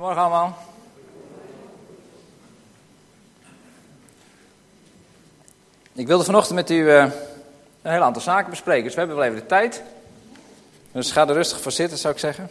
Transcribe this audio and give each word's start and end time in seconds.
Morgen 0.00 0.20
allemaal. 0.20 0.56
Ik 5.92 6.06
wilde 6.06 6.24
vanochtend 6.24 6.54
met 6.54 6.70
u 6.70 6.74
uh, 6.74 7.02
een 7.82 7.92
heel 7.92 8.02
aantal 8.02 8.22
zaken 8.22 8.50
bespreken, 8.50 8.84
dus 8.84 8.92
we 8.92 8.98
hebben 8.98 9.16
wel 9.16 9.26
even 9.26 9.38
de 9.38 9.46
tijd. 9.46 9.82
Dus 10.92 11.12
ga 11.12 11.28
er 11.28 11.34
rustig 11.34 11.60
voor 11.60 11.72
zitten, 11.72 11.98
zou 11.98 12.14
ik 12.14 12.20
zeggen. 12.20 12.48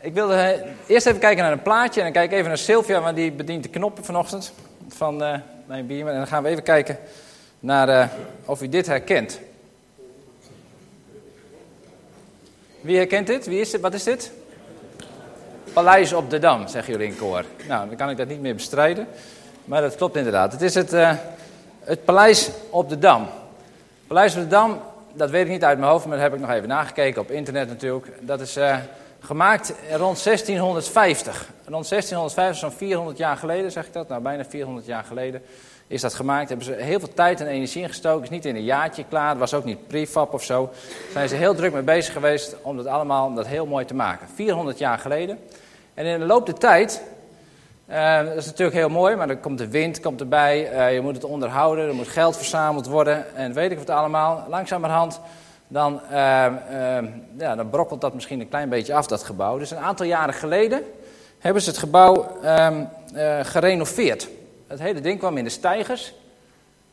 Ik 0.00 0.14
wilde 0.14 0.34
uh, 0.34 0.70
eerst 0.86 1.06
even 1.06 1.20
kijken 1.20 1.42
naar 1.42 1.52
een 1.52 1.62
plaatje 1.62 2.00
en 2.00 2.06
dan 2.06 2.14
kijk 2.14 2.30
ik 2.30 2.36
even 2.36 2.48
naar 2.48 2.58
Sylvia, 2.58 3.00
want 3.00 3.16
die 3.16 3.32
bedient 3.32 3.62
de 3.62 3.68
knoppen 3.68 4.04
vanochtend 4.04 4.52
van 4.88 5.22
uh, 5.22 5.38
mijn 5.66 5.86
bierman. 5.86 6.12
En 6.12 6.18
dan 6.18 6.28
gaan 6.28 6.42
we 6.42 6.48
even 6.48 6.62
kijken 6.62 6.98
naar 7.60 8.10
of 8.44 8.62
u 8.62 8.68
dit 8.68 8.86
herkent. 8.86 9.40
Wie 12.80 12.96
herkent 12.96 13.26
dit? 13.26 13.46
Wie 13.46 13.60
is 13.60 13.70
dit? 13.70 13.80
Wat 13.80 13.94
is 13.94 14.04
dit? 14.04 14.32
Paleis 15.72 16.12
op 16.12 16.30
de 16.30 16.38
Dam, 16.38 16.68
zeggen 16.68 16.92
jullie 16.92 17.08
in 17.08 17.16
koor. 17.16 17.44
Nou, 17.68 17.88
dan 17.88 17.96
kan 17.96 18.10
ik 18.10 18.16
dat 18.16 18.28
niet 18.28 18.40
meer 18.40 18.54
bestrijden. 18.54 19.06
Maar 19.64 19.80
dat 19.80 19.96
klopt 19.96 20.16
inderdaad. 20.16 20.52
Het 20.52 20.62
is 20.62 20.74
het, 20.74 20.92
uh, 20.92 21.12
het 21.80 22.04
Paleis 22.04 22.50
op 22.70 22.88
de 22.88 22.98
Dam. 22.98 23.28
Paleis 24.06 24.34
op 24.34 24.40
de 24.40 24.46
Dam, 24.46 24.80
dat 25.12 25.30
weet 25.30 25.44
ik 25.44 25.50
niet 25.50 25.64
uit 25.64 25.78
mijn 25.78 25.90
hoofd, 25.90 26.06
maar 26.06 26.16
dat 26.16 26.24
heb 26.24 26.34
ik 26.34 26.40
nog 26.40 26.50
even 26.50 26.68
nagekeken 26.68 27.20
op 27.20 27.30
internet 27.30 27.68
natuurlijk. 27.68 28.06
Dat 28.20 28.40
is 28.40 28.56
uh, 28.56 28.76
gemaakt 29.20 29.74
rond 29.90 30.24
1650. 30.24 31.50
Rond 31.64 31.88
1650, 31.88 32.56
zo'n 32.56 32.78
400 32.78 33.18
jaar 33.18 33.36
geleden, 33.36 33.72
zeg 33.72 33.86
ik 33.86 33.92
dat? 33.92 34.08
Nou, 34.08 34.22
bijna 34.22 34.44
400 34.44 34.86
jaar 34.86 35.04
geleden 35.04 35.42
is 35.86 36.00
dat 36.00 36.14
gemaakt. 36.14 36.48
Hebben 36.48 36.66
ze 36.66 36.72
heel 36.72 36.98
veel 36.98 37.14
tijd 37.14 37.40
en 37.40 37.46
energie 37.46 37.82
ingestoken. 37.82 38.22
Is 38.22 38.30
niet 38.30 38.44
in 38.44 38.56
een 38.56 38.64
jaartje 38.64 39.04
klaar. 39.08 39.38
Was 39.38 39.54
ook 39.54 39.64
niet 39.64 39.86
prefab 39.86 40.32
of 40.32 40.44
zo. 40.44 40.70
Zijn 41.12 41.28
ze 41.28 41.34
heel 41.34 41.54
druk 41.54 41.72
mee 41.72 41.82
bezig 41.82 42.12
geweest 42.12 42.56
om 42.62 42.76
dat 42.76 42.86
allemaal 42.86 43.26
om 43.26 43.34
dat 43.34 43.46
heel 43.46 43.66
mooi 43.66 43.84
te 43.84 43.94
maken. 43.94 44.28
400 44.34 44.78
jaar 44.78 44.98
geleden. 44.98 45.38
En 45.94 46.06
in 46.06 46.18
de 46.18 46.26
loop 46.26 46.46
der 46.46 46.58
tijd, 46.58 47.02
uh, 47.90 48.24
dat 48.24 48.36
is 48.36 48.46
natuurlijk 48.46 48.76
heel 48.76 48.88
mooi, 48.88 49.16
maar 49.16 49.26
dan 49.26 49.40
komt 49.40 49.58
de 49.58 49.68
wind 49.68 50.00
komt 50.00 50.20
erbij. 50.20 50.72
Uh, 50.72 50.94
je 50.94 51.00
moet 51.00 51.14
het 51.14 51.24
onderhouden, 51.24 51.88
er 51.88 51.94
moet 51.94 52.08
geld 52.08 52.36
verzameld 52.36 52.86
worden. 52.86 53.36
En 53.36 53.52
weet 53.52 53.70
ik 53.70 53.78
wat 53.78 53.90
allemaal. 53.90 54.46
Langzamerhand 54.48 55.20
dan, 55.68 56.00
uh, 56.10 56.18
ja, 57.38 57.54
dan 57.56 57.70
brokkelt 57.70 58.00
dat 58.00 58.14
misschien 58.14 58.40
een 58.40 58.48
klein 58.48 58.68
beetje 58.68 58.94
af, 58.94 59.06
dat 59.06 59.22
gebouw. 59.22 59.58
Dus 59.58 59.70
een 59.70 59.78
aantal 59.78 60.06
jaren 60.06 60.34
geleden 60.34 60.82
hebben 61.38 61.62
ze 61.62 61.68
het 61.68 61.78
gebouw 61.78 62.38
ehm, 62.42 62.84
gerenoveerd. 63.42 64.28
Het 64.66 64.78
hele 64.78 65.00
ding 65.00 65.18
kwam 65.18 65.36
in 65.36 65.44
de 65.44 65.50
stijgers. 65.50 66.14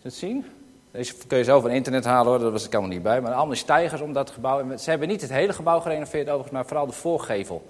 Dat 0.02 0.13
zien? 0.13 0.45
Deze 0.91 1.13
kun 1.27 1.37
je 1.37 1.43
zo 1.43 1.59
van 1.59 1.69
internet 1.69 2.05
halen 2.05 2.31
hoor, 2.31 2.39
dat 2.39 2.52
was 2.52 2.65
ik 2.65 2.73
allemaal 2.73 2.91
niet 2.91 3.03
bij. 3.03 3.21
Maar 3.21 3.33
allemaal 3.33 3.55
stijgers 3.55 4.02
om 4.02 4.13
dat 4.13 4.29
gebouw. 4.29 4.77
Ze 4.77 4.89
hebben 4.89 5.07
niet 5.07 5.21
het 5.21 5.31
hele 5.31 5.53
gebouw 5.53 5.79
gerenoveerd 5.79 6.27
overigens, 6.27 6.52
maar 6.52 6.65
vooral 6.65 6.85
de 6.85 6.93
voorgevel. 6.93 7.67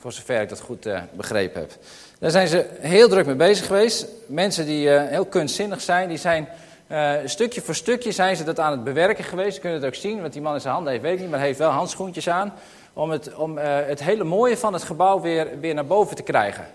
Voor 0.00 0.12
zover 0.12 0.40
ik 0.40 0.48
dat 0.48 0.60
goed 0.60 0.86
uh, 0.86 1.00
begrepen 1.12 1.60
heb. 1.60 1.72
Daar 2.18 2.30
zijn 2.30 2.48
ze 2.48 2.66
heel 2.78 3.08
druk 3.08 3.26
mee 3.26 3.34
bezig 3.34 3.66
geweest. 3.66 4.06
Mensen 4.26 4.66
die 4.66 4.86
uh, 4.86 5.02
heel 5.02 5.24
kunstzinnig 5.24 5.80
zijn, 5.80 6.08
die 6.08 6.18
zijn 6.18 6.48
uh, 6.88 7.12
stukje 7.24 7.60
voor 7.60 7.74
stukje 7.74 8.12
zijn 8.12 8.36
ze 8.36 8.44
dat 8.44 8.58
aan 8.58 8.70
het 8.70 8.84
bewerken 8.84 9.24
geweest. 9.24 9.54
Je 9.54 9.60
kunt 9.60 9.74
het 9.74 9.84
ook 9.84 9.94
zien, 9.94 10.20
want 10.20 10.32
die 10.32 10.42
man 10.42 10.54
in 10.54 10.60
zijn 10.60 10.74
handen 10.74 10.92
heeft, 10.92 11.04
weet 11.04 11.14
ik 11.14 11.20
niet, 11.20 11.28
maar 11.28 11.38
hij 11.38 11.46
heeft 11.46 11.58
wel 11.58 11.70
handschoentjes 11.70 12.28
aan. 12.28 12.52
Om 12.92 13.10
het, 13.10 13.34
om, 13.34 13.58
het 13.58 14.02
hele 14.02 14.24
mooie 14.24 14.56
van 14.56 14.72
het 14.72 14.82
gebouw 14.82 15.20
weer, 15.20 15.48
weer 15.60 15.74
naar 15.74 15.86
boven 15.86 16.16
te 16.16 16.22
krijgen. 16.22 16.66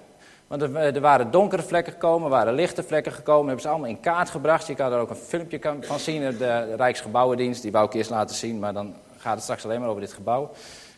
Want 0.48 0.62
er, 0.62 0.76
er, 0.76 1.02
waren 1.02 1.32
donkere 1.32 1.62
vlekken 1.62 1.94
gekomen, 1.94 2.24
er 2.24 2.38
waren 2.38 2.54
lichte 2.54 2.84
vlekken 2.84 3.12
gekomen. 3.12 3.46
Hebben 3.46 3.64
ze 3.64 3.70
allemaal 3.70 3.90
in 3.90 4.00
kaart 4.00 4.30
gebracht. 4.30 4.68
Je 4.68 4.76
kan 4.76 4.92
er 4.92 5.00
ook 5.00 5.10
een 5.10 5.16
filmpje 5.16 5.60
van 5.82 6.00
zien. 6.00 6.38
De 6.38 6.76
Rijksgebouwendienst, 6.76 7.62
die 7.62 7.72
wou 7.72 7.86
ik 7.86 7.94
eerst 7.94 8.10
laten 8.10 8.36
zien. 8.36 8.60
Maar 8.60 8.74
dan 8.74 8.96
gaat 9.18 9.34
het 9.34 9.44
straks 9.44 9.64
alleen 9.64 9.80
maar 9.80 9.90
over 9.90 10.02
dit 10.02 10.14
gebouw. 10.14 10.52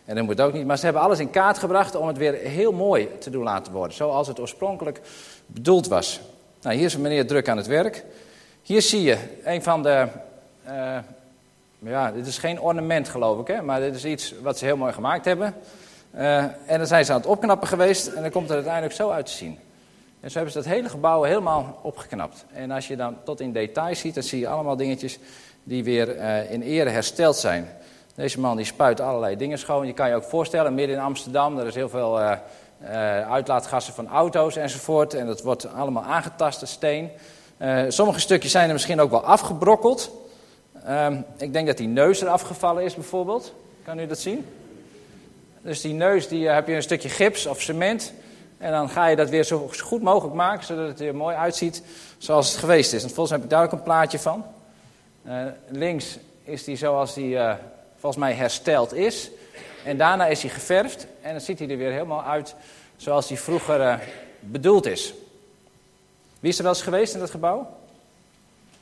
En 0.08 0.16
dat 0.16 0.26
moet 0.26 0.42
ook 0.42 0.54
niet. 0.54 0.66
Maar 0.66 0.78
ze 0.78 0.84
hebben 0.84 1.02
alles 1.02 1.20
in 1.20 1.30
kaart 1.30 1.58
gebracht 1.58 1.96
om 1.96 2.08
het 2.08 2.18
weer 2.18 2.34
heel 2.34 2.72
mooi 2.72 3.18
te 3.20 3.30
doen 3.30 3.44
laten 3.44 3.74
worden. 3.74 3.96
Zoals 3.96 4.28
het 4.28 4.40
oorspronkelijk 4.40 5.02
bedoeld 5.46 5.88
was. 5.88 6.20
Nou, 6.62 6.76
hier 6.76 6.86
is 6.86 6.98
meneer 6.98 7.28
druk 7.28 7.50
aan 7.50 7.58
het 7.58 7.68
werk. 7.68 8.04
Hier 8.62 8.82
zie 8.82 9.02
je 9.02 9.18
een 9.44 9.64
van 9.64 9.84
de... 9.84 10.08
Uh, 10.68 10.98
ja, 11.80 12.12
dit 12.12 12.28
is 12.28 12.38
geen 12.38 12.60
ornament 12.60 13.10
geloof 13.10 13.40
ik, 13.40 13.48
hè, 13.48 13.62
maar 13.62 13.80
dit 13.80 13.96
is 13.96 14.06
iets 14.06 14.34
wat 14.42 14.58
ze 14.58 14.66
heel 14.66 14.78
mooi 14.78 14.94
gemaakt 14.94 15.26
hebben. 15.26 15.54
Uh, 16.16 16.38
en 16.38 16.78
dan 16.78 16.88
zijn 16.88 17.06
ze 17.06 17.12
aan 17.12 17.18
het 17.18 17.28
opknappen 17.28 17.68
geweest 17.68 18.08
en 18.08 18.22
dan 18.22 18.32
komt 18.32 18.46
het 18.46 18.56
uiteindelijk 18.56 18.94
zo 18.94 19.10
uit 19.10 19.26
te 19.26 19.32
zien. 19.32 19.60
En 20.20 20.32
zo 20.32 20.36
hebben 20.36 20.52
ze 20.52 20.60
dat 20.60 20.78
hele 20.78 20.90
gebouw 20.90 21.24
helemaal 21.24 21.80
opgeknapt. 21.82 22.46
En 22.54 22.72
als 22.72 22.88
je 22.88 22.96
dan 22.96 23.18
tot 23.24 23.40
in 23.40 23.52
detail 23.52 23.96
ziet, 23.96 24.14
dan 24.14 24.24
zie 24.24 24.40
je 24.40 24.48
allemaal 24.48 24.76
dingetjes 24.76 25.20
die 25.64 25.84
weer 25.84 26.16
uh, 26.16 26.52
in 26.52 26.62
ere 26.62 26.90
hersteld 26.90 27.36
zijn. 27.36 27.68
Deze 28.18 28.40
man 28.40 28.56
die 28.56 28.66
spuit 28.66 29.00
allerlei 29.00 29.36
dingen 29.36 29.60
schoon. 29.60 29.88
Je 29.88 29.94
kan 29.94 30.10
je 30.10 30.16
ook 30.16 30.24
voorstellen, 30.24 30.74
midden 30.74 30.96
in 30.96 31.02
Amsterdam, 31.02 31.58
er 31.58 31.68
is 31.68 31.76
heel 31.76 31.90
veel 31.90 32.22
uh, 32.22 32.32
uitlaatgassen 33.32 33.94
van 33.94 34.08
auto's 34.08 34.56
enzovoort. 34.56 35.14
En 35.14 35.26
dat 35.26 35.42
wordt 35.42 35.74
allemaal 35.74 36.04
aangetast, 36.04 36.60
de 36.60 36.66
steen. 36.66 37.10
sommige 37.88 38.20
stukjes 38.20 38.52
zijn 38.52 38.68
er 38.68 38.74
misschien 38.74 39.00
ook 39.00 39.10
wel 39.10 39.24
afgebrokkeld. 39.24 40.12
Ehm, 40.86 41.22
ik 41.38 41.54
denk 41.54 41.68
dat 41.68 41.78
die 41.78 41.88
neus 41.88 42.22
er 42.22 42.28
afgevallen 42.28 42.84
is 42.84 42.96
bijvoorbeeld. 42.96 43.54
Kan 43.84 44.00
u 44.00 44.08
dat 44.08 44.20
zien? 44.20 44.46
Dus 45.62 45.82
die 45.82 45.94
neus 45.94 46.28
die, 46.28 46.48
heb 46.48 46.68
je 46.68 46.74
een 46.74 46.82
stukje 46.82 47.10
gips 47.10 47.46
of 47.46 47.62
cement. 47.62 48.14
En 48.58 48.72
dan 48.72 48.90
ga 48.90 49.08
je 49.08 49.16
dat 49.16 49.30
weer 49.30 49.44
zo 49.44 49.70
goed 49.82 50.02
mogelijk 50.02 50.36
maken, 50.36 50.66
zodat 50.66 50.88
het 50.88 51.00
er 51.00 51.16
mooi 51.16 51.36
uitziet 51.36 51.84
zoals 52.18 52.50
het 52.50 52.58
geweest 52.58 52.94
is. 52.94 53.04
En 53.04 53.10
volgens 53.10 53.30
mij 53.30 53.38
heb 53.40 53.48
ik 53.48 53.56
daar 53.56 53.64
ook 53.66 53.72
een 53.72 53.84
plaatje 53.84 54.20
van. 54.20 54.46
Links 55.70 56.18
is 56.44 56.64
die 56.64 56.76
zoals 56.76 57.14
die 57.14 57.38
volgens 58.14 58.26
mij 58.28 58.38
hersteld 58.42 58.94
is. 58.94 59.30
En 59.84 59.98
daarna 59.98 60.26
is 60.26 60.42
hij 60.42 60.52
geverfd 60.52 61.08
en 61.22 61.32
dan 61.32 61.42
ziet 61.42 61.60
hij 61.60 61.70
er 61.70 61.78
weer 61.78 61.92
helemaal 61.92 62.24
uit 62.24 62.56
zoals 62.96 63.30
hij 63.30 63.38
vroeger 63.38 64.00
bedoeld 64.40 64.86
is. 64.86 65.14
Wie 66.40 66.50
is 66.50 66.58
er 66.58 66.64
wel 66.64 66.74
eens 66.74 66.82
geweest 66.82 67.14
in 67.14 67.20
dat 67.20 67.30
gebouw? 67.30 67.60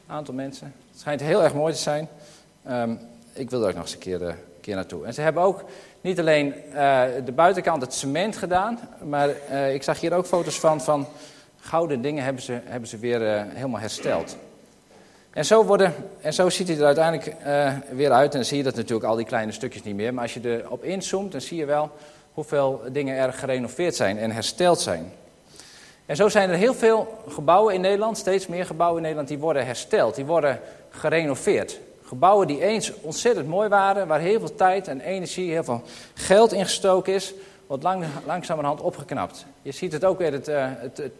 Een 0.07 0.15
aantal 0.15 0.33
mensen. 0.33 0.73
Het 0.91 0.99
schijnt 0.99 1.21
heel 1.21 1.43
erg 1.43 1.53
mooi 1.53 1.73
te 1.73 1.79
zijn. 1.79 2.07
Um, 2.69 2.99
ik 3.33 3.49
wil 3.49 3.61
er 3.61 3.67
ook 3.67 3.73
nog 3.73 3.83
eens 3.83 3.93
een 3.93 4.35
keer, 4.61 4.75
naartoe. 4.75 5.05
En 5.05 5.13
ze 5.13 5.21
hebben 5.21 5.43
ook 5.43 5.63
niet 6.01 6.19
alleen 6.19 6.53
uh, 6.67 7.03
de 7.25 7.31
buitenkant 7.31 7.81
het 7.81 7.93
cement 7.93 8.37
gedaan, 8.37 8.79
maar 9.03 9.29
ik 9.73 9.83
zag 9.83 9.99
hier 9.99 10.13
ook 10.13 10.25
foto's 10.25 10.59
van, 10.59 10.81
van 10.81 11.07
gouden 11.59 12.01
dingen 12.01 12.23
hebben 12.23 12.43
ze, 12.43 12.59
hebben 12.63 12.89
ze 12.89 12.97
weer 12.97 13.45
helemaal 13.53 13.79
hersteld. 13.79 14.37
En 15.35 15.45
zo, 15.45 15.63
worden, 15.63 15.93
en 16.21 16.33
zo 16.33 16.49
ziet 16.49 16.67
hij 16.67 16.77
er 16.77 16.85
uiteindelijk 16.85 17.35
weer 17.91 18.11
uit. 18.11 18.31
En 18.31 18.37
dan 18.37 18.45
zie 18.45 18.57
je 18.57 18.63
dat 18.63 18.75
natuurlijk 18.75 19.05
al 19.05 19.15
die 19.15 19.25
kleine 19.25 19.51
stukjes 19.51 19.83
niet 19.83 19.95
meer. 19.95 20.13
Maar 20.13 20.23
als 20.23 20.33
je 20.33 20.63
erop 20.63 20.83
inzoomt, 20.83 21.31
dan 21.31 21.41
zie 21.41 21.57
je 21.57 21.65
wel 21.65 21.91
hoeveel 22.33 22.81
dingen 22.91 23.17
er 23.17 23.33
gerenoveerd 23.33 23.95
zijn 23.95 24.17
en 24.17 24.31
hersteld 24.31 24.79
zijn. 24.79 25.11
En 26.05 26.15
zo 26.15 26.29
zijn 26.29 26.49
er 26.49 26.55
heel 26.55 26.73
veel 26.73 27.23
gebouwen 27.27 27.73
in 27.73 27.81
Nederland, 27.81 28.17
steeds 28.17 28.47
meer 28.47 28.65
gebouwen 28.65 28.97
in 28.97 29.01
Nederland, 29.01 29.27
die 29.27 29.39
worden 29.39 29.65
hersteld, 29.65 30.15
die 30.15 30.25
worden 30.25 30.59
gerenoveerd. 30.89 31.79
Gebouwen 32.03 32.47
die 32.47 32.61
eens 32.61 32.93
ontzettend 33.01 33.47
mooi 33.47 33.69
waren, 33.69 34.07
waar 34.07 34.19
heel 34.19 34.39
veel 34.39 34.55
tijd 34.55 34.87
en 34.87 35.01
energie, 35.01 35.51
heel 35.51 35.63
veel 35.63 35.81
geld 36.13 36.53
in 36.53 36.63
gestoken 36.63 37.13
is, 37.13 37.33
wordt 37.67 37.83
lang, 37.83 38.05
langzamerhand 38.25 38.81
opgeknapt. 38.81 39.45
Je 39.61 39.71
ziet 39.71 39.91
het 39.91 40.05
ook 40.05 40.17
weer, 40.17 40.31
het, 40.31 40.47
uh, 40.47 40.67
het, 40.79 41.11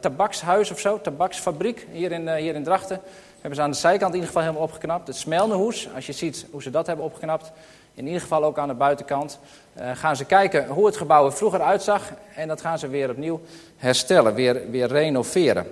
tabakshuis 0.00 0.70
of 0.70 0.78
zo, 0.78 1.00
tabaksfabriek 1.00 1.86
hier 1.92 2.12
in, 2.12 2.22
uh, 2.22 2.34
hier 2.34 2.54
in 2.54 2.64
Drachten. 2.64 3.00
Hebben 3.40 3.58
ze 3.58 3.62
aan 3.62 3.70
de 3.70 3.76
zijkant 3.76 4.08
in 4.08 4.14
ieder 4.14 4.26
geval 4.26 4.42
helemaal 4.42 4.62
opgeknapt. 4.62 5.06
Het 5.06 5.16
Smelnehoes, 5.16 5.88
als 5.94 6.06
je 6.06 6.12
ziet 6.12 6.46
hoe 6.50 6.62
ze 6.62 6.70
dat 6.70 6.86
hebben 6.86 7.04
opgeknapt, 7.04 7.52
in 7.94 8.06
ieder 8.06 8.20
geval 8.20 8.44
ook 8.44 8.58
aan 8.58 8.68
de 8.68 8.74
buitenkant. 8.74 9.38
Uh, 9.78 9.90
gaan 9.94 10.16
ze 10.16 10.24
kijken 10.24 10.68
hoe 10.68 10.86
het 10.86 10.96
gebouw 10.96 11.26
er 11.26 11.32
vroeger 11.32 11.60
uitzag 11.60 12.12
en 12.34 12.48
dat 12.48 12.60
gaan 12.60 12.78
ze 12.78 12.88
weer 12.88 13.10
opnieuw 13.10 13.40
herstellen, 13.76 14.34
weer, 14.34 14.70
weer 14.70 14.86
renoveren. 14.86 15.66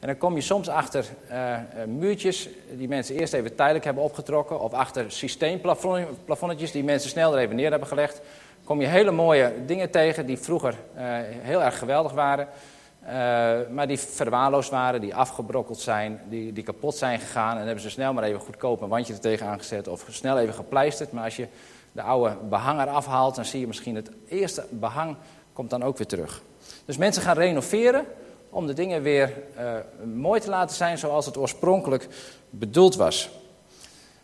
En 0.00 0.06
dan 0.06 0.18
kom 0.18 0.34
je 0.34 0.40
soms 0.40 0.68
achter 0.68 1.04
uh, 1.30 1.56
muurtjes 1.86 2.48
die 2.70 2.88
mensen 2.88 3.16
eerst 3.16 3.32
even 3.32 3.54
tijdelijk 3.54 3.84
hebben 3.84 4.02
opgetrokken. 4.02 4.60
Of 4.60 4.72
achter 4.72 5.10
systeemplafonnetjes 5.10 6.72
die 6.72 6.84
mensen 6.84 7.10
snel 7.10 7.32
er 7.32 7.38
even 7.38 7.56
neer 7.56 7.70
hebben 7.70 7.88
gelegd. 7.88 8.20
Kom 8.64 8.80
je 8.80 8.86
hele 8.86 9.10
mooie 9.10 9.52
dingen 9.66 9.90
tegen 9.90 10.26
die 10.26 10.38
vroeger 10.38 10.74
heel 11.42 11.62
erg 11.62 11.78
geweldig 11.78 12.12
waren. 12.12 12.48
Uh, 13.04 13.08
maar 13.70 13.86
die 13.86 13.98
verwaarloosd 13.98 14.70
waren, 14.70 15.00
die 15.00 15.14
afgebrokkeld 15.14 15.80
zijn, 15.80 16.20
die, 16.28 16.52
die 16.52 16.64
kapot 16.64 16.94
zijn 16.94 17.18
gegaan. 17.18 17.56
En 17.56 17.64
hebben 17.64 17.82
ze 17.82 17.90
snel 17.90 18.12
maar 18.12 18.24
even 18.24 18.40
goedkoop 18.40 18.80
een 18.80 18.88
wandje 18.88 19.12
er 19.12 19.20
tegenaan 19.20 19.58
gezet 19.58 19.88
of 19.88 20.06
snel 20.10 20.38
even 20.38 20.54
gepleisterd. 20.54 21.12
Maar 21.12 21.24
als 21.24 21.36
je 21.36 21.48
de 21.92 22.02
oude 22.02 22.36
behanger 22.48 22.88
afhaalt, 22.88 23.34
dan 23.34 23.44
zie 23.44 23.60
je 23.60 23.66
misschien 23.66 23.96
het 23.96 24.10
eerste 24.28 24.64
behang 24.70 25.16
komt 25.52 25.70
dan 25.70 25.82
ook 25.82 25.98
weer 25.98 26.06
terug. 26.06 26.42
Dus 26.84 26.96
mensen 26.96 27.22
gaan 27.22 27.36
renoveren 27.36 28.04
om 28.50 28.66
de 28.66 28.72
dingen 28.72 29.02
weer 29.02 29.32
uh, 29.58 29.74
mooi 30.14 30.40
te 30.40 30.50
laten 30.50 30.76
zijn 30.76 30.98
zoals 30.98 31.26
het 31.26 31.36
oorspronkelijk 31.36 32.08
bedoeld 32.50 32.96
was. 32.96 33.30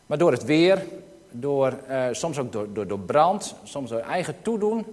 Maar 0.07 0.19
door 0.19 0.33
het 0.33 0.45
weer, 0.45 0.85
door, 1.31 1.79
uh, 1.89 2.07
soms 2.13 2.39
ook 2.39 2.53
door, 2.53 2.73
door, 2.73 2.87
door 2.87 3.01
brand, 3.01 3.55
soms 3.63 3.91
door 3.91 4.01
eigen 4.01 4.37
toedoen, 4.43 4.87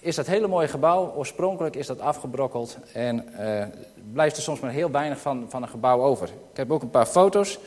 is 0.00 0.16
dat 0.16 0.26
hele 0.26 0.46
mooie 0.46 0.68
gebouw, 0.68 1.12
oorspronkelijk 1.14 1.76
is 1.76 1.86
dat 1.86 2.00
afgebrokkeld 2.00 2.76
en 2.92 3.28
uh, 3.40 3.64
blijft 4.12 4.36
er 4.36 4.42
soms 4.42 4.60
maar 4.60 4.70
heel 4.70 4.90
weinig 4.90 5.20
van, 5.20 5.46
van 5.48 5.62
een 5.62 5.68
gebouw 5.68 6.02
over. 6.02 6.28
Ik 6.28 6.56
heb 6.56 6.70
ook 6.70 6.82
een 6.82 6.90
paar 6.90 7.06
foto's. 7.06 7.58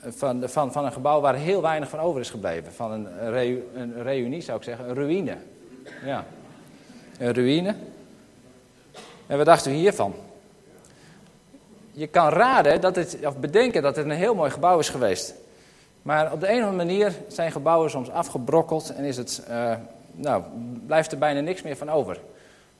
van, 0.00 0.42
van, 0.48 0.72
van 0.72 0.84
een 0.84 0.92
gebouw 0.92 1.20
waar 1.20 1.34
heel 1.34 1.62
weinig 1.62 1.88
van 1.88 1.98
over 1.98 2.20
is 2.20 2.30
gebleven. 2.30 2.72
Van 2.72 2.92
een, 2.92 3.08
een 3.74 4.02
reunie 4.02 4.40
zou 4.40 4.58
ik 4.58 4.64
zeggen, 4.64 4.88
een 4.88 4.94
ruïne. 4.94 5.36
Ja, 6.04 6.24
een 7.18 7.32
ruïne. 7.32 7.74
En 9.26 9.36
wat 9.36 9.46
dachten 9.46 9.70
we 9.70 9.76
hiervan? 9.76 10.14
Je 11.92 12.06
kan 12.06 12.28
raden 12.28 12.80
dat 12.80 12.96
het, 12.96 13.18
of 13.24 13.36
bedenken 13.36 13.82
dat 13.82 13.96
het 13.96 14.04
een 14.04 14.10
heel 14.10 14.34
mooi 14.34 14.50
gebouw 14.50 14.78
is 14.78 14.88
geweest. 14.88 15.34
Maar 16.02 16.32
op 16.32 16.40
de 16.40 16.48
een 16.48 16.62
of 16.62 16.68
andere 16.68 16.84
manier 16.84 17.12
zijn 17.28 17.52
gebouwen 17.52 17.90
soms 17.90 18.10
afgebrokkeld 18.10 18.94
en 18.94 19.04
is 19.04 19.16
het, 19.16 19.42
uh, 19.50 19.74
nou, 20.12 20.42
blijft 20.86 21.12
er 21.12 21.18
bijna 21.18 21.40
niks 21.40 21.62
meer 21.62 21.76
van 21.76 21.90
over. 21.90 22.18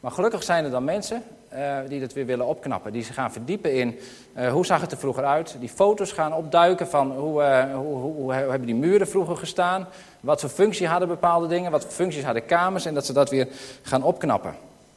Maar 0.03 0.11
gelukkig 0.11 0.43
zijn 0.43 0.65
er 0.65 0.71
dan 0.71 0.85
mensen 0.85 1.23
uh, 1.53 1.77
die 1.89 2.01
dat 2.01 2.13
weer 2.13 2.27
willen 2.27 2.47
opknappen. 2.47 2.93
Die 2.93 3.05
zich 3.05 3.15
gaan 3.15 3.33
verdiepen 3.33 3.75
in 3.75 3.99
uh, 4.37 4.53
hoe 4.53 4.67
zag 4.67 4.81
het 4.81 4.93
er 4.93 4.99
vroeger 4.99 5.25
uit. 5.25 5.57
Die 5.61 5.69
foto's 5.69 6.13
gaan 6.13 6.35
opduiken 6.35 6.89
van 6.89 7.13
hoe, 7.13 7.43
uh, 7.43 7.75
hoe, 7.75 7.97
hoe, 7.97 8.13
hoe, 8.13 8.33
hebben 8.33 8.67
die 8.67 8.75
muren 8.75 9.09
vroeger 9.09 9.37
gestaan. 9.37 9.87
Wat 10.21 10.41
voor 10.41 10.51
functie 10.51 10.87
hadden 10.87 11.09
bepaalde 11.09 11.47
dingen. 11.47 11.71
Wat 11.71 11.83
voor 11.83 11.93
functies 11.93 12.25
hadden 12.25 12.47
kamers. 12.47 12.85
En 12.85 12.95
dat 12.95 13.07
ze 13.07 13.13
dat 13.13 13.31
weer 13.31 13.49
gaan 13.83 14.03
opknappen. 14.03 14.51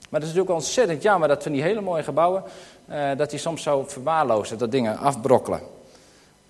Maar 0.10 0.20
het 0.20 0.30
is 0.30 0.36
natuurlijk 0.36 0.56
ontzettend 0.56 1.02
jammer 1.02 1.28
dat 1.28 1.44
van 1.44 1.52
die 1.52 1.62
hele 1.62 1.82
mooie 1.82 2.04
gebouwen. 2.04 2.44
dat 3.18 3.30
die 3.30 3.40
soms 3.40 3.64
zo 3.64 3.84
verwaarlozen. 3.88 4.58
Dat 4.58 4.72
dingen 4.72 4.98
afbrokkelen. 4.98 5.60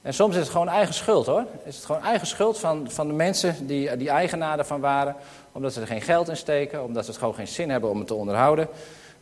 En 0.02 0.14
soms 0.14 0.36
is 0.36 0.42
het 0.42 0.52
gewoon 0.52 0.70
eigen 0.70 0.94
schuld 0.94 1.26
hoor. 1.26 1.46
Is 1.64 1.76
het 1.76 1.86
gewoon 1.86 2.04
eigen 2.04 2.28
schuld 2.28 2.60
van, 2.60 2.86
van 2.90 3.08
de 3.08 3.14
mensen 3.14 3.68
die, 3.68 3.98
die 3.98 4.10
eigenaar 4.10 4.60
ervan 4.60 4.82
waren. 4.82 5.16
Omdat 5.56 5.74
ze 5.74 5.82
er 5.82 5.88
geen 5.88 6.02
geld 6.02 6.30
in 6.30 6.38
steken. 6.38 6.84
Omdat 6.84 7.04
ze 7.04 7.10
het 7.10 7.20
gewoon 7.20 7.36
geen 7.36 7.48
zin 7.48 7.70
hebben 7.70 7.90
om 7.90 7.98
het 7.98 8.08
te 8.08 8.14
onderhouden. 8.14 8.68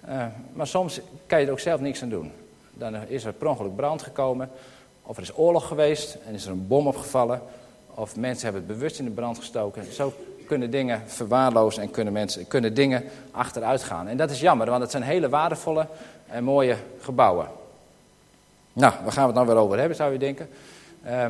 Uh, 0.09 0.25
maar 0.53 0.67
soms 0.67 0.99
kan 1.25 1.39
je 1.39 1.45
er 1.45 1.51
ook 1.51 1.59
zelf 1.59 1.79
niks 1.79 2.01
aan 2.01 2.09
doen. 2.09 2.31
Dan 2.73 2.95
is 3.07 3.23
er 3.23 3.33
per 3.33 3.47
ongeluk 3.47 3.75
brand 3.75 4.01
gekomen. 4.01 4.49
Of 5.03 5.17
er 5.17 5.23
is 5.23 5.37
oorlog 5.37 5.67
geweest 5.67 6.17
en 6.27 6.33
is 6.33 6.45
er 6.45 6.51
een 6.51 6.67
bom 6.67 6.87
opgevallen. 6.87 7.41
Of 7.93 8.15
mensen 8.15 8.43
hebben 8.43 8.67
het 8.67 8.77
bewust 8.77 8.99
in 8.99 9.05
de 9.05 9.11
brand 9.11 9.37
gestoken. 9.37 9.93
Zo 9.93 10.13
kunnen 10.47 10.71
dingen 10.71 11.01
verwaarlozen 11.05 11.83
en 11.83 11.91
kunnen, 11.91 12.13
mensen, 12.13 12.47
kunnen 12.47 12.73
dingen 12.73 13.03
achteruit 13.31 13.83
gaan. 13.83 14.07
En 14.07 14.17
dat 14.17 14.31
is 14.31 14.39
jammer, 14.39 14.69
want 14.69 14.81
het 14.81 14.91
zijn 14.91 15.03
hele 15.03 15.29
waardevolle 15.29 15.87
en 16.27 16.43
mooie 16.43 16.75
gebouwen. 16.99 17.47
Nou, 18.73 18.93
waar 19.03 19.11
gaan 19.11 19.21
we 19.21 19.27
het 19.27 19.35
nou 19.35 19.47
weer 19.47 19.63
over 19.65 19.77
hebben, 19.77 19.97
zou 19.97 20.11
je 20.11 20.19
denken? 20.19 20.49
Uh, 21.05 21.25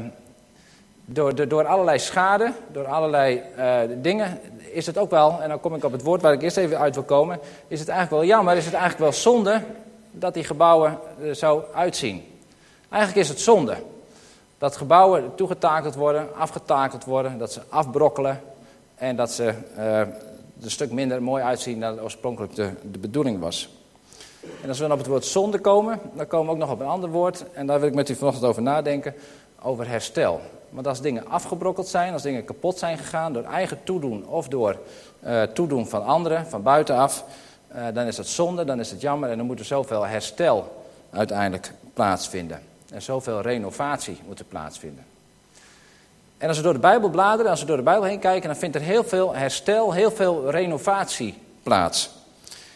door, 1.06 1.48
door, 1.48 1.66
allerlei 1.66 2.00
schade, 2.00 2.54
door 2.72 2.86
allerlei 2.86 3.42
uh, 3.58 3.80
dingen, 4.02 4.40
is 4.72 4.86
het 4.86 4.98
ook 4.98 5.10
wel, 5.10 5.42
en 5.42 5.50
dan 5.50 5.60
kom 5.60 5.76
ik 5.76 5.84
op 5.84 5.92
het 5.92 6.04
woord 6.04 6.22
waar 6.22 6.34
ik 6.34 6.42
eerst 6.42 6.58
even 6.58 6.80
uit 6.80 6.94
wil 6.94 7.04
komen, 7.04 7.40
is 7.68 7.80
het 7.80 7.90
eigenlijk 7.90 8.22
wel 8.22 8.36
jammer, 8.36 8.56
is 8.56 8.66
het 8.66 8.74
eigenlijk 8.74 9.04
wel 9.04 9.22
zonde 9.22 9.62
dat 10.12 10.34
die 10.34 10.44
gebouwen 10.44 11.00
er 11.24 11.36
zo 11.36 11.66
uitzien. 11.74 12.24
Eigenlijk 12.90 13.24
is 13.24 13.30
het 13.30 13.40
zonde 13.40 13.76
dat 14.58 14.78
gebouwen 14.78 15.36
toegetakeld 15.36 15.96
worden, 15.96 16.36
afgetakeld 16.36 17.06
worden, 17.06 17.38
dat 17.38 17.52
ze 17.52 17.62
afbrokkelen 17.70 18.42
en 18.96 19.16
dat 19.16 19.32
ze 19.32 19.54
uh, 19.78 20.00
een 20.62 20.72
stuk 20.72 20.92
minder 20.92 21.24
mooi 21.24 21.44
uitzien 21.44 21.80
dan 21.80 22.02
oorspronkelijk 22.02 22.56
de, 22.56 22.70
de 22.92 23.00
bedoeling 23.00 23.40
was. 23.40 23.70
En 24.62 24.68
als 24.68 24.78
we 24.78 24.84
dan 24.84 24.92
op 24.92 24.98
het 24.98 25.08
woord 25.08 25.26
zonde 25.26 25.60
komen, 25.60 26.00
dan 26.14 26.28
komen 26.28 26.46
we 26.46 26.52
ook 26.52 26.58
nog 26.58 26.72
op 26.72 26.80
een 26.80 26.86
ander 26.86 27.10
woord. 27.10 27.46
En 27.54 27.66
daar 27.66 27.80
wil 27.80 27.88
ik 27.88 27.96
met 27.96 28.10
u 28.10 28.16
vanochtend 28.16 28.46
over 28.46 28.62
nadenken, 28.62 29.14
over 29.62 29.88
herstel. 29.88 30.42
Want 30.74 30.88
als 30.88 31.02
dingen 31.02 31.28
afgebrokkeld 31.28 31.88
zijn, 31.88 32.14
als 32.14 32.22
dingen 32.22 32.46
kapot 32.46 32.78
zijn 32.78 32.98
gegaan 32.98 33.34
door 33.34 33.44
eigen 33.44 33.84
toedoen 33.84 34.28
of 34.28 34.48
door 34.48 34.78
uh, 35.24 35.42
toedoen 35.42 35.88
van 35.88 36.06
anderen, 36.06 36.48
van 36.48 36.64
buitenaf, 36.64 37.24
uh, 37.76 37.84
dan 37.94 38.06
is 38.06 38.18
het 38.18 38.28
zonde, 38.28 38.66
dan 38.66 38.80
is 38.80 38.92
het 38.92 39.02
jammer 39.02 39.30
en 39.30 39.38
dan 39.38 39.46
moet 39.46 39.60
er 39.60 39.66
zoveel 39.66 40.06
herstel 40.06 40.86
uiteindelijk 41.10 41.72
plaatsvinden. 41.94 42.62
En 42.90 43.02
zoveel 43.02 43.42
renovatie 43.42 44.20
moet 44.28 44.40
er 44.40 44.46
plaatsvinden. 44.46 45.06
En 46.38 46.48
als 46.48 46.58
we 46.58 46.64
door 46.64 46.74
de 46.74 46.80
Bijbel 46.80 47.10
bladeren, 47.10 47.52
als 47.52 47.60
we 47.60 47.66
door 47.66 47.78
de 47.78 47.84
Bijbel 47.84 48.04
heen 48.04 48.20
kijken, 48.20 48.48
dan 48.48 48.58
vindt 48.58 48.76
er 48.76 48.82
heel 48.82 49.04
veel 49.04 49.36
herstel, 49.36 49.92
heel 49.94 50.12
veel 50.12 50.50
renovatie 50.50 51.38
plaats. 51.64 52.10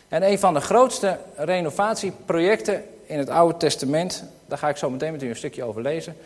En 0.08 0.24
een 0.24 0.40
van 0.40 0.54
de 0.54 0.62
grootste 0.62 1.18
renovatieprojecten 1.36 2.84
in 3.06 3.18
het 3.18 3.30
Oude 3.30 3.58
Testament, 3.58 4.24
daar 4.46 4.58
ga 4.58 4.70
ik 4.70 4.78
zo 4.78 4.90
meteen 4.90 5.12
met 5.12 5.24
u 5.24 5.30
een 5.30 5.36
stukje 5.36 5.64
over 5.64 5.82
lezen. 5.82 6.18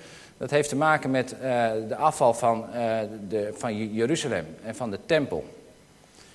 Dat 0.41 0.49
heeft 0.49 0.69
te 0.69 0.75
maken 0.75 1.11
met 1.11 1.33
uh, 1.33 1.39
de 1.88 1.95
afval 1.95 2.33
van, 2.33 2.65
uh, 2.73 2.97
de, 3.27 3.53
van 3.57 3.93
Jeruzalem 3.93 4.45
en 4.63 4.75
van 4.75 4.91
de 4.91 4.99
tempel. 5.05 5.45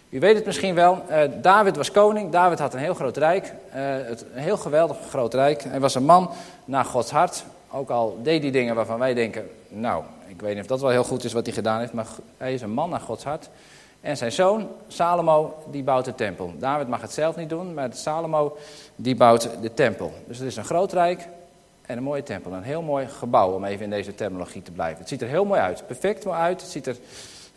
U 0.08 0.20
weet 0.20 0.34
het 0.34 0.46
misschien 0.46 0.74
wel, 0.74 1.02
uh, 1.10 1.22
David 1.42 1.76
was 1.76 1.90
koning, 1.90 2.32
David 2.32 2.58
had 2.58 2.74
een 2.74 2.80
heel 2.80 2.94
groot 2.94 3.16
rijk, 3.16 3.52
een 3.72 4.16
heel 4.32 4.56
geweldig 4.56 4.96
groot 5.08 5.34
rijk. 5.34 5.62
Hij 5.62 5.80
was 5.80 5.94
een 5.94 6.04
man 6.04 6.30
naar 6.64 6.84
Gods 6.84 7.10
hart, 7.10 7.44
ook 7.70 7.90
al 7.90 8.18
deed 8.22 8.42
hij 8.42 8.50
dingen 8.50 8.74
waarvan 8.74 8.98
wij 8.98 9.14
denken, 9.14 9.50
nou, 9.68 10.02
ik 10.26 10.40
weet 10.40 10.54
niet 10.54 10.62
of 10.62 10.68
dat 10.68 10.80
wel 10.80 10.90
heel 10.90 11.04
goed 11.04 11.24
is 11.24 11.32
wat 11.32 11.46
hij 11.46 11.54
gedaan 11.54 11.80
heeft, 11.80 11.92
maar 11.92 12.06
hij 12.36 12.54
is 12.54 12.62
een 12.62 12.70
man 12.70 12.90
naar 12.90 13.00
Gods 13.00 13.24
hart. 13.24 13.48
En 14.00 14.16
zijn 14.16 14.32
zoon, 14.32 14.68
Salomo, 14.88 15.54
die 15.70 15.82
bouwt 15.82 16.04
de 16.04 16.14
tempel. 16.14 16.52
David 16.58 16.88
mag 16.88 17.00
het 17.00 17.12
zelf 17.12 17.36
niet 17.36 17.48
doen, 17.48 17.74
maar 17.74 17.88
Salomo, 17.92 18.56
die 18.96 19.16
bouwt 19.16 19.50
de 19.60 19.74
tempel. 19.74 20.12
Dus 20.26 20.38
het 20.38 20.46
is 20.46 20.56
een 20.56 20.64
groot 20.64 20.92
rijk 20.92 21.28
en 21.86 21.96
een 21.96 22.02
mooie 22.02 22.22
tempel. 22.22 22.52
Een 22.52 22.62
heel 22.62 22.82
mooi 22.82 23.06
gebouw, 23.06 23.52
om 23.52 23.64
even 23.64 23.84
in 23.84 23.90
deze 23.90 24.14
terminologie 24.14 24.62
te 24.62 24.70
blijven. 24.70 24.98
Het 24.98 25.08
ziet 25.08 25.22
er 25.22 25.28
heel 25.28 25.44
mooi 25.44 25.60
uit, 25.60 25.86
perfect 25.86 26.24
mooi 26.24 26.38
uit. 26.38 26.60
Het 26.60 26.70
ziet 26.70 26.86
er 26.86 26.96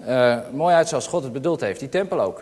uh, 0.08 0.38
mooi 0.52 0.76
uit 0.76 0.88
zoals 0.88 1.08
God 1.08 1.24
het 1.24 1.34
bedoeld 1.34 1.62
heeft, 1.62 1.80
die 1.80 1.90
tempel 1.90 2.22
ook. 2.22 2.38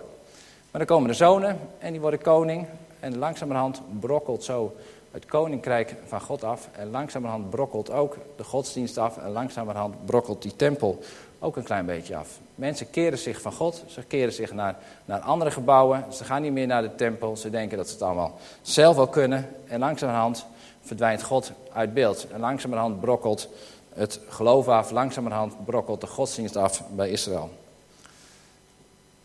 Maar 0.72 0.86
dan 0.86 0.86
komen 0.86 1.10
de 1.10 1.16
zonen 1.16 1.60
en 1.80 1.92
die 1.92 2.02
worden 2.02 2.22
koning. 2.22 2.68
En 3.00 3.18
langzamerhand 3.18 3.82
brokkelt 4.00 4.44
zo 4.44 4.76
het 5.12 5.26
koninkrijk 5.26 5.96
van 6.06 6.22
God 6.22 6.44
af. 6.44 6.70
En 6.72 6.90
langzamerhand 6.90 7.50
brokkelt 7.50 7.92
ook 7.92 8.18
de 8.36 8.44
godsdienst 8.44 8.98
af. 8.98 9.18
En 9.18 9.32
langzamerhand 9.32 10.06
brokkelt 10.06 10.42
die 10.42 10.56
tempel 10.56 11.00
ook 11.40 11.56
een 11.56 11.64
klein 11.64 11.86
beetje 11.86 12.16
af. 12.16 12.40
Mensen 12.56 12.90
keren 12.90 13.18
zich 13.18 13.42
van 13.42 13.52
God, 13.52 13.84
ze 13.88 14.04
keren 14.04 14.34
zich 14.34 14.54
naar, 14.54 14.76
naar 15.06 15.20
andere 15.20 15.52
gebouwen, 15.52 16.06
ze 16.14 16.24
gaan 16.24 16.42
niet 16.42 16.52
meer 16.52 16.68
naar 16.68 16.82
de 16.82 16.96
tempel, 16.96 17.38
ze 17.38 17.50
denken 17.50 17.78
dat 17.78 17.88
ze 17.88 17.94
het 17.94 18.02
allemaal 18.02 18.38
zelf 18.62 18.96
wel 18.96 19.08
kunnen. 19.08 19.50
En 19.68 19.80
langzamerhand 19.80 20.46
verdwijnt 20.88 21.24
God 21.24 21.52
uit 21.74 21.94
beeld. 21.94 22.28
En 22.32 22.40
langzamerhand 22.40 23.00
brokkelt 23.00 23.50
het 23.94 24.20
geloof 24.30 24.68
af, 24.68 24.92
langzamerhand 24.92 25.66
brokkelt 25.66 26.02
de 26.02 26.08
godsdienst 26.08 26.56
af 26.56 26.84
bij 26.90 27.10
Israël. 27.10 27.50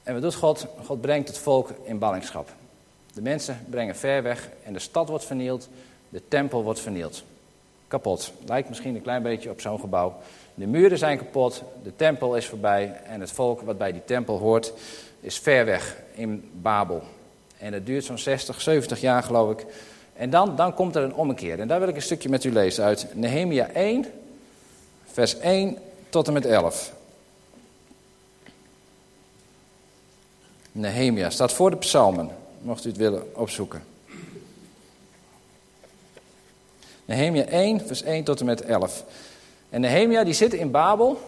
En 0.02 0.12
wat 0.12 0.22
doet 0.22 0.34
God? 0.34 0.66
God 0.84 1.00
brengt 1.00 1.28
het 1.28 1.38
volk 1.38 1.70
in 1.82 1.98
ballingschap. 1.98 2.48
De 3.14 3.22
mensen 3.22 3.64
brengen 3.70 3.96
ver 3.96 4.22
weg 4.22 4.48
en 4.64 4.72
de 4.72 4.78
stad 4.78 5.08
wordt 5.08 5.24
vernield, 5.24 5.68
de 6.08 6.22
tempel 6.28 6.62
wordt 6.62 6.80
vernield. 6.80 7.24
Kapot. 7.88 8.32
Lijkt 8.46 8.68
misschien 8.68 8.94
een 8.94 9.02
klein 9.02 9.22
beetje 9.22 9.50
op 9.50 9.60
zo'n 9.60 9.80
gebouw. 9.80 10.16
De 10.54 10.66
muren 10.66 10.98
zijn 10.98 11.18
kapot, 11.18 11.62
de 11.82 11.96
tempel 11.96 12.36
is 12.36 12.46
voorbij 12.46 13.00
en 13.04 13.20
het 13.20 13.32
volk 13.32 13.60
wat 13.60 13.78
bij 13.78 13.92
die 13.92 14.04
tempel 14.04 14.38
hoort 14.38 14.72
is 15.20 15.38
ver 15.38 15.64
weg 15.64 15.96
in 16.14 16.50
Babel. 16.52 17.02
En 17.58 17.72
het 17.72 17.86
duurt 17.86 18.04
zo'n 18.04 18.18
60, 18.18 18.60
70 18.60 19.00
jaar 19.00 19.22
geloof 19.22 19.50
ik. 19.50 19.66
En 20.12 20.30
dan, 20.30 20.56
dan 20.56 20.74
komt 20.74 20.96
er 20.96 21.02
een 21.02 21.14
ommekeer. 21.14 21.60
En 21.60 21.68
daar 21.68 21.80
wil 21.80 21.88
ik 21.88 21.96
een 21.96 22.02
stukje 22.02 22.28
met 22.28 22.44
u 22.44 22.52
lezen 22.52 22.84
uit 22.84 23.06
Nehemia 23.12 23.68
1, 23.68 24.06
vers 25.04 25.38
1 25.38 25.78
tot 26.08 26.26
en 26.26 26.32
met 26.32 26.46
11. 26.46 26.92
Nehemia 30.72 31.30
staat 31.30 31.52
voor 31.52 31.70
de 31.70 31.76
psalmen, 31.76 32.30
mocht 32.60 32.84
u 32.84 32.88
het 32.88 32.98
willen 32.98 33.36
opzoeken. 33.36 33.84
Nehemia 37.04 37.44
1, 37.44 37.80
vers 37.86 38.02
1 38.02 38.24
tot 38.24 38.40
en 38.40 38.46
met 38.46 38.62
11. 38.62 39.04
En 39.70 39.80
Nehemia 39.80 40.24
die 40.24 40.34
zit 40.34 40.54
in 40.54 40.70
Babel 40.70 41.20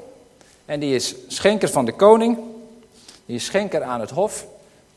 en 0.64 0.80
die 0.80 0.94
is 0.94 1.14
schenker 1.28 1.68
van 1.68 1.84
de 1.84 1.92
koning. 1.92 2.38
Die 3.26 3.36
is 3.36 3.44
schenker 3.44 3.82
aan 3.82 4.00
het 4.00 4.10
hof. 4.10 4.46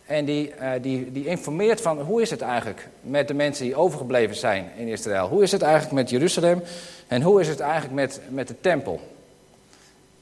En 0.08 0.26
die, 0.26 0.54
uh, 0.62 0.72
die, 0.82 1.12
die 1.12 1.26
informeert 1.26 1.82
van 1.82 2.02
hoe 2.02 2.22
is 2.22 2.30
het 2.30 2.42
eigenlijk 2.42 2.88
met 3.02 3.28
de 3.28 3.34
mensen 3.34 3.66
die 3.66 3.76
overgebleven 3.76 4.36
zijn 4.36 4.72
in 4.78 4.88
Israël. 4.88 5.28
Hoe 5.28 5.44
is 5.44 5.52
het 5.52 5.62
eigenlijk 5.62 5.94
met 5.94 6.10
Jeruzalem 6.10 6.62
en 7.08 7.22
hoe 7.22 7.42
is 7.42 7.48
het 7.48 7.60
eigenlijk 7.60 7.94
met, 7.94 8.22
met 8.30 8.48
de 8.48 8.56
tempel. 8.62 9.00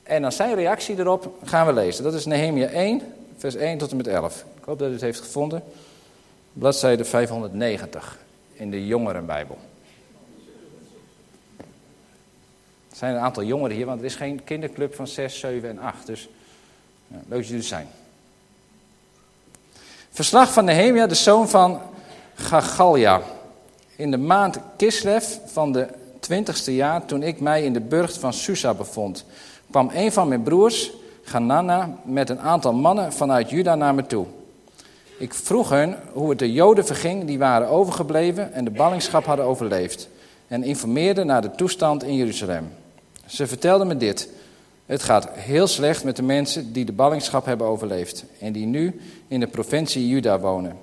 En 0.04 0.22
dan 0.22 0.32
zijn 0.32 0.56
reactie 0.56 1.00
erop 1.00 1.38
gaan 1.44 1.65
we 1.65 1.74
lezen. 1.74 2.04
Dat 2.04 2.13
is 2.13 2.25
Nehemia 2.25 2.68
1, 2.68 3.01
vers 3.38 3.56
1 3.56 3.77
tot 3.77 3.92
en 3.92 3.98
met 3.98 4.08
11. 4.08 4.46
Ik 4.58 4.63
hoop 4.63 4.80
dat 4.80 4.89
u 4.89 4.92
het 4.92 5.01
heeft 5.01 5.20
gevonden. 5.20 5.63
Bladzijde 6.54 7.06
590 7.06 8.18
in 8.54 8.72
de 8.72 8.88
Jongerenbijbel. 8.88 9.58
Er 12.89 13.01
zijn 13.01 13.15
een 13.15 13.22
aantal 13.22 13.44
jongeren 13.44 13.75
hier, 13.75 13.86
want 13.86 14.00
er 14.00 14.06
is 14.06 14.15
geen 14.15 14.44
kinderclub 14.44 14.96
van 14.96 15.08
6, 15.08 15.39
7 15.39 15.70
en 15.70 15.80
8. 15.80 16.06
Dus 16.06 16.30
ja, 17.08 17.15
leuk 17.15 17.39
dat 17.39 17.46
jullie 17.46 17.62
er 17.62 17.68
zijn. 17.68 17.88
Verslag 20.15 20.53
van 20.53 20.65
Nehemia, 20.65 21.07
de 21.07 21.15
zoon 21.15 21.50
van 21.50 21.81
Gagalja. 22.36 23.22
In 23.95 24.12
de 24.12 24.17
maand 24.17 24.60
Kislev 24.77 25.25
van 25.45 25.72
de 25.72 25.88
twintigste 26.19 26.75
jaar, 26.75 27.05
toen 27.05 27.24
ik 27.24 27.39
mij 27.39 27.63
in 27.63 27.74
de 27.74 27.81
burcht 27.81 28.17
van 28.17 28.34
Susa 28.34 28.74
bevond, 28.74 29.25
kwam 29.72 29.89
een 29.93 30.12
van 30.12 30.27
mijn 30.27 30.43
broers, 30.43 30.91
Ganana, 31.24 31.98
met 32.03 32.29
een 32.29 32.39
aantal 32.39 32.74
mannen 32.74 33.13
vanuit 33.13 33.50
Juda 33.50 33.75
naar 33.75 33.95
me 33.95 34.05
toe. 34.05 34.25
Ik 35.19 35.34
vroeg 35.34 35.69
hen 35.69 35.98
hoe 36.13 36.29
het 36.29 36.39
de 36.39 36.51
Joden 36.51 36.86
verging 36.86 37.25
die 37.25 37.38
waren 37.38 37.67
overgebleven 37.67 38.53
en 38.53 38.63
de 38.63 38.72
ballingschap 38.72 39.25
hadden 39.25 39.45
overleefd, 39.45 40.10
en 40.48 40.63
informeerde 40.63 41.24
naar 41.24 41.41
de 41.41 41.51
toestand 41.51 42.03
in 42.03 42.15
Jeruzalem. 42.15 42.74
Ze 43.25 43.48
vertelden 43.48 43.88
me 43.88 43.98
dit. 43.98 44.29
Het 44.86 45.04
gaat 45.04 45.30
heel 45.32 45.68
slecht 45.68 46.04
met 46.04 46.15
de 46.15 46.24
mensen 46.24 46.74
die 46.74 46.86
de 46.86 46.92
ballingschap 46.92 47.46
hebben 47.46 47.68
overleefd 47.68 48.25
en 48.39 48.51
die 48.51 48.65
nu 48.65 49.01
in 49.27 49.39
de 49.39 49.48
provincie 49.48 50.08
Juda 50.08 50.39
wonen. 50.39 50.77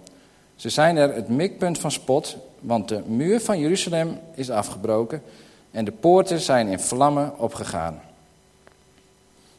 Ze 0.56 0.68
zijn 0.68 0.96
er 0.96 1.14
het 1.14 1.28
mikpunt 1.28 1.78
van 1.78 1.90
spot, 1.90 2.36
want 2.60 2.88
de 2.88 3.02
muur 3.06 3.40
van 3.40 3.58
Jeruzalem 3.58 4.18
is 4.34 4.50
afgebroken 4.50 5.22
en 5.70 5.84
de 5.84 5.92
poorten 5.92 6.40
zijn 6.40 6.68
in 6.68 6.80
vlammen 6.80 7.38
opgegaan. 7.38 8.00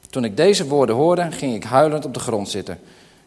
Toen 0.10 0.24
ik 0.24 0.38
deze 0.38 0.68
woorden 0.68 0.96
hoorde, 0.96 1.32
ging 1.32 1.56
ik 1.56 1.64
huilend 1.64 2.06
op 2.06 2.14
de 2.14 2.20
grond 2.20 2.50
zitten. 2.50 2.80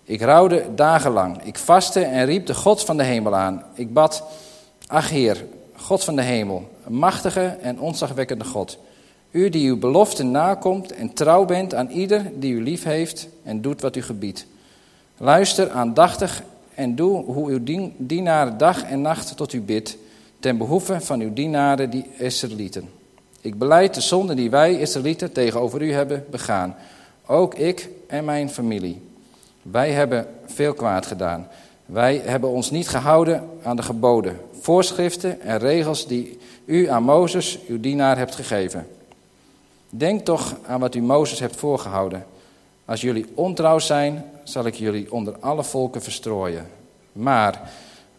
Ik 0.05 0.21
rouwde 0.21 0.65
dagenlang. 0.75 1.43
Ik 1.43 1.59
vastte 1.59 2.01
en 2.01 2.25
riep 2.25 2.47
de 2.47 2.55
God 2.55 2.85
van 2.85 2.97
de 2.97 3.03
hemel 3.03 3.35
aan. 3.35 3.63
Ik 3.75 3.93
bad, 3.93 4.23
ach 4.87 5.09
Heer, 5.09 5.45
God 5.77 6.05
van 6.05 6.17
de 6.17 6.23
hemel, 6.23 6.69
machtige 6.89 7.57
en 7.61 7.81
ontzagwekkende 7.81 8.45
God. 8.45 8.79
U 9.37 9.49
die 9.49 9.69
uw 9.69 9.79
belofte 9.79 10.23
nakomt 10.23 10.93
en 10.93 11.13
trouw 11.13 11.45
bent 11.45 11.75
aan 11.75 11.91
ieder 11.91 12.31
die 12.35 12.53
u 12.53 12.63
lief 12.63 12.85
heeft 12.85 13.29
en 13.43 13.61
doet 13.61 13.81
wat 13.81 13.97
u 13.97 14.03
gebiedt. 14.03 14.47
Luister 15.17 15.71
aandachtig 15.71 16.43
en 16.75 16.95
doe 16.95 17.25
hoe 17.25 17.51
uw 17.51 17.91
dienaren 17.97 18.59
dag 18.59 18.83
en 18.83 19.01
nacht 19.01 19.37
tot 19.37 19.53
u 19.53 19.61
bidt, 19.61 19.97
ten 20.41 20.59
behoeve 20.59 21.01
van 21.01 21.21
uw 21.21 21.33
dienaren 21.33 21.91
die 21.91 22.07
Israëlieten. 22.19 22.89
Ik 23.41 23.59
beleid 23.59 23.95
de 23.95 24.01
zonde 24.01 24.35
die 24.35 24.51
wij 24.51 24.75
Israëlieten 24.75 25.33
tegenover 25.33 25.83
u 25.83 25.93
hebben 25.93 26.25
begaan, 26.31 26.77
ook 27.27 27.55
ik 27.55 27.89
en 28.07 28.25
mijn 28.25 28.51
familie. 28.51 29.03
Wij 29.63 29.91
hebben 29.93 30.27
veel 30.47 30.75
kwaad 30.75 31.07
gedaan. 31.07 31.49
Wij 31.87 32.21
hebben 32.25 32.51
ons 32.51 32.71
niet 32.71 32.89
gehouden 32.89 33.49
aan 33.63 33.77
de 33.77 33.83
geboden, 33.83 34.41
voorschriften 34.61 35.41
en 35.41 35.59
regels 35.59 36.07
die 36.07 36.39
u 36.65 36.89
aan 36.89 37.03
Mozes, 37.03 37.59
uw 37.69 37.81
dienaar, 37.81 38.19
hebt 38.19 38.35
gegeven. 38.35 38.87
Denk 39.97 40.25
toch 40.25 40.57
aan 40.67 40.81
wat 40.81 40.95
u 40.95 41.03
Mozes 41.03 41.39
hebt 41.39 41.57
voorgehouden. 41.57 42.27
Als 42.85 43.01
jullie 43.01 43.27
ontrouw 43.35 43.79
zijn, 43.79 44.25
zal 44.43 44.67
ik 44.67 44.75
jullie 44.75 45.13
onder 45.13 45.37
alle 45.41 45.65
volken 45.65 46.03
verstrooien. 46.03 46.67
Maar 47.13 47.61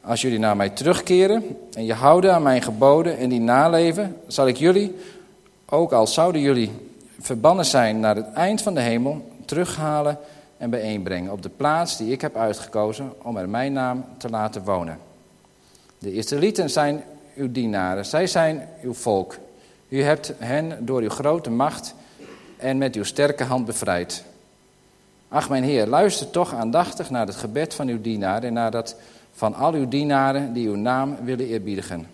als 0.01 0.21
jullie 0.21 0.39
naar 0.39 0.55
mij 0.55 0.69
terugkeren 0.69 1.57
en 1.73 1.85
je 1.85 1.93
houden 1.93 2.33
aan 2.33 2.43
mijn 2.43 2.61
geboden 2.61 3.17
en 3.17 3.29
die 3.29 3.39
naleven, 3.39 4.17
zal 4.27 4.47
ik 4.47 4.57
jullie, 4.57 4.95
ook 5.65 5.91
al 5.91 6.07
zouden 6.07 6.41
jullie 6.41 6.71
verbannen 7.19 7.65
zijn 7.65 7.99
naar 7.99 8.15
het 8.15 8.33
eind 8.33 8.61
van 8.61 8.73
de 8.73 8.81
hemel, 8.81 9.31
terughalen 9.45 10.17
en 10.57 10.69
bijeenbrengen 10.69 11.31
op 11.31 11.41
de 11.41 11.49
plaats 11.49 11.97
die 11.97 12.11
ik 12.11 12.21
heb 12.21 12.35
uitgekozen 12.35 13.13
om 13.21 13.37
er 13.37 13.49
mijn 13.49 13.73
naam 13.73 14.05
te 14.17 14.29
laten 14.29 14.63
wonen. 14.63 14.97
De 15.99 16.13
Israëlieten 16.13 16.69
zijn 16.69 17.03
uw 17.35 17.51
dienaren, 17.51 18.05
zij 18.05 18.27
zijn 18.27 18.69
uw 18.81 18.93
volk. 18.93 19.35
U 19.87 20.03
hebt 20.03 20.33
hen 20.37 20.85
door 20.85 21.01
uw 21.01 21.09
grote 21.09 21.49
macht 21.49 21.95
en 22.57 22.77
met 22.77 22.95
uw 22.95 23.03
sterke 23.03 23.43
hand 23.43 23.65
bevrijd. 23.65 24.23
Ach, 25.27 25.49
mijn 25.49 25.63
Heer, 25.63 25.87
luister 25.87 26.29
toch 26.29 26.53
aandachtig 26.53 27.09
naar 27.09 27.27
het 27.27 27.35
gebed 27.35 27.73
van 27.73 27.87
uw 27.87 28.01
dienaar 28.01 28.43
en 28.43 28.53
naar 28.53 28.71
dat 28.71 28.95
van 29.33 29.53
al 29.53 29.73
uw 29.73 29.87
dienaren 29.87 30.53
die 30.53 30.67
uw 30.67 30.75
naam 30.75 31.17
willen 31.23 31.47
eerbiedigen. 31.47 32.07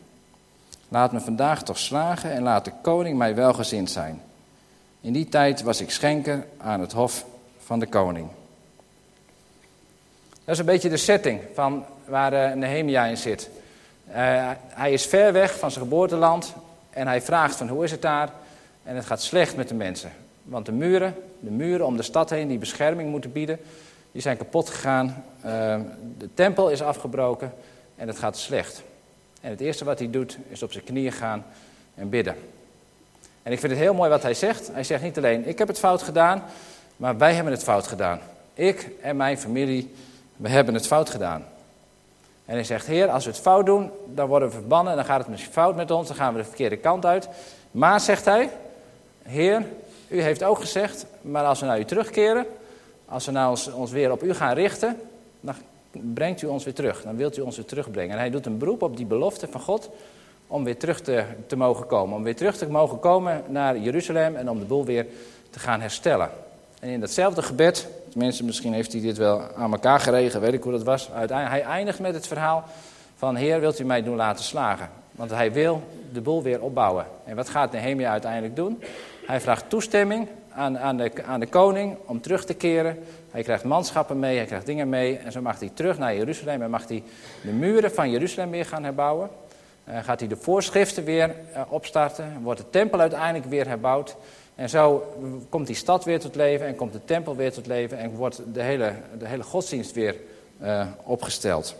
Laat 0.88 1.12
me 1.12 1.20
vandaag 1.20 1.64
toch 1.64 1.78
slagen 1.78 2.32
en 2.32 2.44
laat 2.44 2.66
de 2.66 2.72
koning 2.82 3.18
mij 3.18 3.36
welgezind 3.36 3.92
zijn. 3.92 4.22
In 5.02 5.14
die 5.14 5.30
tijd 5.30 5.62
was 5.62 5.82
ik 5.82 5.92
schenker 5.92 6.46
aan 6.58 6.80
het 6.80 6.92
hof 6.92 7.26
van 7.60 7.80
de 7.80 7.88
koning. 7.88 8.28
Dat 10.30 10.54
is 10.54 10.60
een 10.60 10.66
beetje 10.66 10.90
de 10.90 10.98
setting 10.98 11.42
van 11.54 11.86
waar 12.06 12.34
uh, 12.34 12.56
Nehemia 12.56 13.06
in 13.06 13.18
zit. 13.18 13.50
Uh, 14.10 14.52
hij 14.68 14.94
is 14.94 15.06
ver 15.06 15.34
weg 15.34 15.60
van 15.60 15.72
zijn 15.72 15.84
geboorteland 15.84 16.54
en 16.94 17.08
hij 17.08 17.22
vraagt 17.22 17.56
van 17.56 17.68
hoe 17.68 17.84
is 17.84 17.92
het 17.92 18.02
daar? 18.02 18.30
En 18.84 18.96
het 18.96 19.06
gaat 19.06 19.22
slecht 19.22 19.56
met 19.56 19.68
de 19.68 19.74
mensen. 19.74 20.12
Want 20.44 20.66
de 20.66 20.72
muren, 20.72 21.16
de 21.40 21.52
muren 21.52 21.86
om 21.86 21.98
de 21.98 22.04
stad 22.04 22.30
heen 22.30 22.48
die 22.48 22.58
bescherming 22.58 23.10
moeten 23.10 23.32
bieden, 23.32 23.60
die 24.12 24.22
zijn 24.22 24.38
kapot 24.38 24.70
gegaan. 24.70 25.24
Uh, 25.46 25.76
de 26.18 26.30
tempel 26.34 26.70
is 26.70 26.82
afgebroken 26.82 27.54
en 27.96 28.08
het 28.08 28.18
gaat 28.18 28.38
slecht. 28.38 28.84
En 29.42 29.50
het 29.50 29.62
eerste 29.62 29.86
wat 29.86 30.00
hij 30.00 30.10
doet 30.10 30.38
is 30.50 30.64
op 30.64 30.72
zijn 30.72 30.84
knieën 30.84 31.12
gaan 31.12 31.46
en 31.96 32.10
bidden. 32.10 32.36
En 33.44 33.52
ik 33.52 33.60
vind 33.60 33.72
het 33.72 33.82
heel 33.82 33.94
mooi 33.94 34.10
wat 34.10 34.24
hij 34.24 34.34
zegt. 34.34 34.70
Hij 34.74 34.84
zegt 34.84 35.04
niet 35.04 35.18
alleen 35.18 35.48
ik 35.48 35.58
heb 35.58 35.68
het 35.68 35.80
fout 35.80 36.02
gedaan, 36.02 36.44
maar 36.98 37.18
wij 37.18 37.34
hebben 37.34 37.54
het 37.54 37.64
fout 37.64 37.88
gedaan. 37.88 38.20
Ik 38.54 38.90
en 39.02 39.16
mijn 39.16 39.38
familie, 39.38 39.94
we 40.36 40.50
hebben 40.50 40.74
het 40.74 40.88
fout 40.88 41.10
gedaan. 41.10 41.46
En 42.46 42.54
hij 42.54 42.64
zegt, 42.64 42.88
heer, 42.88 43.10
als 43.10 43.26
we 43.26 43.32
het 43.32 43.40
fout 43.40 43.66
doen, 43.66 43.92
dan 44.06 44.28
worden 44.28 44.48
we 44.50 44.54
verbannen, 44.54 44.96
dan 44.96 45.06
gaat 45.06 45.20
het 45.20 45.28
misschien 45.28 45.54
fout 45.54 45.76
met 45.76 45.92
ons, 45.92 46.08
dan 46.08 46.16
gaan 46.16 46.34
we 46.34 46.40
de 46.40 46.46
verkeerde 46.46 46.78
kant 46.78 47.06
uit. 47.06 47.30
Maar, 47.72 48.00
zegt 48.00 48.26
hij, 48.26 48.50
heer, 49.24 49.66
u 50.08 50.22
heeft 50.22 50.44
ook 50.44 50.60
gezegd, 50.60 51.06
maar 51.22 51.44
als 51.44 51.60
we 51.60 51.66
naar 51.66 51.80
u 51.80 51.86
terugkeren, 51.86 52.46
als 53.06 53.26
we 53.26 53.32
nou 53.32 53.50
ons, 53.50 53.72
ons 53.72 53.92
weer 53.92 54.12
op 54.12 54.24
u 54.24 54.34
gaan 54.34 54.54
richten, 54.54 55.00
dan 55.40 55.56
brengt 55.92 56.42
u 56.42 56.48
ons 56.48 56.64
weer 56.64 56.74
terug. 56.74 57.02
Dan 57.02 57.16
wilt 57.16 57.38
u 57.38 57.42
ons 57.42 57.56
weer 57.56 57.66
terugbrengen. 57.66 58.12
En 58.12 58.18
hij 58.18 58.30
doet 58.30 58.46
een 58.46 58.58
beroep 58.58 58.82
op 58.82 58.98
die 58.98 59.06
belofte 59.06 59.48
van 59.48 59.62
God 59.62 59.90
om 60.48 60.64
weer 60.64 60.78
terug 60.78 61.02
te, 61.02 61.24
te 61.48 61.56
mogen 61.56 61.86
komen. 61.86 62.16
Om 62.16 62.24
weer 62.24 62.36
terug 62.36 62.58
te 62.58 62.70
mogen 62.70 63.00
komen 63.00 63.44
naar 63.48 63.78
Jeruzalem 63.78 64.36
en 64.36 64.50
om 64.50 64.60
de 64.60 64.66
boel 64.66 64.86
weer 64.86 65.06
te 65.50 65.60
gaan 65.60 65.82
herstellen. 65.82 66.30
En 66.80 66.90
in 66.90 67.00
datzelfde 67.00 67.42
gebed, 67.42 67.88
tenminste 68.14 68.44
misschien 68.44 68.74
heeft 68.74 68.92
hij 68.92 69.02
dit 69.02 69.18
wel 69.18 69.42
aan 69.56 69.72
elkaar 69.72 70.00
geregen, 70.00 70.42
weet 70.42 70.54
ik 70.54 70.64
hoe 70.64 70.72
dat 70.72 70.84
was. 70.84 71.10
Hij 71.14 71.62
eindigt 71.62 72.00
met 72.00 72.14
het 72.14 72.28
verhaal 72.28 72.64
van 73.16 73.36
Heer, 73.36 73.60
wilt 73.60 73.80
u 73.80 73.86
mij 73.86 74.04
doen 74.04 74.16
laten 74.16 74.44
slagen? 74.44 74.90
Want 75.12 75.32
hij 75.32 75.52
wil 75.52 75.84
de 76.12 76.22
boel 76.22 76.44
weer 76.44 76.62
opbouwen. 76.62 77.06
En 77.26 77.36
wat 77.36 77.50
gaat 77.50 77.72
Nehemia 77.72 78.12
uiteindelijk 78.12 78.56
doen? 78.56 78.84
Hij 79.26 79.42
vraagt 79.42 79.70
toestemming 79.70 80.28
aan, 80.50 80.80
aan, 80.80 80.98
de, 80.98 81.12
aan 81.26 81.40
de 81.40 81.48
koning 81.48 81.98
om 82.06 82.22
terug 82.22 82.46
te 82.46 82.54
keren. 82.54 83.00
Hij 83.32 83.44
krijgt 83.44 83.64
manschappen 83.64 84.20
mee, 84.20 84.38
hij 84.38 84.46
krijgt 84.46 84.66
dingen 84.66 84.90
mee. 84.90 85.18
En 85.18 85.32
zo 85.32 85.42
mag 85.42 85.60
hij 85.60 85.72
terug 85.74 85.98
naar 85.98 86.16
Jeruzalem 86.16 86.62
en 86.62 86.70
mag 86.70 86.88
hij 86.88 87.04
de 87.44 87.52
muren 87.52 87.92
van 87.92 88.12
Jeruzalem 88.12 88.52
weer 88.52 88.66
gaan 88.66 88.84
herbouwen. 88.84 89.30
Uh, 89.90 89.98
gaat 90.04 90.20
hij 90.20 90.30
de 90.30 90.36
voorschriften 90.36 91.04
weer 91.04 91.36
uh, 91.56 91.62
opstarten. 91.70 92.40
Wordt 92.42 92.60
de 92.60 92.70
tempel 92.70 93.00
uiteindelijk 93.00 93.46
weer 93.46 93.68
herbouwd. 93.68 94.16
En 94.56 94.70
zo 94.70 95.14
komt 95.50 95.68
die 95.68 95.76
stad 95.76 96.04
weer 96.04 96.20
tot 96.20 96.36
leven 96.36 96.68
en 96.68 96.76
komt 96.76 96.94
de 96.94 97.06
tempel 97.06 97.36
weer 97.36 97.54
tot 97.54 97.68
leven 97.68 97.98
en 97.98 98.12
wordt 98.12 98.42
de 98.54 98.62
hele, 98.62 98.94
de 99.18 99.28
hele 99.28 99.44
godsdienst 99.44 99.92
weer 99.92 100.16
uh, 100.62 100.88
opgesteld. 101.04 101.76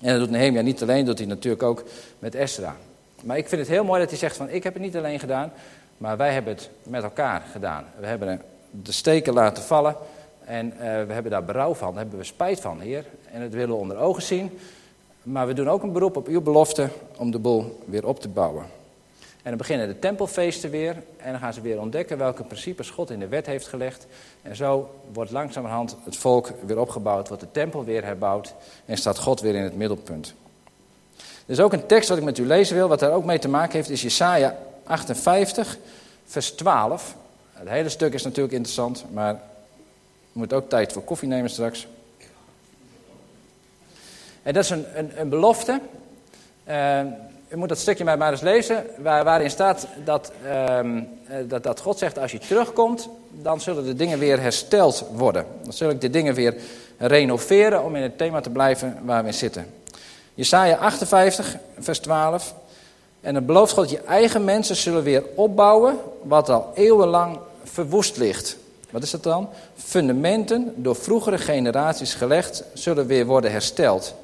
En 0.00 0.10
dat 0.10 0.18
doet 0.18 0.30
Nehemia 0.30 0.60
niet 0.60 0.82
alleen, 0.82 1.04
doet 1.04 1.18
hij 1.18 1.26
natuurlijk 1.26 1.62
ook 1.62 1.84
met 2.18 2.34
Esra. 2.34 2.76
Maar 3.22 3.36
ik 3.36 3.48
vind 3.48 3.60
het 3.60 3.70
heel 3.70 3.84
mooi 3.84 4.00
dat 4.00 4.10
hij 4.10 4.18
zegt 4.18 4.36
van 4.36 4.48
ik 4.48 4.62
heb 4.62 4.74
het 4.74 4.82
niet 4.82 4.96
alleen 4.96 5.18
gedaan, 5.18 5.52
maar 5.96 6.16
wij 6.16 6.32
hebben 6.32 6.54
het 6.54 6.70
met 6.82 7.02
elkaar 7.02 7.42
gedaan. 7.52 7.84
We 7.98 8.06
hebben 8.06 8.42
de 8.70 8.92
steken 8.92 9.32
laten 9.32 9.62
vallen 9.62 9.96
en 10.44 10.66
uh, 10.66 10.80
we 10.80 11.12
hebben 11.12 11.30
daar 11.30 11.44
berouw 11.44 11.74
van, 11.74 11.88
daar 11.88 12.02
hebben 12.02 12.18
we 12.18 12.24
spijt 12.24 12.60
van, 12.60 12.80
Heer. 12.80 13.04
En 13.32 13.40
dat 13.40 13.52
willen 13.52 13.68
we 13.68 13.74
onder 13.74 13.96
ogen 13.96 14.22
zien. 14.22 14.58
Maar 15.22 15.46
we 15.46 15.52
doen 15.52 15.68
ook 15.68 15.82
een 15.82 15.92
beroep 15.92 16.16
op 16.16 16.26
uw 16.26 16.40
belofte 16.40 16.88
om 17.16 17.30
de 17.30 17.38
boel 17.38 17.78
weer 17.84 18.06
op 18.06 18.20
te 18.20 18.28
bouwen. 18.28 18.64
En 19.42 19.48
dan 19.48 19.56
beginnen 19.56 19.88
de 19.88 19.98
tempelfeesten 19.98 20.70
weer. 20.70 20.96
En 21.16 21.30
dan 21.30 21.40
gaan 21.40 21.52
ze 21.52 21.60
weer 21.60 21.80
ontdekken 21.80 22.18
welke 22.18 22.44
principes 22.44 22.90
God 22.90 23.10
in 23.10 23.18
de 23.18 23.28
wet 23.28 23.46
heeft 23.46 23.66
gelegd. 23.66 24.06
En 24.42 24.56
zo 24.56 24.94
wordt 25.12 25.30
langzamerhand 25.30 25.96
het 26.04 26.16
volk 26.16 26.52
weer 26.66 26.78
opgebouwd, 26.78 27.28
wordt 27.28 27.42
de 27.42 27.50
tempel 27.50 27.84
weer 27.84 28.04
herbouwd. 28.04 28.54
En 28.84 28.96
staat 28.96 29.18
God 29.18 29.40
weer 29.40 29.54
in 29.54 29.62
het 29.62 29.76
middelpunt. 29.76 30.34
Er 31.16 31.56
is 31.56 31.60
ook 31.60 31.72
een 31.72 31.86
tekst 31.86 32.08
wat 32.08 32.18
ik 32.18 32.24
met 32.24 32.38
u 32.38 32.46
lezen 32.46 32.76
wil, 32.76 32.88
wat 32.88 32.98
daar 32.98 33.12
ook 33.12 33.24
mee 33.24 33.38
te 33.38 33.48
maken 33.48 33.72
heeft, 33.72 33.90
is 33.90 34.02
Jesaja 34.02 34.56
58, 34.84 35.78
vers 36.26 36.50
12. 36.50 37.16
Het 37.52 37.68
hele 37.68 37.88
stuk 37.88 38.12
is 38.12 38.22
natuurlijk 38.22 38.54
interessant, 38.54 39.04
maar 39.12 39.34
we 40.32 40.38
moeten 40.38 40.56
ook 40.56 40.68
tijd 40.68 40.92
voor 40.92 41.02
koffie 41.02 41.28
nemen 41.28 41.50
straks. 41.50 41.86
En 44.42 44.52
dat 44.54 44.64
is 44.64 44.70
een, 44.70 44.98
een, 44.98 45.20
een 45.20 45.28
belofte. 45.28 45.80
Uh, 46.68 47.00
u 47.52 47.56
moet 47.56 47.68
dat 47.68 47.78
stukje 47.78 48.04
maar, 48.04 48.18
maar 48.18 48.32
eens 48.32 48.40
lezen, 48.40 48.86
waar, 48.98 49.24
waarin 49.24 49.50
staat 49.50 49.86
dat, 50.04 50.32
um, 50.78 51.08
dat, 51.48 51.62
dat 51.62 51.80
God 51.80 51.98
zegt, 51.98 52.18
als 52.18 52.32
je 52.32 52.38
terugkomt, 52.38 53.08
dan 53.30 53.60
zullen 53.60 53.84
de 53.84 53.94
dingen 53.94 54.18
weer 54.18 54.40
hersteld 54.40 55.04
worden. 55.12 55.46
Dan 55.62 55.72
zul 55.72 55.90
ik 55.90 56.00
de 56.00 56.10
dingen 56.10 56.34
weer 56.34 56.54
renoveren 56.98 57.84
om 57.84 57.96
in 57.96 58.02
het 58.02 58.18
thema 58.18 58.40
te 58.40 58.50
blijven 58.50 58.98
waar 59.02 59.22
we 59.22 59.28
in 59.28 59.34
zitten. 59.34 59.66
Jesaja 60.34 60.76
58, 60.76 61.56
vers 61.78 61.98
12. 61.98 62.54
En 63.20 63.34
dan 63.34 63.44
belooft 63.44 63.72
God, 63.72 63.90
je 63.90 64.00
eigen 64.00 64.44
mensen 64.44 64.76
zullen 64.76 65.02
weer 65.02 65.24
opbouwen 65.34 65.98
wat 66.22 66.48
al 66.48 66.70
eeuwenlang 66.74 67.38
verwoest 67.64 68.16
ligt. 68.16 68.56
Wat 68.90 69.02
is 69.02 69.10
dat 69.10 69.22
dan? 69.22 69.48
Fundamenten, 69.76 70.72
door 70.76 70.96
vroegere 70.96 71.38
generaties 71.38 72.14
gelegd, 72.14 72.64
zullen 72.72 73.06
weer 73.06 73.26
worden 73.26 73.50
hersteld. 73.50 74.14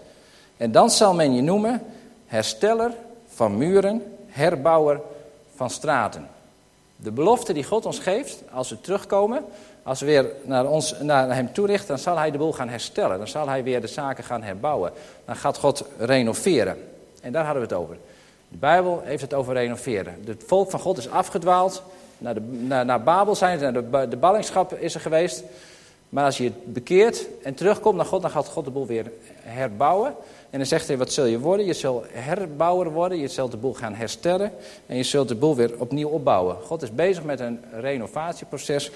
En 0.56 0.72
dan 0.72 0.90
zal 0.90 1.14
men 1.14 1.34
je 1.34 1.42
noemen 1.42 1.82
hersteller 2.26 2.92
van 3.36 3.56
muren, 3.56 4.02
herbouwer 4.26 5.00
van 5.54 5.70
straten. 5.70 6.28
De 6.96 7.10
belofte 7.10 7.52
die 7.52 7.64
God 7.64 7.86
ons 7.86 7.98
geeft, 7.98 8.42
als 8.52 8.70
we 8.70 8.80
terugkomen, 8.80 9.44
als 9.82 10.00
we 10.00 10.06
weer 10.06 10.30
naar, 10.42 10.66
ons, 10.66 10.94
naar 11.00 11.34
hem 11.34 11.52
toerichten, 11.52 11.88
dan 11.88 11.98
zal 11.98 12.16
hij 12.16 12.30
de 12.30 12.38
boel 12.38 12.52
gaan 12.52 12.68
herstellen. 12.68 13.18
Dan 13.18 13.28
zal 13.28 13.48
hij 13.48 13.62
weer 13.62 13.80
de 13.80 13.86
zaken 13.86 14.24
gaan 14.24 14.42
herbouwen. 14.42 14.92
Dan 15.24 15.36
gaat 15.36 15.56
God 15.56 15.84
renoveren. 15.98 16.76
En 17.22 17.32
daar 17.32 17.44
hadden 17.44 17.62
we 17.62 17.68
het 17.68 17.78
over. 17.78 17.96
De 18.48 18.56
Bijbel 18.56 19.00
heeft 19.04 19.22
het 19.22 19.34
over 19.34 19.54
renoveren. 19.54 20.22
Het 20.24 20.44
volk 20.46 20.70
van 20.70 20.80
God 20.80 20.98
is 20.98 21.10
afgedwaald 21.10 21.82
naar, 22.18 22.34
de, 22.34 22.40
naar, 22.40 22.84
naar 22.84 23.02
Babel 23.02 23.34
zijn, 23.34 23.60
naar 23.60 23.72
de, 23.72 24.08
de 24.08 24.16
ballingschap 24.16 24.72
is 24.72 24.94
er 24.94 25.00
geweest. 25.00 25.42
Maar 26.08 26.24
als 26.24 26.36
je 26.36 26.44
het 26.44 26.72
bekeert 26.72 27.26
en 27.42 27.54
terugkomt 27.54 27.96
naar 27.96 28.06
God, 28.06 28.22
dan 28.22 28.30
gaat 28.30 28.46
God 28.46 28.64
de 28.64 28.70
boel 28.70 28.86
weer 28.86 29.12
herbouwen. 29.42 30.14
En 30.50 30.58
dan 30.58 30.66
zegt 30.66 30.88
hij, 30.88 30.96
wat 30.96 31.12
zul 31.12 31.24
je 31.24 31.38
worden? 31.38 31.66
Je 31.66 31.72
zult 31.72 32.04
herbouwer 32.12 32.90
worden, 32.90 33.18
je 33.18 33.28
zult 33.28 33.50
de 33.50 33.56
boel 33.56 33.74
gaan 33.74 33.94
herstellen 33.94 34.52
en 34.86 34.96
je 34.96 35.02
zult 35.02 35.28
de 35.28 35.34
boel 35.34 35.56
weer 35.56 35.74
opnieuw 35.78 36.08
opbouwen. 36.08 36.56
God 36.62 36.82
is 36.82 36.94
bezig 36.94 37.24
met 37.24 37.40
een 37.40 37.60
renovatieproces 37.72 38.90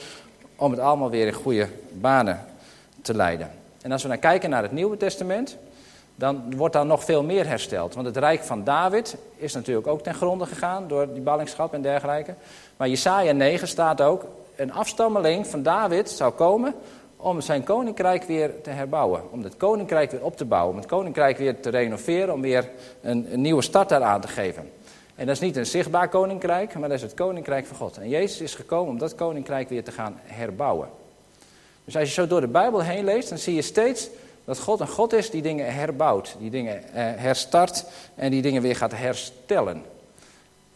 om 0.57 0.71
het 0.71 0.81
allemaal 0.81 1.11
weer 1.11 1.27
in 1.27 1.33
goede 1.33 1.69
banen 1.93 2.45
te 3.03 3.15
leiden. 3.15 3.51
En 3.83 3.93
als 3.93 4.03
we 4.03 4.09
dan 4.09 4.19
kijken 4.19 4.51
naar 4.51 4.63
het 4.63 4.73
Nieuwe 4.73 4.97
Testament, 4.97 5.57
dan 6.15 6.57
wordt 6.57 6.75
daar 6.75 6.87
nog 6.87 7.05
veel 7.05 7.23
meer 7.23 7.47
hersteld. 7.47 7.95
Want 7.95 8.07
het 8.07 8.17
rijk 8.17 8.43
van 8.43 8.65
David 8.65 9.17
is 9.37 9.55
natuurlijk 9.55 9.87
ook 9.87 10.03
ten 10.03 10.15
gronde 10.15 10.47
gegaan 10.47 10.89
door 10.89 11.13
die 11.13 11.23
ballingschap 11.23 11.75
en 11.75 11.83
dergelijke. 11.83 12.35
Maar 12.77 12.89
Jesaja 12.89 13.33
9 13.33 13.69
staat 13.69 14.01
ook, 14.01 14.25
een 14.57 14.73
afstammeling 14.73 15.47
van 15.47 15.63
David 15.63 16.11
zou 16.11 16.33
komen 16.33 16.75
om 17.23 17.41
zijn 17.41 17.65
koninkrijk 17.65 18.23
weer 18.23 18.61
te 18.63 18.71
herbouwen. 18.71 19.23
Om 19.31 19.43
het 19.43 19.57
koninkrijk 19.57 20.11
weer 20.11 20.25
op 20.25 20.37
te 20.37 20.45
bouwen. 20.45 20.73
Om 20.73 20.77
het 20.77 20.89
koninkrijk 20.89 21.39
weer 21.39 21.61
te 21.61 21.71
renoveren. 21.71 22.35
Om 22.35 22.41
weer 22.41 22.69
een, 23.01 23.33
een 23.33 23.41
nieuwe 23.41 23.63
start 23.63 23.89
daar 23.89 24.03
aan 24.03 24.21
te 24.21 24.29
geven. 24.29 24.71
En 25.15 25.27
dat 25.27 25.35
is 25.35 25.41
niet 25.41 25.57
een 25.57 25.67
zichtbaar 25.67 26.09
koninkrijk, 26.09 26.75
maar 26.75 26.89
dat 26.89 26.99
is 26.99 27.03
het 27.03 27.15
koninkrijk 27.15 27.67
van 27.67 27.77
God. 27.77 27.99
En 27.99 28.09
Jezus 28.09 28.41
is 28.41 28.55
gekomen 28.55 28.93
om 28.93 28.99
dat 28.99 29.15
koninkrijk 29.15 29.69
weer 29.69 29.85
te 29.85 29.93
gaan 29.93 30.21
herbouwen. 30.23 30.89
Dus 31.85 31.97
als 31.97 32.09
je 32.09 32.15
zo 32.15 32.27
door 32.27 32.41
de 32.41 32.47
Bijbel 32.47 32.83
heen 32.83 33.05
leest, 33.05 33.29
dan 33.29 33.39
zie 33.39 33.55
je 33.55 33.63
steeds 33.63 34.09
dat 34.45 34.59
God 34.59 34.81
een 34.81 34.89
God 34.89 35.13
is 35.13 35.31
die 35.31 35.43
dingen 35.43 35.75
herbouwt, 35.75 36.37
die 36.39 36.51
dingen 36.51 36.83
eh, 36.83 37.05
herstart 37.17 37.85
en 38.15 38.31
die 38.31 38.43
dingen 38.43 38.63
weer 38.63 38.77
gaat 38.77 38.93
herstellen. 38.93 39.83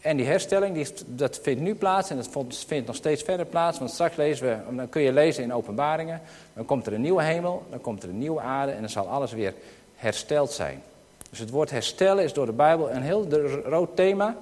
En 0.04 0.16
die 0.16 0.26
herstelling, 0.26 0.74
die, 0.74 0.86
dat 1.06 1.38
vindt 1.42 1.60
nu 1.60 1.74
plaats 1.74 2.10
en 2.10 2.16
dat 2.16 2.28
vindt 2.66 2.86
nog 2.86 2.96
steeds 2.96 3.22
verder 3.22 3.46
plaats. 3.46 3.78
Want 3.78 3.90
straks 3.90 4.16
lezen 4.16 4.46
we, 4.46 4.76
dan 4.76 4.88
kun 4.88 5.02
je 5.02 5.12
lezen 5.12 5.42
in 5.42 5.54
openbaringen. 5.54 6.20
Dan 6.54 6.64
komt 6.64 6.86
er 6.86 6.92
een 6.92 7.00
nieuwe 7.00 7.22
hemel, 7.22 7.62
dan 7.70 7.80
komt 7.80 8.02
er 8.02 8.08
een 8.08 8.18
nieuwe 8.18 8.40
aarde 8.40 8.72
en 8.72 8.80
dan 8.80 8.88
zal 8.88 9.08
alles 9.08 9.32
weer 9.32 9.54
hersteld 9.94 10.50
zijn. 10.50 10.82
Dus 11.30 11.38
het 11.38 11.50
woord 11.50 11.70
herstellen 11.70 12.24
is 12.24 12.32
door 12.32 12.46
de 12.46 12.52
Bijbel 12.52 12.90
een 12.90 13.02
heel 13.02 13.28
rood 13.64 13.96
thema. 13.96 14.36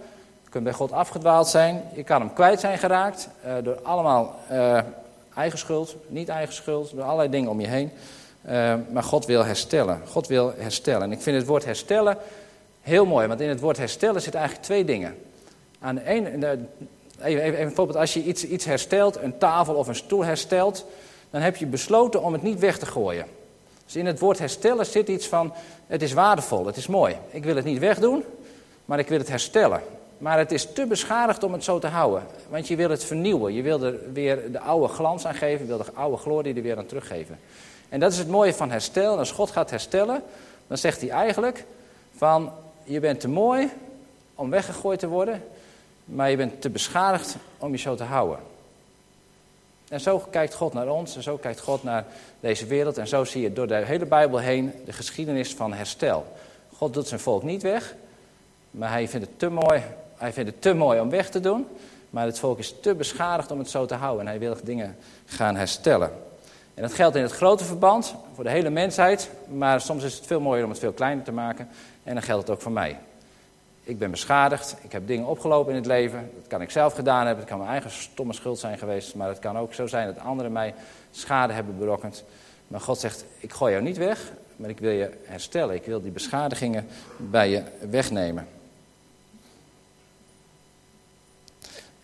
Je 0.44 0.50
kunt 0.50 0.64
bij 0.64 0.72
God 0.72 0.92
afgedwaald 0.92 1.48
zijn, 1.48 1.82
je 1.94 2.02
kan 2.02 2.20
hem 2.20 2.32
kwijt 2.32 2.60
zijn 2.60 2.78
geraakt. 2.78 3.28
Uh, 3.46 3.52
door 3.62 3.80
allemaal 3.82 4.38
uh, 4.50 4.78
eigen 5.34 5.58
schuld, 5.58 5.96
niet 6.06 6.28
eigen 6.28 6.54
schuld, 6.54 6.90
door 6.94 7.04
allerlei 7.04 7.28
dingen 7.28 7.50
om 7.50 7.60
je 7.60 7.68
heen. 7.68 7.90
Uh, 8.46 8.74
maar 8.92 9.02
God 9.02 9.26
wil 9.26 9.44
herstellen. 9.44 10.00
God 10.06 10.26
wil 10.26 10.52
herstellen. 10.56 11.02
En 11.02 11.12
ik 11.12 11.20
vind 11.20 11.36
het 11.36 11.46
woord 11.46 11.64
herstellen 11.64 12.16
heel 12.80 13.06
mooi, 13.06 13.26
want 13.26 13.40
in 13.40 13.48
het 13.48 13.60
woord 13.60 13.76
herstellen 13.76 14.22
zitten 14.22 14.40
eigenlijk 14.40 14.68
twee 14.68 14.84
dingen. 14.84 15.14
Aan 15.82 15.94
de 15.94 16.02
even, 17.22 17.42
even, 17.42 17.64
bijvoorbeeld 17.64 17.98
als 17.98 18.14
je 18.14 18.22
iets, 18.22 18.44
iets 18.44 18.64
herstelt, 18.64 19.16
een 19.16 19.38
tafel 19.38 19.74
of 19.74 19.88
een 19.88 19.94
stoel 19.94 20.24
herstelt, 20.24 20.84
dan 21.30 21.40
heb 21.40 21.56
je 21.56 21.66
besloten 21.66 22.22
om 22.22 22.32
het 22.32 22.42
niet 22.42 22.58
weg 22.58 22.78
te 22.78 22.86
gooien. 22.86 23.26
Dus 23.84 23.96
in 23.96 24.06
het 24.06 24.18
woord 24.18 24.38
herstellen 24.38 24.86
zit 24.86 25.08
iets 25.08 25.26
van, 25.26 25.52
het 25.86 26.02
is 26.02 26.12
waardevol, 26.12 26.66
het 26.66 26.76
is 26.76 26.86
mooi. 26.86 27.16
Ik 27.30 27.44
wil 27.44 27.56
het 27.56 27.64
niet 27.64 27.78
wegdoen, 27.78 28.24
maar 28.84 28.98
ik 28.98 29.08
wil 29.08 29.18
het 29.18 29.28
herstellen. 29.28 29.80
Maar 30.18 30.38
het 30.38 30.52
is 30.52 30.72
te 30.72 30.86
beschadigd 30.86 31.42
om 31.42 31.52
het 31.52 31.64
zo 31.64 31.78
te 31.78 31.86
houden. 31.86 32.22
Want 32.48 32.68
je 32.68 32.76
wil 32.76 32.90
het 32.90 33.04
vernieuwen. 33.04 33.52
Je 33.54 33.62
wil 33.62 33.82
er 33.82 34.12
weer 34.12 34.52
de 34.52 34.60
oude 34.60 34.88
glans 34.88 35.26
aan 35.26 35.34
geven. 35.34 35.60
Je 35.60 35.66
wil 35.66 35.84
de 35.84 35.92
oude 35.94 36.16
glorie 36.16 36.54
er 36.54 36.62
weer 36.62 36.78
aan 36.78 36.86
teruggeven. 36.86 37.38
En 37.88 38.00
dat 38.00 38.12
is 38.12 38.18
het 38.18 38.28
mooie 38.28 38.54
van 38.54 38.70
herstel. 38.70 39.18
als 39.18 39.30
God 39.30 39.50
gaat 39.50 39.70
herstellen, 39.70 40.22
dan 40.66 40.78
zegt 40.78 41.00
hij 41.00 41.10
eigenlijk 41.10 41.64
van... 42.16 42.52
Je 42.84 43.00
bent 43.00 43.20
te 43.20 43.28
mooi 43.28 43.70
om 44.34 44.50
weggegooid 44.50 44.98
te 44.98 45.08
worden. 45.08 45.42
Maar 46.04 46.30
je 46.30 46.36
bent 46.36 46.60
te 46.60 46.70
beschadigd 46.70 47.36
om 47.58 47.72
je 47.72 47.78
zo 47.78 47.94
te 47.94 48.04
houden. 48.04 48.38
En 49.88 50.00
zo 50.00 50.18
kijkt 50.18 50.54
God 50.54 50.72
naar 50.72 50.88
ons. 50.88 51.16
En 51.16 51.22
zo 51.22 51.36
kijkt 51.36 51.60
God 51.60 51.82
naar 51.82 52.04
deze 52.40 52.66
wereld. 52.66 52.98
En 52.98 53.08
zo 53.08 53.24
zie 53.24 53.42
je 53.42 53.52
door 53.52 53.66
de 53.66 53.74
hele 53.74 54.06
Bijbel 54.06 54.38
heen 54.38 54.72
de 54.84 54.92
geschiedenis 54.92 55.54
van 55.54 55.72
herstel. 55.72 56.36
God 56.76 56.94
doet 56.94 57.08
zijn 57.08 57.20
volk 57.20 57.42
niet 57.42 57.62
weg. 57.62 57.94
Maar 58.70 58.90
hij 58.90 59.08
vindt 59.08 59.26
het 59.26 59.38
te 59.38 59.48
mooi 59.48 59.82
hij 60.22 60.32
vindt 60.32 60.50
het 60.50 60.62
te 60.62 60.74
mooi 60.74 61.00
om 61.00 61.10
weg 61.10 61.30
te 61.30 61.40
doen, 61.40 61.66
maar 62.10 62.26
het 62.26 62.38
volk 62.38 62.58
is 62.58 62.74
te 62.80 62.94
beschadigd 62.94 63.50
om 63.50 63.58
het 63.58 63.70
zo 63.70 63.86
te 63.86 63.94
houden. 63.94 64.20
En 64.20 64.26
hij 64.26 64.38
wil 64.38 64.56
dingen 64.62 64.96
gaan 65.24 65.56
herstellen. 65.56 66.10
En 66.74 66.82
dat 66.82 66.92
geldt 66.92 67.16
in 67.16 67.22
het 67.22 67.32
grote 67.32 67.64
verband, 67.64 68.14
voor 68.34 68.44
de 68.44 68.50
hele 68.50 68.70
mensheid, 68.70 69.30
maar 69.48 69.80
soms 69.80 70.04
is 70.04 70.14
het 70.14 70.26
veel 70.26 70.40
mooier 70.40 70.64
om 70.64 70.70
het 70.70 70.78
veel 70.78 70.92
kleiner 70.92 71.24
te 71.24 71.32
maken. 71.32 71.68
En 72.02 72.14
dan 72.14 72.22
geldt 72.22 72.46
het 72.46 72.56
ook 72.56 72.62
voor 72.62 72.72
mij. 72.72 72.98
Ik 73.84 73.98
ben 73.98 74.10
beschadigd, 74.10 74.76
ik 74.82 74.92
heb 74.92 75.06
dingen 75.06 75.26
opgelopen 75.26 75.70
in 75.70 75.78
het 75.78 75.86
leven. 75.86 76.30
Dat 76.36 76.46
kan 76.46 76.62
ik 76.62 76.70
zelf 76.70 76.94
gedaan 76.94 77.26
hebben, 77.26 77.36
het 77.36 77.48
kan 77.48 77.58
mijn 77.58 77.70
eigen 77.70 77.90
stomme 77.90 78.32
schuld 78.32 78.58
zijn 78.58 78.78
geweest. 78.78 79.14
Maar 79.14 79.28
het 79.28 79.38
kan 79.38 79.58
ook 79.58 79.74
zo 79.74 79.86
zijn 79.86 80.06
dat 80.06 80.18
anderen 80.18 80.52
mij 80.52 80.74
schade 81.10 81.52
hebben 81.52 81.78
berokkend. 81.78 82.24
Maar 82.68 82.80
God 82.80 82.98
zegt, 82.98 83.24
ik 83.38 83.52
gooi 83.52 83.72
jou 83.72 83.84
niet 83.84 83.96
weg, 83.96 84.32
maar 84.56 84.70
ik 84.70 84.78
wil 84.78 84.90
je 84.90 85.10
herstellen. 85.24 85.74
Ik 85.74 85.84
wil 85.84 86.02
die 86.02 86.10
beschadigingen 86.10 86.86
bij 87.16 87.50
je 87.50 87.62
wegnemen. 87.90 88.48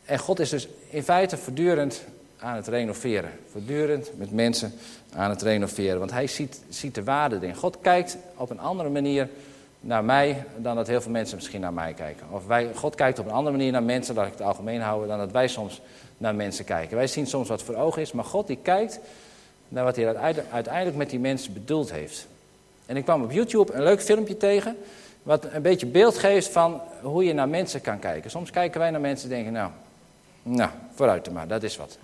En 0.04 0.18
God 0.18 0.38
is 0.38 0.50
dus 0.50 0.68
in 0.90 1.02
feite 1.02 1.36
voortdurend 1.36 2.04
aan 2.38 2.56
het 2.56 2.68
renoveren. 2.68 3.30
Voortdurend 3.50 4.10
met 4.18 4.32
mensen 4.32 4.72
aan 5.12 5.30
het 5.30 5.42
renoveren. 5.42 5.98
Want 5.98 6.10
hij 6.10 6.26
ziet, 6.26 6.60
ziet 6.68 6.94
de 6.94 7.04
waarde 7.04 7.36
erin. 7.36 7.54
God 7.54 7.78
kijkt 7.80 8.16
op 8.36 8.50
een 8.50 8.60
andere 8.60 8.88
manier 8.88 9.28
naar 9.80 10.04
mij 10.04 10.44
dan 10.56 10.76
dat 10.76 10.86
heel 10.86 11.00
veel 11.00 11.10
mensen 11.10 11.36
misschien 11.36 11.60
naar 11.60 11.72
mij 11.72 11.94
kijken. 11.94 12.26
Of 12.30 12.46
wij, 12.46 12.70
God 12.74 12.94
kijkt 12.94 13.18
op 13.18 13.26
een 13.26 13.32
andere 13.32 13.56
manier 13.56 13.72
naar 13.72 13.82
mensen, 13.82 14.14
laat 14.14 14.26
ik 14.26 14.32
het 14.32 14.42
algemeen 14.42 14.80
houden, 14.80 15.08
dan 15.08 15.18
dat 15.18 15.32
wij 15.32 15.48
soms 15.48 15.80
naar 16.16 16.34
mensen 16.34 16.64
kijken. 16.64 16.96
Wij 16.96 17.06
zien 17.06 17.26
soms 17.26 17.48
wat 17.48 17.62
voor 17.62 17.74
ogen 17.74 18.02
is, 18.02 18.12
maar 18.12 18.24
God 18.24 18.46
die 18.46 18.58
kijkt 18.62 19.00
naar 19.68 19.84
wat 19.84 19.96
hij 19.96 20.16
uiteindelijk 20.50 20.96
met 20.96 21.10
die 21.10 21.18
mensen 21.18 21.52
bedoeld 21.52 21.92
heeft. 21.92 22.26
En 22.86 22.96
ik 22.96 23.04
kwam 23.04 23.22
op 23.22 23.32
YouTube 23.32 23.72
een 23.72 23.82
leuk 23.82 24.02
filmpje 24.02 24.36
tegen, 24.36 24.76
wat 25.22 25.44
een 25.52 25.62
beetje 25.62 25.86
beeld 25.86 26.18
geeft 26.18 26.48
van 26.48 26.80
hoe 27.02 27.24
je 27.24 27.32
naar 27.32 27.48
mensen 27.48 27.80
kan 27.80 27.98
kijken. 27.98 28.30
Soms 28.30 28.50
kijken 28.50 28.80
wij 28.80 28.90
naar 28.90 29.00
mensen 29.00 29.30
en 29.30 29.34
denken, 29.34 29.52
nou, 29.52 29.70
nou, 30.42 30.70
vooruit 30.94 31.32
maar, 31.32 31.48
dat 31.48 31.62
is 31.62 31.76
wat. 31.76 31.98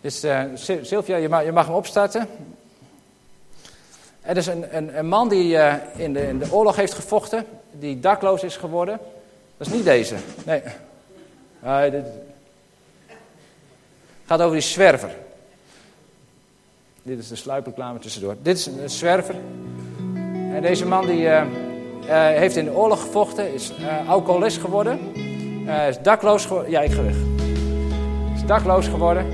Dus 0.00 0.24
uh, 0.24 0.42
Sylvia, 0.82 1.16
je 1.16 1.28
mag, 1.28 1.44
je 1.44 1.52
mag 1.52 1.66
hem 1.66 1.74
opstarten. 1.74 2.28
Er 4.20 4.36
is 4.36 4.46
een, 4.46 4.76
een, 4.76 4.98
een 4.98 5.08
man 5.08 5.28
die 5.28 5.52
uh, 5.54 5.74
in, 5.96 6.12
de, 6.12 6.28
in 6.28 6.38
de 6.38 6.52
oorlog 6.52 6.76
heeft 6.76 6.94
gevochten, 6.94 7.44
die 7.72 8.00
dakloos 8.00 8.42
is 8.42 8.56
geworden. 8.56 8.98
Dat 9.56 9.66
is 9.66 9.72
niet 9.72 9.84
deze. 9.84 10.14
Nee. 10.44 10.62
Dit 11.90 12.04
gaat 14.26 14.40
over 14.40 14.52
die 14.52 14.60
zwerver. 14.60 15.10
Dit 17.02 17.18
is 17.18 17.28
de 17.28 17.36
sluipreclame 17.36 17.98
tussendoor. 17.98 18.36
Dit 18.42 18.58
is 18.58 18.66
een 18.66 18.90
zwerver. 18.90 19.34
En 20.54 20.62
deze 20.62 20.86
man 20.86 21.06
die 21.06 21.22
uh, 21.22 21.42
heeft 22.08 22.56
in 22.56 22.64
de 22.64 22.74
oorlog 22.76 23.00
gevochten, 23.00 23.54
is 23.54 23.72
alcoholist 24.06 24.58
geworden. 24.58 24.98
is 25.88 25.98
dakloos 26.02 26.46
geworden. 26.46 26.70
Ja, 26.70 26.80
ik 26.80 26.92
ga 26.92 27.02
weg 27.02 27.16
dakloos 28.48 28.86
geworden. 28.88 29.26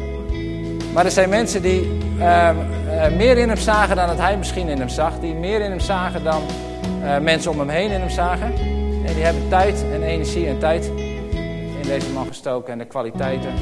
Maar 0.92 1.05
er 1.05 1.11
zijn 1.11 1.29
mensen 1.29 1.62
die 1.62 1.90
meer 3.16 3.38
in 3.38 3.48
hem 3.48 3.57
zagen 3.57 3.96
dan 3.96 4.07
dat 4.07 4.18
hij 4.18 4.37
misschien 4.37 4.68
in 4.68 4.78
hem 4.78 4.88
zag. 4.88 5.18
Die 5.20 5.35
meer 5.35 5.61
in 5.61 5.70
hem 5.70 5.80
zagen 5.80 6.24
dan 6.24 6.42
uh, 7.02 7.18
mensen 7.18 7.50
om 7.50 7.59
hem 7.59 7.68
heen 7.68 7.90
in 7.90 8.00
hem 8.00 8.11
zagen. 8.11 8.52
En 9.04 9.14
die 9.14 9.24
hebben 9.24 9.48
tijd 9.48 9.85
en 9.92 10.02
energie 10.02 10.46
en 10.46 10.59
tijd 10.59 10.90
in 11.80 11.83
deze 11.83 12.11
man 12.11 12.26
gestoken 12.26 12.72
en 12.72 12.78
de 12.78 12.85
kwaliteiten. 12.85 13.52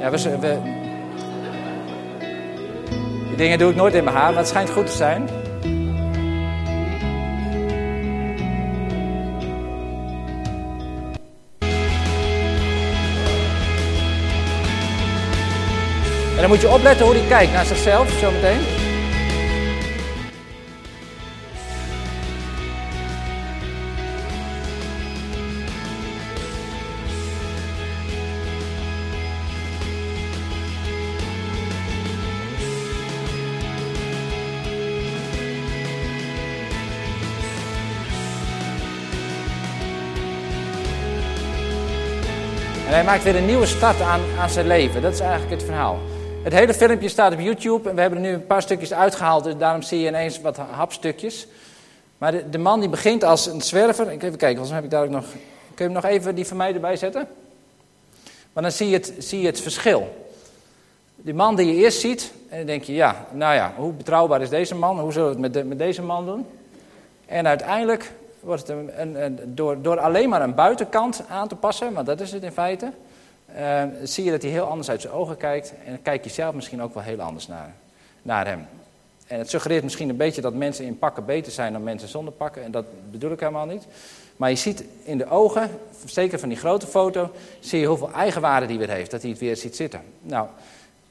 Ja, 0.00 0.10
we, 0.10 0.38
we, 0.38 0.58
die 3.28 3.36
dingen 3.36 3.58
doe 3.58 3.70
ik 3.70 3.76
nooit 3.76 3.94
in 3.94 4.04
mijn 4.04 4.16
haar, 4.16 4.28
maar 4.28 4.38
het 4.38 4.48
schijnt 4.48 4.70
goed 4.70 4.86
te 4.86 4.92
zijn. 4.92 5.41
Dan 16.42 16.50
moet 16.50 16.60
je 16.60 16.72
opletten 16.72 17.06
hoe 17.06 17.14
hij 17.14 17.26
kijkt 17.28 17.52
naar 17.52 17.64
zichzelf 17.64 18.10
zometeen. 18.20 18.60
hij 42.86 43.04
maakt 43.04 43.22
weer 43.22 43.36
een 43.36 43.46
nieuwe 43.46 43.66
start 43.66 44.00
aan, 44.00 44.20
aan 44.38 44.50
zijn 44.50 44.66
leven. 44.66 45.02
Dat 45.02 45.12
is 45.12 45.20
eigenlijk 45.20 45.50
het 45.50 45.62
verhaal. 45.62 46.11
Het 46.42 46.52
hele 46.52 46.74
filmpje 46.74 47.08
staat 47.08 47.32
op 47.32 47.40
YouTube 47.40 47.88
en 47.88 47.94
we 47.94 48.00
hebben 48.00 48.18
er 48.18 48.28
nu 48.28 48.32
een 48.34 48.46
paar 48.46 48.62
stukjes 48.62 48.92
uitgehaald, 48.92 49.44
dus 49.44 49.56
daarom 49.56 49.82
zie 49.82 50.00
je 50.00 50.06
ineens 50.06 50.40
wat 50.40 50.56
hapstukjes. 50.56 51.46
Maar 52.18 52.50
de, 52.50 52.58
man 52.58 52.80
die 52.80 52.88
begint 52.88 53.24
als 53.24 53.46
een 53.46 53.60
zwerver, 53.60 54.10
ik 54.10 54.22
even 54.22 54.38
kijken, 54.38 54.56
volgens 54.56 54.74
heb 54.74 54.84
ik 54.84 54.90
daar 54.90 55.04
ook 55.04 55.10
nog, 55.10 55.24
kun 55.74 55.84
je 55.88 55.92
hem 55.92 55.92
nog 55.92 56.04
even 56.04 56.34
die 56.34 56.46
van 56.46 56.56
mij 56.56 56.74
erbij 56.74 56.96
zetten? 56.96 57.28
Maar 58.52 58.62
dan 58.62 58.72
zie 58.72 58.88
je 58.88 58.96
het, 58.96 59.14
zie 59.18 59.40
je 59.40 59.46
het 59.46 59.60
verschil. 59.60 60.26
Die 61.16 61.34
man 61.34 61.56
die 61.56 61.66
je 61.66 61.74
eerst 61.74 62.00
ziet, 62.00 62.32
en 62.48 62.56
dan 62.56 62.66
denk 62.66 62.82
je, 62.82 62.92
ja, 62.92 63.26
nou 63.32 63.54
ja, 63.54 63.72
hoe 63.76 63.92
betrouwbaar 63.92 64.42
is 64.42 64.48
deze 64.48 64.74
man? 64.74 65.00
Hoe 65.00 65.12
zullen 65.12 65.28
we 65.28 65.46
het 65.46 65.54
met, 65.54 65.68
met 65.68 65.78
deze 65.78 66.02
man 66.02 66.26
doen? 66.26 66.46
En 67.26 67.46
uiteindelijk 67.46 68.12
wordt 68.40 68.68
het 68.68 68.76
een, 68.96 69.38
door, 69.44 69.82
door 69.82 70.00
alleen 70.00 70.28
maar 70.28 70.42
een 70.42 70.54
buitenkant 70.54 71.22
aan 71.28 71.48
te 71.48 71.56
passen, 71.56 71.92
maar 71.92 72.04
dat 72.04 72.20
is 72.20 72.32
het 72.32 72.42
in 72.42 72.52
feite, 72.52 72.92
uh, 73.58 73.82
zie 74.02 74.24
je 74.24 74.30
dat 74.30 74.42
hij 74.42 74.50
heel 74.50 74.64
anders 74.64 74.90
uit 74.90 75.00
zijn 75.00 75.12
ogen 75.12 75.36
kijkt. 75.36 75.72
En 75.84 75.90
dan 75.92 76.02
kijk 76.02 76.24
je 76.24 76.30
zelf 76.30 76.54
misschien 76.54 76.82
ook 76.82 76.94
wel 76.94 77.02
heel 77.02 77.20
anders 77.20 77.46
naar, 77.46 77.74
naar 78.22 78.46
hem. 78.46 78.66
En 79.26 79.38
het 79.38 79.50
suggereert 79.50 79.82
misschien 79.82 80.08
een 80.08 80.16
beetje 80.16 80.40
dat 80.40 80.54
mensen 80.54 80.84
in 80.84 80.98
pakken 80.98 81.24
beter 81.24 81.52
zijn 81.52 81.72
dan 81.72 81.82
mensen 81.82 82.08
zonder 82.08 82.32
pakken. 82.32 82.64
En 82.64 82.70
dat 82.70 82.84
bedoel 83.10 83.32
ik 83.32 83.40
helemaal 83.40 83.66
niet. 83.66 83.86
Maar 84.36 84.50
je 84.50 84.56
ziet 84.56 84.84
in 85.04 85.18
de 85.18 85.28
ogen, 85.28 85.70
zeker 86.04 86.38
van 86.38 86.48
die 86.48 86.58
grote 86.58 86.86
foto, 86.86 87.30
zie 87.60 87.80
je 87.80 87.86
hoeveel 87.86 88.12
eigenwaarde 88.12 88.66
die 88.66 88.78
weer 88.78 88.90
heeft. 88.90 89.10
Dat 89.10 89.22
hij 89.22 89.30
het 89.30 89.40
weer 89.40 89.56
ziet 89.56 89.76
zitten. 89.76 90.00
Nou, 90.20 90.46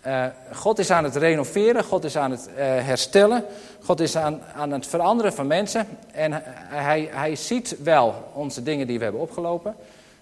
uh, 0.07 0.25
God 0.53 0.79
is 0.79 0.91
aan 0.91 1.03
het 1.03 1.15
renoveren, 1.15 1.83
God 1.83 2.03
is 2.03 2.17
aan 2.17 2.31
het 2.31 2.49
uh, 2.49 2.55
herstellen, 2.57 3.45
God 3.81 3.99
is 3.99 4.15
aan, 4.15 4.41
aan 4.55 4.71
het 4.71 4.87
veranderen 4.87 5.33
van 5.33 5.47
mensen. 5.47 5.87
En 6.11 6.41
hij, 6.69 7.09
hij 7.11 7.35
ziet 7.35 7.75
wel 7.83 8.31
onze 8.33 8.63
dingen 8.63 8.87
die 8.87 8.97
we 8.97 9.03
hebben 9.03 9.21
opgelopen, 9.21 9.75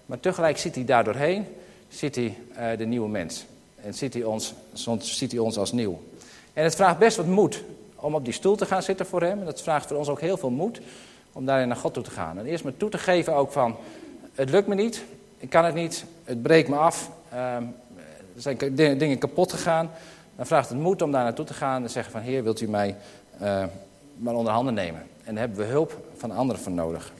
maar 0.06 0.20
tegelijk 0.20 0.58
ziet 0.58 0.74
hij 0.74 0.84
daardoorheen, 0.84 1.46
ziet 1.90 2.14
hij 2.14 2.36
uh, 2.52 2.78
de 2.78 2.84
nieuwe 2.84 3.08
mens. 3.08 3.46
En 3.76 3.94
ziet 3.94 4.14
hij, 4.14 4.22
ons, 4.22 4.54
soms 4.72 5.18
ziet 5.18 5.32
hij 5.32 5.40
ons 5.40 5.58
als 5.58 5.72
nieuw. 5.72 6.00
En 6.52 6.64
het 6.64 6.74
vraagt 6.74 6.98
best 6.98 7.16
wat 7.16 7.26
moed 7.26 7.62
om 7.94 8.14
op 8.14 8.24
die 8.24 8.34
stoel 8.34 8.56
te 8.56 8.66
gaan 8.66 8.82
zitten 8.82 9.06
voor 9.06 9.22
hem. 9.22 9.38
En 9.38 9.44
dat 9.44 9.62
vraagt 9.62 9.86
voor 9.86 9.96
ons 9.96 10.08
ook 10.08 10.20
heel 10.20 10.36
veel 10.36 10.50
moed 10.50 10.80
om 11.32 11.46
daarin 11.46 11.68
naar 11.68 11.76
God 11.76 11.94
toe 11.94 12.02
te 12.02 12.10
gaan. 12.10 12.38
En 12.38 12.46
eerst 12.46 12.64
maar 12.64 12.76
toe 12.76 12.90
te 12.90 12.98
geven 12.98 13.34
ook 13.34 13.52
van, 13.52 13.76
het 14.34 14.50
lukt 14.50 14.66
me 14.66 14.74
niet, 14.74 15.04
ik 15.38 15.50
kan 15.50 15.64
het 15.64 15.74
niet, 15.74 16.04
het 16.24 16.42
breekt 16.42 16.68
me 16.68 16.76
af. 16.76 17.10
Ehm, 17.30 17.64
er 18.34 18.42
zijn 18.42 18.56
dingen 18.98 19.18
kapot 19.18 19.52
gegaan. 19.52 19.90
Dan 20.36 20.46
vraagt 20.46 20.68
het 20.68 20.78
moed 20.78 21.02
om 21.02 21.12
daar 21.12 21.24
naartoe 21.24 21.44
te 21.44 21.54
gaan 21.54 21.82
en 21.82 21.90
zeggen 21.90 22.12
van 22.12 22.20
Heer, 22.20 22.42
wilt 22.42 22.60
u 22.60 22.68
mij 22.68 22.96
uh, 23.42 23.64
maar 24.16 24.34
onder 24.34 24.52
handen 24.52 24.74
nemen? 24.74 25.02
En 25.24 25.34
daar 25.34 25.44
hebben 25.44 25.66
we 25.66 25.72
hulp 25.72 25.98
van 26.16 26.30
anderen 26.30 26.62
voor 26.62 26.72
nodig. 26.72 27.12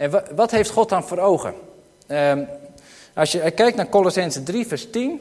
En 0.00 0.22
wat 0.34 0.50
heeft 0.50 0.70
God 0.70 0.88
dan 0.88 1.04
voor 1.04 1.18
ogen? 1.18 1.54
Uh, 2.06 2.32
als 3.14 3.32
je 3.32 3.50
kijkt 3.50 3.76
naar 3.76 3.88
Colossense 3.88 4.42
3 4.42 4.66
vers 4.66 4.90
10, 4.90 5.20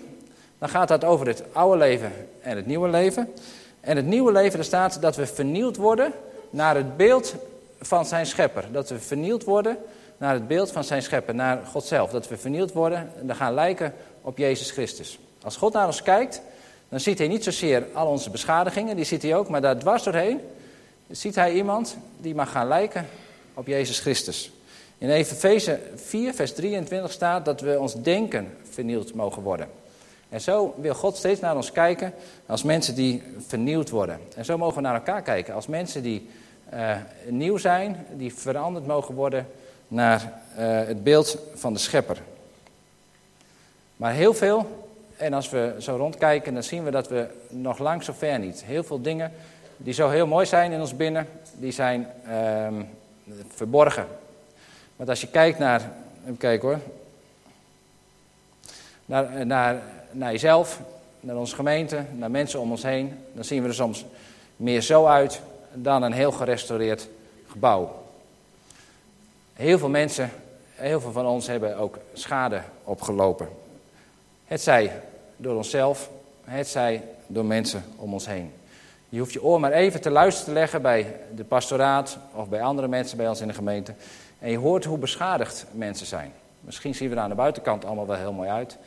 dan 0.58 0.70
gaat 0.70 0.88
dat 0.88 1.04
over 1.04 1.28
het 1.28 1.44
oude 1.52 1.78
leven 1.78 2.12
en 2.42 2.56
het 2.56 2.66
nieuwe 2.66 2.90
leven. 2.90 3.34
En 3.82 3.96
het 3.96 4.06
nieuwe 4.06 4.32
leven, 4.32 4.60
er 4.60 4.66
staat 4.66 5.02
dat 5.02 5.16
we 5.16 5.26
vernieuwd 5.26 5.76
worden 5.76 6.14
naar 6.50 6.76
het 6.76 6.98
beeld 6.98 7.36
van 7.82 8.06
zijn 8.06 8.26
schepper. 8.26 8.66
Dat 8.72 8.90
we 8.90 9.00
vernieuwd 9.00 9.44
worden 9.44 9.78
naar 10.18 10.34
het 10.34 10.48
beeld 10.48 10.72
van 10.72 10.84
zijn 10.84 11.02
schepper, 11.02 11.36
naar 11.36 11.60
God 11.66 11.84
zelf. 11.84 12.12
Dat 12.12 12.28
we 12.28 12.38
vernieuwd 12.38 12.74
worden 12.74 13.12
en 13.28 13.36
gaan 13.36 13.54
lijken 13.54 13.94
op 14.22 14.38
Jezus 14.38 14.72
Christus. 14.72 15.20
Als 15.44 15.56
God 15.56 15.74
naar 15.74 15.86
ons 15.86 16.02
kijkt, 16.02 16.42
dan 16.90 17.00
ziet 17.00 17.18
hij 17.18 17.28
niet 17.28 17.44
zozeer 17.44 17.86
al 17.94 18.08
onze 18.08 18.30
beschadigingen, 18.30 18.96
die 18.96 19.06
ziet 19.06 19.22
hij 19.22 19.36
ook, 19.36 19.50
maar 19.50 19.62
daar 19.62 19.78
dwars 19.78 20.04
doorheen 20.04 20.40
ziet 21.10 21.36
hij 21.36 21.54
iemand 21.54 21.98
die 22.18 22.36
mag 22.36 22.52
gaan 22.52 22.68
lijken 22.68 23.08
op 23.54 23.68
Jezus 23.68 24.00
Christus. 24.00 24.52
In 25.00 25.10
Efeze 25.10 25.80
4, 25.96 26.34
vers 26.34 26.54
23 26.54 27.12
staat 27.12 27.46
dat 27.46 27.62
we 27.62 27.80
ons 27.80 28.02
denken 28.02 28.58
vernieuwd 28.70 29.14
mogen 29.14 29.42
worden. 29.42 29.68
En 30.30 30.42
zo 30.42 30.76
wil 30.78 30.94
God 30.94 31.18
steeds 31.18 31.40
naar 31.40 31.56
ons 31.56 31.72
kijken 31.72 32.14
als 32.46 32.64
mensen 32.64 32.96
die 32.96 33.24
vernieuwd 33.48 33.90
worden. 33.90 34.20
En 34.36 34.46
zo 34.46 34.58
mogen 34.58 34.76
we 34.76 34.82
naar 34.82 34.96
elkaar 34.96 35.22
kijken 35.22 35.54
als 35.54 35.68
mensen 35.68 36.04
die 36.04 36.30
uh, 36.74 36.96
nieuw 37.28 37.58
zijn, 37.58 38.06
die 38.12 38.34
veranderd 38.34 38.88
mogen 38.88 39.16
worden 39.16 39.48
naar 39.88 40.22
uh, 40.60 40.88
het 40.88 41.04
beeld 41.04 41.38
van 41.54 41.74
de 41.74 41.80
schepper. 41.80 42.22
Maar 43.96 44.14
heel 44.14 44.34
veel, 44.34 44.88
en 45.18 45.34
als 45.34 45.50
we 45.50 45.76
zo 45.80 45.96
rondkijken, 45.96 46.54
dan 46.54 46.64
zien 46.64 46.84
we 46.84 46.92
dat 46.92 47.08
we 47.08 47.28
nog 47.50 47.78
lang 47.78 48.04
zo 48.04 48.14
ver 48.18 48.40
niet. 48.40 48.64
Heel 48.64 48.84
veel 48.84 49.02
dingen 49.02 49.32
die 49.78 49.94
zo 49.94 50.10
heel 50.10 50.28
mooi 50.28 50.46
zijn 50.46 50.72
in 50.72 50.80
ons 50.80 50.96
binnen, 50.96 51.28
die 51.54 51.72
zijn 51.72 52.08
uh, 52.28 52.68
verborgen. 53.56 54.08
Want 55.00 55.12
als 55.12 55.22
je 55.22 55.28
kijkt 55.28 55.60
naar, 55.60 55.92
even 56.24 56.38
kijken 56.38 56.68
hoor, 56.68 56.80
naar, 59.06 59.46
naar, 59.46 59.82
naar 60.12 60.32
jezelf, 60.32 60.80
naar 61.20 61.36
onze 61.36 61.56
gemeente, 61.56 62.04
naar 62.16 62.32
mensen 62.32 62.60
om 62.60 62.72
ons 62.72 62.84
heen, 62.84 63.20
dan 63.34 63.44
zien 63.44 63.62
we 63.62 63.68
er 63.68 63.74
soms 63.74 64.06
meer 64.56 64.82
zo 64.82 65.06
uit 65.06 65.42
dan 65.74 66.02
een 66.02 66.12
heel 66.12 66.32
gerestaureerd 66.32 67.08
gebouw. 67.48 68.04
Heel 69.54 69.78
veel 69.78 69.90
mensen, 69.90 70.32
heel 70.76 71.02
veel 71.02 71.12
van 71.12 71.26
ons 71.26 71.48
hebben 71.48 71.78
ook 71.78 71.98
schade 72.14 72.62
opgelopen. 72.84 73.50
Het 74.46 74.62
zij 74.62 75.02
door 75.38 75.56
onszelf, 75.56 76.10
het 76.44 76.68
zij 76.68 77.04
door 77.28 77.46
mensen 77.46 77.84
om 77.96 78.14
ons 78.14 78.26
heen. 78.26 78.54
Je 79.10 79.20
hoeft 79.20 79.34
je 79.34 79.44
oor 79.44 79.60
maar 79.60 79.72
even 79.72 80.02
te 80.02 80.10
luisteren 80.10 80.54
te 80.54 80.60
leggen 80.60 80.82
bij 80.82 81.16
de 81.36 81.44
pastoraat 81.44 82.18
of 82.34 82.50
bij 82.50 82.62
andere 82.62 82.88
mensen 82.88 83.18
bij 83.18 83.30
ons 83.30 83.42
in 83.42 83.48
de 83.48 83.54
gemeente. 83.54 83.94
En 84.40 84.52
je 84.52 84.58
hoort 84.58 84.86
hoe 84.86 84.98
beschadigd 84.98 85.66
mensen 85.72 86.06
zijn. 86.06 86.32
Misschien 86.62 86.96
zien 86.96 87.10
we 87.10 87.16
er 87.16 87.22
aan 87.22 87.30
de 87.30 87.36
buitenkant 87.36 87.86
allemaal 87.86 88.08
wel 88.08 88.18
heel 88.18 88.34
mooi 88.34 88.50
uit. 88.50 88.78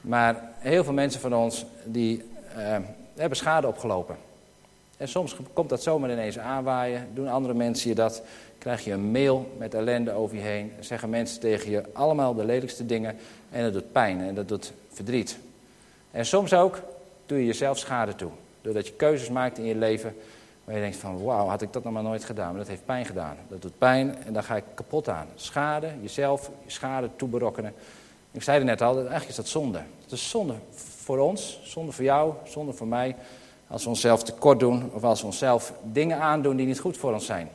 Maar 0.00 0.50
heel 0.58 0.84
veel 0.84 0.92
mensen 0.92 1.20
van 1.20 1.34
ons 1.34 1.66
die 1.84 2.22
uh, 2.56 2.76
hebben 3.14 3.36
schade 3.36 3.66
opgelopen. 3.66 4.16
En 4.96 5.08
soms 5.08 5.36
komt 5.52 5.68
dat 5.68 5.82
zomaar 5.82 6.10
ineens 6.10 6.38
aanwaaien. 6.38 7.08
Doen 7.14 7.28
andere 7.28 7.54
mensen 7.54 7.88
je 7.88 7.94
dat 7.94 8.22
krijg 8.58 8.84
je 8.84 8.92
een 8.92 9.10
mail 9.10 9.54
met 9.58 9.74
ellende 9.74 10.12
over 10.12 10.36
je 10.36 10.42
heen. 10.42 10.72
Zeggen 10.80 11.10
mensen 11.10 11.40
tegen 11.40 11.70
je 11.70 11.82
allemaal 11.92 12.34
de 12.34 12.44
lelijkste 12.44 12.86
dingen. 12.86 13.16
En 13.50 13.62
dat 13.62 13.72
doet 13.72 13.92
pijn 13.92 14.20
en 14.20 14.34
dat 14.34 14.48
doet 14.48 14.72
verdriet. 14.88 15.38
En 16.10 16.26
soms 16.26 16.54
ook 16.54 16.82
doe 17.26 17.38
je 17.38 17.46
jezelf 17.46 17.78
schade 17.78 18.14
toe. 18.14 18.30
Doordat 18.60 18.86
je 18.86 18.92
keuzes 18.92 19.28
maakt 19.28 19.58
in 19.58 19.64
je 19.64 19.76
leven 19.76 20.16
waar 20.68 20.76
je 20.76 20.82
denkt 20.82 20.96
van 20.96 21.22
wauw, 21.22 21.46
had 21.46 21.62
ik 21.62 21.72
dat 21.72 21.84
nog 21.84 21.92
maar 21.92 22.02
nooit 22.02 22.24
gedaan. 22.24 22.48
Maar 22.48 22.58
dat 22.58 22.68
heeft 22.68 22.84
pijn 22.84 23.04
gedaan. 23.04 23.36
Dat 23.48 23.62
doet 23.62 23.78
pijn 23.78 24.16
en 24.24 24.32
daar 24.32 24.42
ga 24.42 24.56
ik 24.56 24.64
kapot 24.74 25.08
aan. 25.08 25.26
Schade, 25.34 25.88
jezelf, 26.00 26.50
je 26.64 26.70
schade 26.70 27.08
toeberokkenen. 27.16 27.74
Ik 28.30 28.42
zei 28.42 28.58
er 28.58 28.64
net 28.64 28.82
al, 28.82 28.96
eigenlijk 28.96 29.28
is 29.28 29.36
dat 29.36 29.48
zonde. 29.48 29.80
Het 30.02 30.12
is 30.12 30.30
zonde 30.30 30.54
voor 30.74 31.18
ons, 31.18 31.60
zonde 31.62 31.92
voor 31.92 32.04
jou, 32.04 32.32
zonde 32.44 32.72
voor 32.72 32.86
mij. 32.86 33.16
Als 33.66 33.82
we 33.82 33.88
onszelf 33.88 34.22
tekort 34.22 34.60
doen 34.60 34.90
of 34.92 35.04
als 35.04 35.20
we 35.20 35.26
onszelf 35.26 35.72
dingen 35.82 36.18
aandoen 36.18 36.56
die 36.56 36.66
niet 36.66 36.80
goed 36.80 36.96
voor 36.96 37.12
ons 37.12 37.26
zijn. 37.26 37.48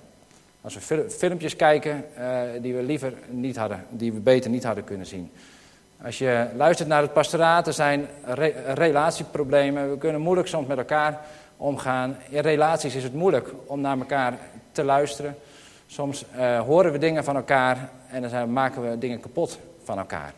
Als 0.62 0.74
we 0.74 1.06
filmpjes 1.10 1.56
kijken 1.56 2.06
uh, 2.20 2.42
die 2.62 2.76
we 2.76 2.84
liever 2.84 3.14
niet 3.30 3.58
hadden, 3.58 3.86
die 3.90 4.14
we 4.14 4.20
beter 4.20 4.50
niet 4.50 4.64
hadden 4.64 4.84
kunnen 4.84 5.06
zien. 5.06 5.32
Als 6.04 6.18
je 6.18 6.48
luistert 6.56 6.90
naar 6.90 7.02
het 7.02 7.14
pastoraat, 7.14 7.68
er 7.68 7.74
zijn 7.74 8.08
re 8.24 8.54
relatieproblemen. 8.74 9.90
We 9.90 9.98
kunnen 9.98 10.22
moeilijk 10.22 10.48
soms 10.48 10.68
met 10.68 10.78
elkaar 10.78 11.22
omgaan. 11.64 12.18
In 12.30 12.40
relaties 12.40 12.96
is 12.96 13.04
het 13.04 13.14
moeilijk 13.14 13.54
om 13.66 13.82
naar 13.82 13.98
elkaar 13.98 14.38
te 14.72 14.84
luisteren. 14.84 15.36
Soms 15.88 16.26
uh, 16.36 16.60
horen 16.60 16.92
we 16.92 16.98
dingen 16.98 17.24
van 17.24 17.36
elkaar 17.36 17.90
en 18.10 18.30
dan 18.30 18.54
maken 18.54 18.90
we 18.90 18.98
dingen 18.98 19.20
kapot 19.20 19.60
van 19.84 19.98
elkaar. 19.98 20.34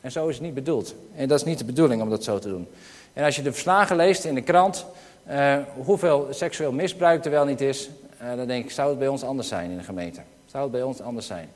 En 0.00 0.12
zo 0.12 0.28
is 0.28 0.34
het 0.34 0.44
niet 0.44 0.54
bedoeld. 0.54 0.94
En 1.14 1.28
dat 1.28 1.38
is 1.38 1.44
niet 1.44 1.58
de 1.58 1.64
bedoeling 1.64 2.02
om 2.02 2.10
dat 2.10 2.24
zo 2.24 2.38
te 2.38 2.48
doen. 2.48 2.68
En 3.12 3.24
als 3.24 3.36
je 3.36 3.42
de 3.42 3.52
verslagen 3.52 3.96
leest 3.96 4.24
in 4.24 4.34
de 4.34 4.42
krant, 4.42 4.86
uh, 5.28 5.56
hoeveel 5.84 6.26
seksueel 6.30 6.72
misbruik 6.72 7.24
er 7.24 7.30
wel 7.30 7.44
niet 7.44 7.60
is, 7.60 7.88
uh, 8.22 8.36
dan 8.36 8.46
denk 8.46 8.64
ik, 8.64 8.70
zou 8.70 8.88
het 8.88 8.98
bij 8.98 9.08
ons 9.08 9.22
anders 9.22 9.48
zijn 9.48 9.70
in 9.70 9.76
de 9.76 9.84
gemeente? 9.84 10.20
Zou 10.46 10.62
het 10.62 10.72
bij 10.72 10.82
ons 10.82 11.00
anders 11.00 11.26
zijn? 11.26 11.48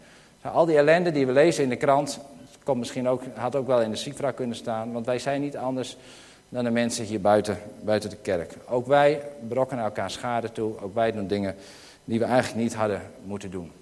Zou 0.42 0.54
al 0.54 0.66
die 0.66 0.76
ellende 0.76 1.12
die 1.12 1.26
we 1.26 1.32
lezen 1.32 1.62
in 1.62 1.68
de 1.68 1.76
krant, 1.76 2.20
komt 2.64 2.78
misschien 2.78 3.08
ook, 3.08 3.22
had 3.34 3.56
ook 3.56 3.66
wel 3.66 3.80
in 3.80 3.90
de 3.90 3.96
Sifra 3.96 4.30
kunnen 4.30 4.56
staan, 4.56 4.92
want 4.92 5.06
wij 5.06 5.18
zijn 5.18 5.40
niet 5.40 5.56
anders 5.56 5.96
dan 6.50 6.64
de 6.64 6.70
mensen 6.70 7.04
hier 7.04 7.20
buiten, 7.20 7.58
buiten 7.80 8.10
de 8.10 8.16
kerk. 8.16 8.54
Ook 8.68 8.86
wij 8.86 9.22
berokkenen 9.40 9.84
elkaar 9.84 10.10
schade 10.10 10.52
toe, 10.52 10.80
ook 10.80 10.94
wij 10.94 11.12
doen 11.12 11.26
dingen 11.26 11.54
die 12.04 12.18
we 12.18 12.24
eigenlijk 12.24 12.62
niet 12.62 12.74
hadden 12.74 13.02
moeten 13.24 13.50
doen. 13.50 13.72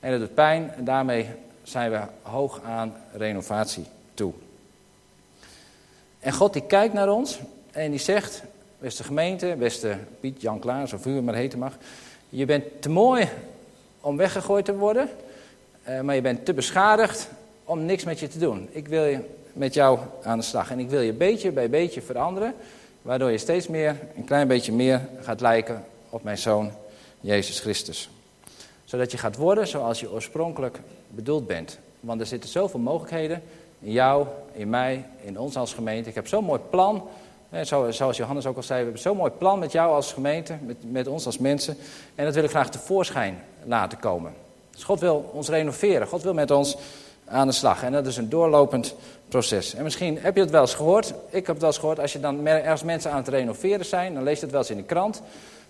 En 0.00 0.10
dat 0.10 0.20
doet 0.20 0.34
pijn 0.34 0.72
en 0.76 0.84
daarmee 0.84 1.28
zijn 1.62 1.90
we 1.90 2.00
hoog 2.22 2.62
aan 2.62 2.94
renovatie 3.12 3.84
toe. 4.14 4.32
En 6.18 6.32
God 6.32 6.52
die 6.52 6.66
kijkt 6.66 6.94
naar 6.94 7.08
ons 7.08 7.38
en 7.70 7.90
die 7.90 8.00
zegt, 8.00 8.42
beste 8.78 9.04
gemeente, 9.04 9.54
beste 9.58 9.98
Piet, 10.20 10.40
Jan 10.40 10.58
Klaas 10.58 10.92
of 10.92 11.04
het 11.04 11.24
maar 11.24 11.34
heten 11.34 11.58
mag. 11.58 11.76
Je 12.28 12.44
bent 12.44 12.64
te 12.80 12.88
mooi 12.88 13.28
om 14.00 14.16
weggegooid 14.16 14.64
te 14.64 14.76
worden, 14.76 15.08
uh, 15.88 16.00
maar 16.00 16.14
je 16.14 16.20
bent 16.20 16.44
te 16.44 16.54
beschadigd 16.54 17.28
om 17.66 17.84
niks 17.84 18.04
met 18.04 18.20
je 18.20 18.28
te 18.28 18.38
doen. 18.38 18.68
Ik 18.72 18.88
wil 18.88 19.04
je 19.04 19.20
met 19.52 19.74
jou 19.74 19.98
aan 20.22 20.38
de 20.38 20.44
slag 20.44 20.70
en 20.70 20.78
ik 20.78 20.90
wil 20.90 21.00
je 21.00 21.12
beetje 21.12 21.52
bij 21.52 21.70
beetje 21.70 22.02
veranderen, 22.02 22.54
waardoor 23.02 23.30
je 23.30 23.38
steeds 23.38 23.68
meer, 23.68 23.96
een 24.16 24.24
klein 24.24 24.48
beetje 24.48 24.72
meer 24.72 25.08
gaat 25.20 25.40
lijken 25.40 25.84
op 26.10 26.22
mijn 26.22 26.38
zoon 26.38 26.70
Jezus 27.20 27.60
Christus. 27.60 28.10
Zodat 28.84 29.10
je 29.10 29.18
gaat 29.18 29.36
worden 29.36 29.68
zoals 29.68 30.00
je 30.00 30.12
oorspronkelijk 30.12 30.80
bedoeld 31.08 31.46
bent. 31.46 31.78
Want 32.00 32.20
er 32.20 32.26
zitten 32.26 32.50
zoveel 32.50 32.80
mogelijkheden 32.80 33.42
in 33.78 33.92
jou, 33.92 34.26
in 34.52 34.70
mij, 34.70 35.04
in 35.22 35.38
ons 35.38 35.56
als 35.56 35.74
gemeente. 35.74 36.08
Ik 36.08 36.14
heb 36.14 36.28
zo'n 36.28 36.44
mooi 36.44 36.60
plan. 36.70 37.08
Zoals 37.90 38.16
Johannes 38.16 38.46
ook 38.46 38.56
al 38.56 38.62
zei, 38.62 38.78
we 38.78 38.84
hebben 38.84 39.02
zo'n 39.02 39.16
mooi 39.16 39.30
plan 39.30 39.58
met 39.58 39.72
jou 39.72 39.94
als 39.94 40.12
gemeente, 40.12 40.56
met, 40.62 40.76
met 40.92 41.06
ons 41.06 41.26
als 41.26 41.38
mensen. 41.38 41.76
En 42.14 42.24
dat 42.24 42.34
wil 42.34 42.44
ik 42.44 42.50
graag 42.50 42.70
tevoorschijn 42.70 43.42
laten 43.64 43.98
komen. 43.98 44.34
Dus 44.70 44.84
God 44.84 45.00
wil 45.00 45.30
ons 45.32 45.48
renoveren. 45.48 46.06
God 46.06 46.22
wil 46.22 46.34
met 46.34 46.50
ons 46.50 46.76
aan 47.28 47.46
de 47.46 47.52
slag. 47.52 47.82
En 47.82 47.92
dat 47.92 48.06
is 48.06 48.16
een 48.16 48.28
doorlopend 48.28 48.94
proces. 49.28 49.74
En 49.74 49.82
misschien 49.82 50.18
heb 50.20 50.34
je 50.34 50.40
het 50.40 50.50
wel 50.50 50.60
eens 50.60 50.74
gehoord. 50.74 51.14
Ik 51.28 51.46
heb 51.46 51.46
het 51.46 51.58
wel 51.58 51.70
eens 51.70 51.78
gehoord. 51.78 52.00
Als 52.00 52.12
je 52.12 52.20
dan 52.20 52.46
ergens 52.46 52.82
mensen 52.82 53.10
aan 53.10 53.16
het 53.16 53.28
renoveren 53.28 53.84
zijn, 53.84 54.14
dan 54.14 54.22
lees 54.22 54.36
je 54.36 54.42
het 54.42 54.50
wel 54.50 54.60
eens 54.60 54.70
in 54.70 54.76
de 54.76 54.82
krant. 54.82 55.22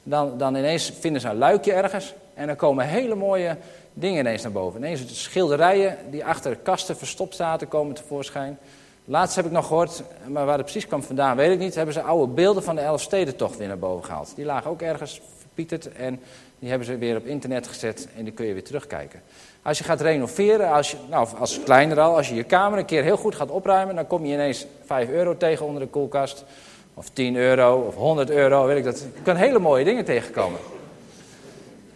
Dan, 0.03 0.39
dan 0.39 0.55
ineens 0.55 0.93
vinden 1.01 1.21
ze 1.21 1.29
een 1.29 1.39
luikje 1.39 1.73
ergens. 1.73 2.15
En 2.35 2.47
dan 2.47 2.57
komen 2.57 2.87
hele 2.87 3.15
mooie 3.15 3.57
dingen 3.93 4.19
ineens 4.19 4.43
naar 4.43 4.53
boven. 4.53 4.81
Ineens 4.81 5.23
schilderijen 5.23 5.97
die 6.11 6.25
achter 6.25 6.57
kasten 6.57 6.97
verstopt 6.97 7.35
zaten 7.35 7.69
komen 7.69 7.95
tevoorschijn. 7.95 8.59
Laatst 9.05 9.37
heb 9.37 9.45
ik 9.45 9.51
nog 9.51 9.67
gehoord, 9.67 10.03
maar 10.29 10.47
waar 10.47 10.57
het 10.57 10.65
precies 10.65 10.87
kwam 10.87 11.03
vandaan 11.03 11.37
weet 11.37 11.53
ik 11.53 11.59
niet, 11.59 11.75
hebben 11.75 11.95
ze 11.95 12.03
oude 12.03 12.33
beelden 12.33 12.63
van 12.63 12.75
de 12.75 12.81
Elfstedentocht 12.81 13.57
weer 13.57 13.69
naar 13.69 13.79
boven 13.79 14.05
gehaald. 14.05 14.33
Die 14.37 14.45
lagen 14.45 14.71
ook 14.71 14.83
ergens 14.83 15.21
verpieterd 15.39 15.93
en 15.93 16.21
die 16.59 16.69
hebben 16.69 16.87
ze 16.87 16.99
weer 16.99 17.17
op 17.17 17.27
internet 17.27 17.67
gezet 17.67 18.09
en 18.17 18.25
die 18.25 18.33
kun 18.33 18.47
je 18.47 18.53
weer 18.53 18.65
terugkijken. 18.65 19.23
Als 19.63 19.79
je 19.79 19.85
gaat 19.85 20.01
renoveren, 20.01 20.73
als, 20.73 20.91
je, 20.91 20.97
nou, 21.11 21.29
als 21.39 21.61
kleiner 21.63 22.01
al, 22.01 22.17
als 22.17 22.29
je 22.29 22.35
je 22.35 22.45
kamer 22.45 22.79
een 22.79 22.85
keer 22.85 23.03
heel 23.03 23.17
goed 23.17 23.35
gaat 23.35 23.51
opruimen, 23.51 23.95
dan 23.95 24.07
kom 24.07 24.25
je 24.27 24.33
ineens 24.33 24.67
5 24.85 25.09
euro 25.09 25.37
tegen 25.37 25.67
onder 25.67 25.83
de 25.83 25.89
koelkast. 25.89 26.45
Of 26.95 27.11
10 27.13 27.37
euro, 27.37 27.81
of 27.81 27.95
100 27.95 28.31
euro, 28.31 28.67
weet 28.67 28.77
ik 28.77 28.85
dat. 28.85 28.99
Je 28.99 29.23
kan 29.23 29.37
hele 29.37 29.59
mooie 29.59 29.85
dingen 29.85 30.05
tegenkomen. 30.05 30.61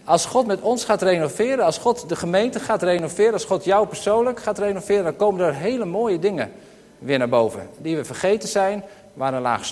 Als 0.04 0.26
God 0.26 0.46
met 0.46 0.60
ons 0.60 0.84
gaat 0.84 1.02
renoveren, 1.02 1.64
als 1.64 1.78
God 1.78 2.08
de 2.08 2.16
gemeente 2.16 2.60
gaat 2.60 2.82
renoveren, 2.82 3.32
als 3.32 3.44
God 3.44 3.64
jou 3.64 3.86
persoonlijk 3.86 4.40
gaat 4.40 4.58
renoveren, 4.58 5.04
dan 5.04 5.16
komen 5.16 5.46
er 5.46 5.54
hele 5.54 5.84
mooie 5.84 6.18
dingen 6.18 6.52
weer 6.98 7.18
naar 7.18 7.28
boven. 7.28 7.68
Die 7.78 7.96
we 7.96 8.04
vergeten 8.04 8.48
zijn, 8.48 8.84
waar 9.14 9.34
een 9.34 9.42
laag 9.42 9.64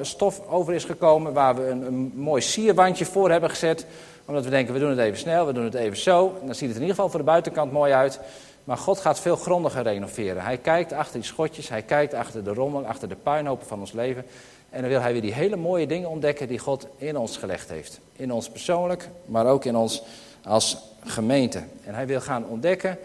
stof 0.00 0.40
over 0.48 0.74
is 0.74 0.84
gekomen, 0.84 1.32
waar 1.32 1.54
we 1.54 1.68
een, 1.68 1.82
een 1.86 2.12
mooi 2.14 2.42
sierwandje 2.42 3.04
voor 3.04 3.30
hebben 3.30 3.50
gezet. 3.50 3.86
Omdat 4.26 4.44
we 4.44 4.50
denken, 4.50 4.74
we 4.74 4.80
doen 4.80 4.90
het 4.90 4.98
even 4.98 5.18
snel, 5.18 5.46
we 5.46 5.52
doen 5.52 5.64
het 5.64 5.74
even 5.74 5.96
zo. 5.96 6.38
dan 6.44 6.54
ziet 6.54 6.68
het 6.68 6.76
in 6.76 6.82
ieder 6.82 6.94
geval 6.94 7.08
voor 7.08 7.18
de 7.18 7.24
buitenkant 7.24 7.72
mooi 7.72 7.92
uit. 7.92 8.20
Maar 8.64 8.76
God 8.76 9.00
gaat 9.00 9.20
veel 9.20 9.36
grondiger 9.36 9.82
renoveren. 9.82 10.42
Hij 10.42 10.58
kijkt 10.58 10.92
achter 10.92 11.14
die 11.14 11.28
schotjes, 11.28 11.68
hij 11.68 11.82
kijkt 11.82 12.14
achter 12.14 12.44
de 12.44 12.54
rommel, 12.54 12.86
achter 12.86 13.08
de 13.08 13.16
puinhopen 13.16 13.66
van 13.66 13.80
ons 13.80 13.92
leven. 13.92 14.24
En 14.70 14.80
dan 14.80 14.90
wil 14.90 15.00
hij 15.00 15.12
weer 15.12 15.20
die 15.20 15.32
hele 15.32 15.56
mooie 15.56 15.86
dingen 15.86 16.08
ontdekken 16.08 16.48
die 16.48 16.58
God 16.58 16.86
in 16.96 17.16
ons 17.16 17.36
gelegd 17.36 17.68
heeft. 17.68 18.00
In 18.12 18.32
ons 18.32 18.48
persoonlijk, 18.48 19.08
maar 19.24 19.46
ook 19.46 19.64
in 19.64 19.76
ons 19.76 20.02
als 20.44 20.78
gemeente. 21.04 21.62
En 21.84 21.94
hij 21.94 22.06
wil 22.06 22.20
gaan 22.20 22.46
ontdekken 22.46 22.98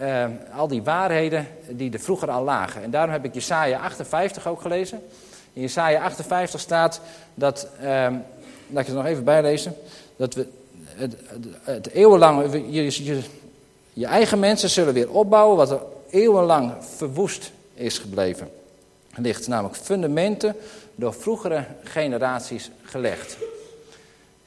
uh, 0.00 0.24
al 0.54 0.68
die 0.68 0.82
waarheden 0.82 1.46
die 1.68 1.92
er 1.92 2.00
vroeger 2.00 2.30
al 2.30 2.44
lagen. 2.44 2.82
En 2.82 2.90
daarom 2.90 3.12
heb 3.12 3.24
ik 3.24 3.34
Jesaja 3.34 3.78
58 3.78 4.46
ook 4.46 4.60
gelezen. 4.60 5.02
In 5.52 5.60
Jesaja 5.60 6.02
58 6.02 6.60
staat 6.60 7.00
dat, 7.34 7.68
uh, 7.80 7.84
laat 8.66 8.80
ik 8.80 8.86
het 8.86 8.94
nog 8.94 9.06
even 9.06 9.24
bijlezen, 9.24 9.74
dat 10.16 10.34
we 10.34 10.46
het, 11.62 11.88
eeuwenlang, 11.88 12.52
je, 12.52 13.22
je, 13.92 14.06
eigen 14.06 14.38
mensen 14.38 14.70
zullen 14.70 14.94
weer 14.94 15.10
opbouwen 15.10 15.56
wat 15.56 15.70
er 15.70 15.80
eeuwenlang 16.10 16.72
verwoest 16.96 17.52
is 17.74 17.98
gebleven. 17.98 18.50
Ligt 19.14 19.48
namelijk 19.48 19.76
fundamenten 19.76 20.56
door 20.94 21.14
vroegere 21.14 21.64
generaties 21.82 22.70
gelegd. 22.82 23.36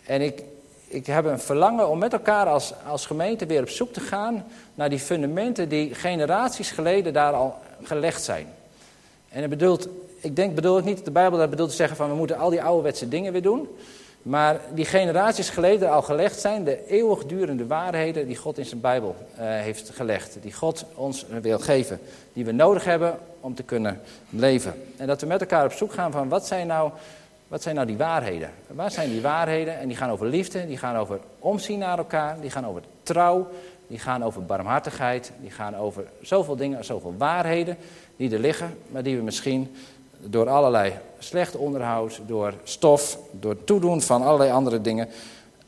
En 0.05 0.21
ik, 0.21 0.43
ik 0.88 1.05
heb 1.05 1.25
een 1.25 1.39
verlangen 1.39 1.89
om 1.89 1.97
met 1.97 2.13
elkaar 2.13 2.45
als, 2.45 2.73
als 2.88 3.05
gemeente 3.05 3.45
weer 3.45 3.62
op 3.62 3.69
zoek 3.69 3.93
te 3.93 3.99
gaan 3.99 4.45
naar 4.75 4.89
die 4.89 4.99
fundamenten 4.99 5.69
die 5.69 5.93
generaties 5.95 6.71
geleden 6.71 7.13
daar 7.13 7.34
al 7.34 7.55
gelegd 7.84 8.23
zijn. 8.23 8.47
En 9.29 9.41
het 9.41 9.49
bedoelt, 9.49 9.88
ik 10.19 10.36
denk, 10.36 10.55
bedoel 10.55 10.77
ik 10.77 10.84
niet 10.84 10.95
dat 10.95 11.05
de 11.05 11.12
Bijbel 11.12 11.39
dat 11.39 11.49
bedoelt 11.49 11.69
te 11.69 11.75
zeggen 11.75 11.97
van 11.97 12.10
we 12.10 12.15
moeten 12.15 12.38
al 12.38 12.49
die 12.49 12.63
ouderwetse 12.63 13.08
dingen 13.08 13.31
weer 13.31 13.41
doen. 13.41 13.67
Maar 14.25 14.59
die 14.73 14.85
generaties 14.85 15.49
geleden 15.49 15.91
al 15.91 16.01
gelegd 16.01 16.39
zijn, 16.39 16.63
de 16.63 16.88
eeuwigdurende 16.88 17.67
waarheden 17.67 18.27
die 18.27 18.35
God 18.35 18.57
in 18.57 18.65
zijn 18.65 18.81
Bijbel 18.81 19.15
uh, 19.19 19.39
heeft 19.39 19.89
gelegd. 19.89 20.38
Die 20.41 20.53
God 20.53 20.85
ons 20.95 21.25
wil 21.41 21.59
geven. 21.59 21.99
Die 22.33 22.45
we 22.45 22.51
nodig 22.51 22.85
hebben 22.85 23.17
om 23.39 23.55
te 23.55 23.63
kunnen 23.63 24.01
leven. 24.29 24.73
En 24.97 25.07
dat 25.07 25.21
we 25.21 25.27
met 25.27 25.41
elkaar 25.41 25.65
op 25.65 25.71
zoek 25.71 25.93
gaan 25.93 26.11
van 26.11 26.29
wat 26.29 26.47
zijn 26.47 26.67
nou, 26.67 26.91
wat 27.47 27.61
zijn 27.61 27.75
nou 27.75 27.88
die 27.88 27.97
waarheden? 27.97 28.49
Waar 28.67 28.91
zijn 28.91 29.09
die 29.09 29.21
waarheden? 29.21 29.79
En 29.79 29.88
die 29.88 29.97
gaan 29.97 30.09
over 30.09 30.27
liefde, 30.27 30.67
die 30.67 30.77
gaan 30.77 30.95
over 30.95 31.19
omzien 31.39 31.79
naar 31.79 31.97
elkaar, 31.97 32.39
die 32.41 32.49
gaan 32.51 32.67
over 32.67 32.81
trouw, 33.03 33.47
die 33.88 33.99
gaan 33.99 34.23
over 34.23 34.45
barmhartigheid, 34.45 35.31
die 35.41 35.51
gaan 35.51 35.75
over 35.75 36.03
zoveel 36.21 36.55
dingen, 36.55 36.85
zoveel 36.85 37.13
waarheden 37.17 37.77
die 38.15 38.31
er 38.31 38.39
liggen, 38.39 38.77
maar 38.88 39.03
die 39.03 39.17
we 39.17 39.23
misschien 39.23 39.75
door 40.27 40.49
allerlei 40.49 40.93
slecht 41.19 41.55
onderhoud, 41.55 42.19
door 42.27 42.53
stof, 42.63 43.17
door 43.31 43.63
toedoen 43.63 44.01
van 44.01 44.21
allerlei 44.21 44.51
andere 44.51 44.81
dingen 44.81 45.07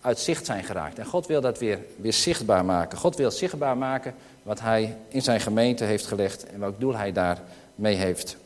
uit 0.01 0.19
zicht 0.19 0.45
zijn 0.45 0.63
geraakt. 0.63 0.99
En 0.99 1.05
God 1.05 1.27
wil 1.27 1.41
dat 1.41 1.59
weer, 1.59 1.79
weer 1.95 2.13
zichtbaar 2.13 2.65
maken. 2.65 2.97
God 2.97 3.15
wil 3.15 3.31
zichtbaar 3.31 3.77
maken 3.77 4.13
wat 4.43 4.59
hij 4.59 4.97
in 5.07 5.21
zijn 5.21 5.39
gemeente 5.39 5.83
heeft 5.83 6.05
gelegd 6.05 6.45
en 6.45 6.59
welk 6.59 6.79
doel 6.79 6.95
hij 6.95 7.11
daar 7.11 7.41
mee 7.75 7.95
heeft. 7.95 8.37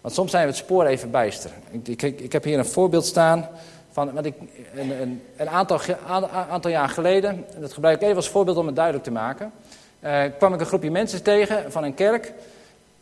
Want 0.00 0.14
soms 0.14 0.30
zijn 0.30 0.42
we 0.42 0.48
het 0.48 0.58
spoor 0.58 0.84
even 0.84 1.10
bijster. 1.10 1.50
Ik, 1.70 2.02
ik, 2.02 2.32
heb 2.32 2.44
hier 2.44 2.58
een 2.58 2.64
voorbeeld 2.64 3.04
staan 3.06 3.48
van 3.90 4.12
want 4.12 4.26
ik, 4.26 4.34
een, 4.74 4.90
een, 5.00 5.22
een 5.36 5.48
aantal, 5.48 5.80
aantal 6.50 6.70
jaar 6.70 6.88
geleden, 6.88 7.44
dat 7.60 7.72
gebruik 7.72 7.96
ik 7.96 8.02
even 8.02 8.16
als 8.16 8.28
voorbeeld 8.28 8.56
om 8.56 8.66
het 8.66 8.76
duidelijk 8.76 9.04
te 9.04 9.10
maken, 9.10 9.52
uh, 10.04 10.22
kwam 10.38 10.54
ik 10.54 10.60
een 10.60 10.66
groepje 10.66 10.90
mensen 10.90 11.22
tegen 11.22 11.72
van 11.72 11.84
een 11.84 11.94
kerk 11.94 12.32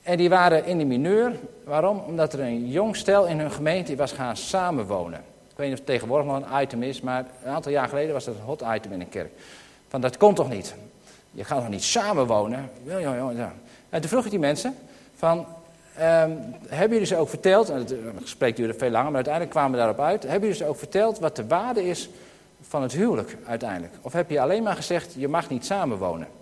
en 0.09 0.16
die 0.16 0.29
waren 0.29 0.64
in 0.64 0.79
de 0.79 0.85
mineur. 0.85 1.33
Waarom? 1.64 2.03
Omdat 2.07 2.33
er 2.33 2.40
een 2.40 2.68
jong 2.68 2.97
stel 2.97 3.27
in 3.27 3.38
hun 3.38 3.51
gemeente 3.51 3.97
was 3.97 4.12
gaan 4.12 4.37
samenwonen. 4.37 5.18
Ik 5.51 5.57
weet 5.57 5.66
niet 5.66 5.79
of 5.79 5.79
het 5.79 5.87
tegenwoordig 5.87 6.27
nog 6.27 6.37
een 6.37 6.62
item 6.62 6.83
is, 6.83 7.01
maar 7.01 7.27
een 7.44 7.51
aantal 7.51 7.73
jaar 7.73 7.88
geleden 7.88 8.12
was 8.12 8.25
dat 8.25 8.35
een 8.35 8.40
hot 8.40 8.62
item 8.75 8.92
in 8.92 9.01
een 9.01 9.09
kerk. 9.09 9.31
Van 9.88 10.01
dat 10.01 10.16
komt 10.16 10.37
toch 10.37 10.51
niet? 10.51 10.75
Je 11.31 11.44
gaat 11.44 11.59
toch 11.59 11.68
niet 11.68 11.85
samenwonen? 11.85 12.71
Ja. 13.37 13.53
En 13.88 14.01
toen 14.01 14.11
vroeg 14.11 14.25
ik 14.25 14.31
die 14.31 14.38
mensen 14.38 14.75
van, 15.14 15.38
um, 15.38 15.47
hebben 16.68 16.90
jullie 16.90 17.07
ze 17.07 17.16
ook 17.16 17.29
verteld, 17.29 17.68
en 17.68 17.79
het 17.79 17.94
gesprek 18.21 18.57
duurde 18.57 18.75
veel 18.75 18.90
langer, 18.90 19.07
maar 19.07 19.14
uiteindelijk 19.14 19.55
kwamen 19.55 19.73
we 19.73 19.79
daarop 19.79 20.01
uit. 20.01 20.23
Hebben 20.23 20.40
jullie 20.40 20.57
ze 20.57 20.66
ook 20.66 20.79
verteld 20.79 21.18
wat 21.18 21.37
de 21.37 21.47
waarde 21.47 21.88
is 21.88 22.11
van 22.61 22.83
het 22.83 22.92
huwelijk 22.92 23.37
uiteindelijk? 23.47 23.94
Of 24.01 24.12
heb 24.12 24.31
je 24.31 24.40
alleen 24.40 24.62
maar 24.62 24.77
gezegd, 24.77 25.14
je 25.16 25.29
mag 25.29 25.49
niet 25.49 25.66
samenwonen? 25.66 26.38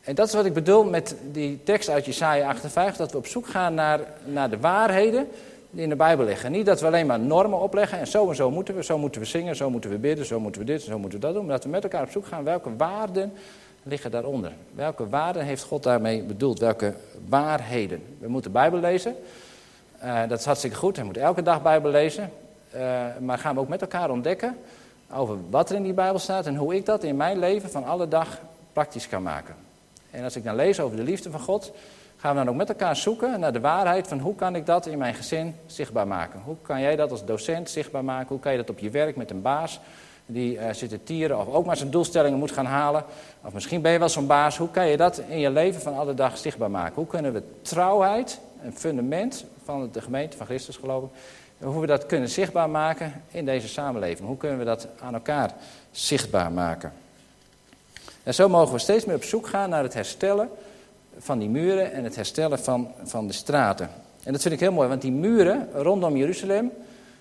En 0.00 0.14
dat 0.14 0.26
is 0.26 0.34
wat 0.34 0.44
ik 0.44 0.52
bedoel 0.52 0.84
met 0.84 1.16
die 1.32 1.62
tekst 1.62 1.88
uit 1.88 2.04
Jesaja 2.04 2.48
58, 2.48 2.96
dat 2.96 3.12
we 3.12 3.18
op 3.18 3.26
zoek 3.26 3.46
gaan 3.46 3.74
naar, 3.74 4.00
naar 4.24 4.50
de 4.50 4.58
waarheden 4.58 5.28
die 5.70 5.82
in 5.82 5.88
de 5.88 5.96
Bijbel 5.96 6.24
liggen. 6.24 6.52
Niet 6.52 6.66
dat 6.66 6.80
we 6.80 6.86
alleen 6.86 7.06
maar 7.06 7.20
normen 7.20 7.60
opleggen 7.60 7.98
en 7.98 8.06
zo 8.06 8.28
en 8.28 8.34
zo 8.34 8.50
moeten 8.50 8.74
we, 8.74 8.84
zo 8.84 8.98
moeten 8.98 9.20
we 9.20 9.26
zingen, 9.26 9.56
zo 9.56 9.70
moeten 9.70 9.90
we 9.90 9.98
bidden, 9.98 10.26
zo 10.26 10.40
moeten 10.40 10.60
we 10.60 10.66
dit, 10.66 10.82
zo 10.82 10.98
moeten 10.98 11.20
we 11.20 11.26
dat 11.26 11.34
doen. 11.34 11.44
Maar 11.44 11.54
dat 11.54 11.64
we 11.64 11.70
met 11.70 11.82
elkaar 11.82 12.02
op 12.02 12.10
zoek 12.10 12.26
gaan 12.26 12.44
welke 12.44 12.76
waarden 12.76 13.32
liggen 13.82 14.10
daaronder. 14.10 14.52
Welke 14.74 15.08
waarden 15.08 15.44
heeft 15.44 15.62
God 15.62 15.82
daarmee 15.82 16.22
bedoeld? 16.22 16.58
Welke 16.58 16.94
waarheden? 17.28 18.02
We 18.18 18.28
moeten 18.28 18.52
de 18.52 18.58
Bijbel 18.58 18.80
lezen. 18.80 19.16
Uh, 20.04 20.28
dat 20.28 20.38
is 20.38 20.44
hartstikke 20.44 20.76
goed. 20.76 20.96
We 20.96 21.04
moeten 21.04 21.22
elke 21.22 21.42
dag 21.42 21.62
Bijbel 21.62 21.90
lezen. 21.90 22.32
Uh, 22.74 22.80
maar 23.20 23.38
gaan 23.38 23.54
we 23.54 23.60
ook 23.60 23.68
met 23.68 23.80
elkaar 23.80 24.10
ontdekken 24.10 24.56
over 25.12 25.36
wat 25.50 25.70
er 25.70 25.76
in 25.76 25.82
die 25.82 25.92
Bijbel 25.92 26.18
staat 26.18 26.46
en 26.46 26.56
hoe 26.56 26.74
ik 26.74 26.86
dat 26.86 27.04
in 27.04 27.16
mijn 27.16 27.38
leven 27.38 27.70
van 27.70 27.84
alle 27.84 28.08
dag 28.08 28.40
praktisch 28.72 29.08
kan 29.08 29.22
maken. 29.22 29.54
En 30.10 30.24
als 30.24 30.36
ik 30.36 30.44
dan 30.44 30.54
lees 30.54 30.80
over 30.80 30.96
de 30.96 31.02
liefde 31.02 31.30
van 31.30 31.40
God, 31.40 31.72
gaan 32.16 32.30
we 32.36 32.44
dan 32.44 32.48
ook 32.48 32.56
met 32.58 32.68
elkaar 32.68 32.96
zoeken 32.96 33.40
naar 33.40 33.52
de 33.52 33.60
waarheid 33.60 34.08
van 34.08 34.18
hoe 34.18 34.34
kan 34.34 34.54
ik 34.54 34.66
dat 34.66 34.86
in 34.86 34.98
mijn 34.98 35.14
gezin 35.14 35.54
zichtbaar 35.66 36.06
maken? 36.06 36.40
Hoe 36.44 36.56
kan 36.62 36.80
jij 36.80 36.96
dat 36.96 37.10
als 37.10 37.24
docent 37.24 37.70
zichtbaar 37.70 38.04
maken? 38.04 38.28
Hoe 38.28 38.40
kan 38.40 38.52
je 38.52 38.58
dat 38.58 38.70
op 38.70 38.78
je 38.78 38.90
werk 38.90 39.16
met 39.16 39.30
een 39.30 39.42
baas 39.42 39.80
die 40.26 40.54
uh, 40.54 40.72
zit 40.72 40.88
te 40.88 41.02
tieren 41.02 41.38
of 41.38 41.48
ook 41.48 41.66
maar 41.66 41.76
zijn 41.76 41.90
doelstellingen 41.90 42.38
moet 42.38 42.52
gaan 42.52 42.66
halen? 42.66 43.04
Of 43.44 43.52
misschien 43.52 43.82
ben 43.82 43.92
je 43.92 43.98
wel 43.98 44.08
zo'n 44.08 44.26
baas. 44.26 44.58
Hoe 44.58 44.70
kan 44.70 44.86
je 44.86 44.96
dat 44.96 45.22
in 45.28 45.38
je 45.38 45.50
leven 45.50 45.80
van 45.80 45.96
alle 45.96 46.14
dag 46.14 46.38
zichtbaar 46.38 46.70
maken? 46.70 46.94
Hoe 46.94 47.06
kunnen 47.06 47.32
we 47.32 47.42
trouwheid, 47.62 48.40
een 48.62 48.76
fundament 48.76 49.44
van 49.64 49.88
de 49.92 50.00
gemeente 50.00 50.36
van 50.36 50.46
Christus 50.46 50.76
geloven, 50.76 51.10
hoe 51.58 51.80
we 51.80 51.86
dat 51.86 52.06
kunnen 52.06 52.28
zichtbaar 52.28 52.70
maken 52.70 53.22
in 53.30 53.44
deze 53.44 53.68
samenleving? 53.68 54.28
Hoe 54.28 54.36
kunnen 54.36 54.58
we 54.58 54.64
dat 54.64 54.88
aan 55.00 55.14
elkaar 55.14 55.54
zichtbaar 55.90 56.52
maken? 56.52 56.92
En 58.22 58.34
zo 58.34 58.48
mogen 58.48 58.72
we 58.72 58.78
steeds 58.78 59.04
meer 59.04 59.16
op 59.16 59.24
zoek 59.24 59.46
gaan 59.46 59.70
naar 59.70 59.82
het 59.82 59.94
herstellen 59.94 60.48
van 61.18 61.38
die 61.38 61.48
muren 61.48 61.92
en 61.92 62.04
het 62.04 62.16
herstellen 62.16 62.58
van, 62.58 62.88
van 63.02 63.26
de 63.26 63.32
straten. 63.32 63.90
En 64.22 64.32
dat 64.32 64.42
vind 64.42 64.54
ik 64.54 64.60
heel 64.60 64.72
mooi, 64.72 64.88
want 64.88 65.02
die 65.02 65.12
muren 65.12 65.68
rondom 65.72 66.16
Jeruzalem, 66.16 66.70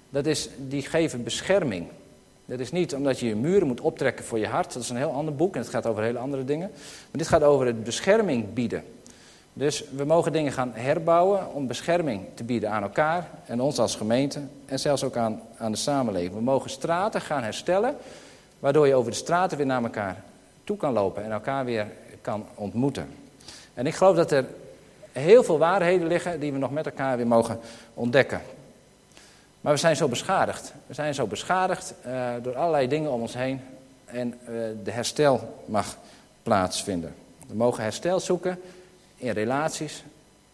dat 0.09 0.25
is, 0.25 0.49
die 0.57 0.81
geven 0.81 1.23
bescherming. 1.23 1.87
Dat 2.45 2.59
is 2.59 2.71
niet 2.71 2.95
omdat 2.95 3.19
je 3.19 3.27
je 3.27 3.35
muren 3.35 3.67
moet 3.67 3.81
optrekken 3.81 4.25
voor 4.25 4.39
je 4.39 4.47
hart, 4.47 4.73
dat 4.73 4.83
is 4.83 4.89
een 4.89 4.97
heel 4.97 5.11
ander 5.11 5.35
boek 5.35 5.55
en 5.55 5.61
het 5.61 5.69
gaat 5.69 5.85
over 5.85 6.03
hele 6.03 6.19
andere 6.19 6.45
dingen. 6.45 6.69
Maar 6.71 7.09
dit 7.11 7.27
gaat 7.27 7.43
over 7.43 7.65
het 7.65 7.83
bescherming 7.83 8.53
bieden. 8.53 8.83
Dus 9.53 9.83
we 9.95 10.03
mogen 10.03 10.31
dingen 10.31 10.51
gaan 10.51 10.71
herbouwen 10.73 11.53
om 11.53 11.67
bescherming 11.67 12.21
te 12.33 12.43
bieden 12.43 12.71
aan 12.71 12.83
elkaar 12.83 13.29
en 13.45 13.61
ons 13.61 13.79
als 13.79 13.95
gemeente 13.95 14.39
en 14.65 14.79
zelfs 14.79 15.03
ook 15.03 15.17
aan, 15.17 15.41
aan 15.57 15.71
de 15.71 15.77
samenleving. 15.77 16.33
We 16.33 16.41
mogen 16.41 16.69
straten 16.69 17.21
gaan 17.21 17.43
herstellen, 17.43 17.95
waardoor 18.59 18.87
je 18.87 18.95
over 18.95 19.11
de 19.11 19.17
straten 19.17 19.57
weer 19.57 19.65
naar 19.65 19.83
elkaar 19.83 20.23
toe 20.69 20.77
kan 20.77 20.93
lopen 20.93 21.23
en 21.23 21.31
elkaar 21.31 21.65
weer 21.65 21.87
kan 22.21 22.45
ontmoeten. 22.55 23.07
En 23.73 23.85
ik 23.85 23.95
geloof 23.95 24.15
dat 24.15 24.31
er 24.31 24.45
heel 25.11 25.43
veel 25.43 25.57
waarheden 25.57 26.07
liggen 26.07 26.39
die 26.39 26.51
we 26.51 26.57
nog 26.57 26.71
met 26.71 26.85
elkaar 26.85 27.17
weer 27.17 27.27
mogen 27.27 27.59
ontdekken. 27.93 28.41
Maar 29.61 29.73
we 29.73 29.79
zijn 29.79 29.95
zo 29.95 30.07
beschadigd. 30.07 30.73
We 30.87 30.93
zijn 30.93 31.13
zo 31.13 31.27
beschadigd 31.27 31.93
uh, 32.05 32.29
door 32.41 32.55
allerlei 32.55 32.87
dingen 32.87 33.11
om 33.11 33.21
ons 33.21 33.33
heen. 33.33 33.61
En 34.05 34.27
uh, 34.41 34.47
de 34.83 34.91
herstel 34.91 35.63
mag 35.65 35.97
plaatsvinden. 36.43 37.15
We 37.47 37.55
mogen 37.55 37.83
herstel 37.83 38.19
zoeken 38.19 38.59
in 39.15 39.31
relaties 39.31 40.03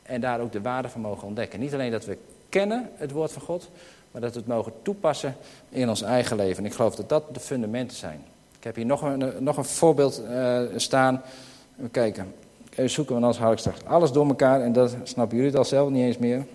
en 0.03 0.21
daar 0.21 0.39
ook 0.39 0.51
de 0.51 0.61
waarde 0.61 0.89
van 0.89 1.01
mogen 1.01 1.27
ontdekken. 1.27 1.59
Niet 1.59 1.73
alleen 1.73 1.91
dat 1.91 2.05
we 2.05 2.17
kennen 2.49 2.89
het 2.95 3.11
woord 3.11 3.31
van 3.31 3.41
God, 3.41 3.69
maar 4.11 4.21
dat 4.21 4.33
we 4.33 4.39
het 4.39 4.47
mogen 4.47 4.73
toepassen 4.81 5.35
in 5.69 5.89
ons 5.89 6.01
eigen 6.01 6.37
leven. 6.37 6.57
En 6.57 6.69
ik 6.69 6.75
geloof 6.75 6.95
dat 6.95 7.09
dat 7.09 7.33
de 7.33 7.39
fundamenten 7.39 7.97
zijn. 7.97 8.25
Ik 8.65 8.75
heb 8.75 8.79
hier 8.79 8.89
nog 8.89 9.01
een, 9.01 9.43
nog 9.43 9.57
een 9.57 9.65
voorbeeld 9.65 10.21
uh, 10.29 10.61
staan. 10.75 11.21
Even 11.77 11.91
kijken. 11.91 12.33
Even 12.69 12.89
zoeken, 12.89 13.13
want 13.13 13.25
anders 13.25 13.43
hou 13.43 13.53
ik 13.53 13.59
straks 13.59 13.83
alles 13.85 14.11
door 14.11 14.27
elkaar. 14.27 14.61
En 14.61 14.73
dat 14.73 14.95
snappen 15.03 15.35
jullie 15.35 15.51
het 15.51 15.59
al 15.59 15.65
zelf 15.65 15.89
niet 15.89 16.03
eens 16.03 16.17
meer. 16.17 16.45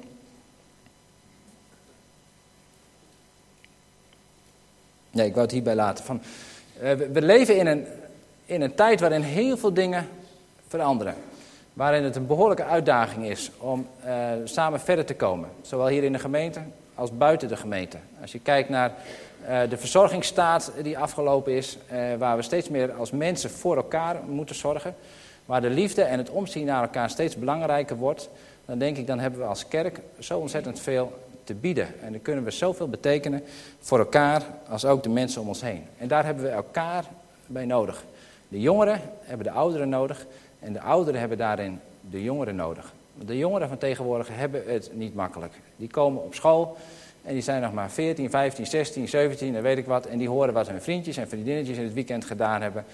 Nee, 5.10 5.26
ik 5.26 5.32
wou 5.32 5.44
het 5.44 5.54
hierbij 5.54 5.74
laten. 5.74 6.04
Van, 6.04 6.20
uh, 6.82 6.92
we 6.92 7.22
leven 7.22 7.56
in 7.56 7.66
een, 7.66 7.86
in 8.44 8.60
een 8.60 8.74
tijd 8.74 9.00
waarin 9.00 9.22
heel 9.22 9.56
veel 9.56 9.74
dingen 9.74 10.08
veranderen. 10.68 11.14
Waarin 11.72 12.04
het 12.04 12.16
een 12.16 12.26
behoorlijke 12.26 12.64
uitdaging 12.64 13.26
is 13.26 13.50
om 13.58 13.86
samen 14.44 14.80
verder 14.80 15.04
te 15.04 15.14
komen. 15.14 15.48
Zowel 15.62 15.88
hier 15.88 16.04
in 16.04 16.12
de 16.12 16.18
gemeente 16.18 16.60
als 17.00 17.16
buiten 17.16 17.48
de 17.48 17.56
gemeente. 17.56 17.96
Als 18.20 18.32
je 18.32 18.38
kijkt 18.38 18.68
naar 18.68 18.92
uh, 19.42 19.60
de 19.68 19.76
verzorgingsstaat 19.76 20.72
die 20.82 20.98
afgelopen 20.98 21.52
is, 21.52 21.78
uh, 21.92 22.14
waar 22.18 22.36
we 22.36 22.42
steeds 22.42 22.68
meer 22.68 22.92
als 22.92 23.10
mensen 23.10 23.50
voor 23.50 23.76
elkaar 23.76 24.16
moeten 24.28 24.54
zorgen. 24.54 24.94
Waar 25.46 25.60
de 25.60 25.70
liefde 25.70 26.02
en 26.02 26.18
het 26.18 26.30
omzien 26.30 26.66
naar 26.66 26.82
elkaar 26.82 27.10
steeds 27.10 27.36
belangrijker 27.36 27.96
wordt. 27.96 28.28
Dan 28.64 28.78
denk 28.78 28.96
ik, 28.96 29.06
dan 29.06 29.18
hebben 29.18 29.40
we 29.40 29.46
als 29.46 29.68
kerk 29.68 30.00
zo 30.18 30.38
ontzettend 30.38 30.80
veel 30.80 31.12
te 31.44 31.54
bieden. 31.54 32.00
En 32.00 32.12
dan 32.12 32.22
kunnen 32.22 32.44
we 32.44 32.50
zoveel 32.50 32.88
betekenen 32.88 33.42
voor 33.78 33.98
elkaar 33.98 34.42
als 34.68 34.84
ook 34.84 35.02
de 35.02 35.08
mensen 35.08 35.40
om 35.40 35.48
ons 35.48 35.60
heen. 35.60 35.84
En 35.98 36.08
daar 36.08 36.24
hebben 36.24 36.44
we 36.44 36.50
elkaar 36.50 37.04
bij 37.46 37.64
nodig. 37.64 38.04
De 38.48 38.60
jongeren 38.60 39.00
hebben 39.20 39.46
de 39.46 39.52
ouderen 39.52 39.88
nodig 39.88 40.26
en 40.58 40.72
de 40.72 40.80
ouderen 40.80 41.20
hebben 41.20 41.38
daarin 41.38 41.80
de 42.10 42.22
jongeren 42.22 42.56
nodig. 42.56 42.92
De 43.26 43.38
jongeren 43.38 43.68
van 43.68 43.78
tegenwoordig 43.78 44.28
hebben 44.32 44.62
het 44.66 44.90
niet 44.92 45.14
makkelijk. 45.14 45.52
Die 45.76 45.88
komen 45.88 46.22
op 46.22 46.34
school 46.34 46.76
en 47.22 47.32
die 47.32 47.42
zijn 47.42 47.62
nog 47.62 47.72
maar 47.72 47.90
14, 47.90 48.30
15, 48.30 48.66
16, 48.66 49.08
17 49.08 49.56
en 49.56 49.62
weet 49.62 49.78
ik 49.78 49.86
wat. 49.86 50.06
En 50.06 50.18
die 50.18 50.28
horen 50.28 50.54
wat 50.54 50.68
hun 50.68 50.82
vriendjes 50.82 51.16
en 51.16 51.28
vriendinnetjes 51.28 51.76
in 51.76 51.84
het 51.84 51.92
weekend 51.92 52.24
gedaan 52.24 52.62
hebben. 52.62 52.84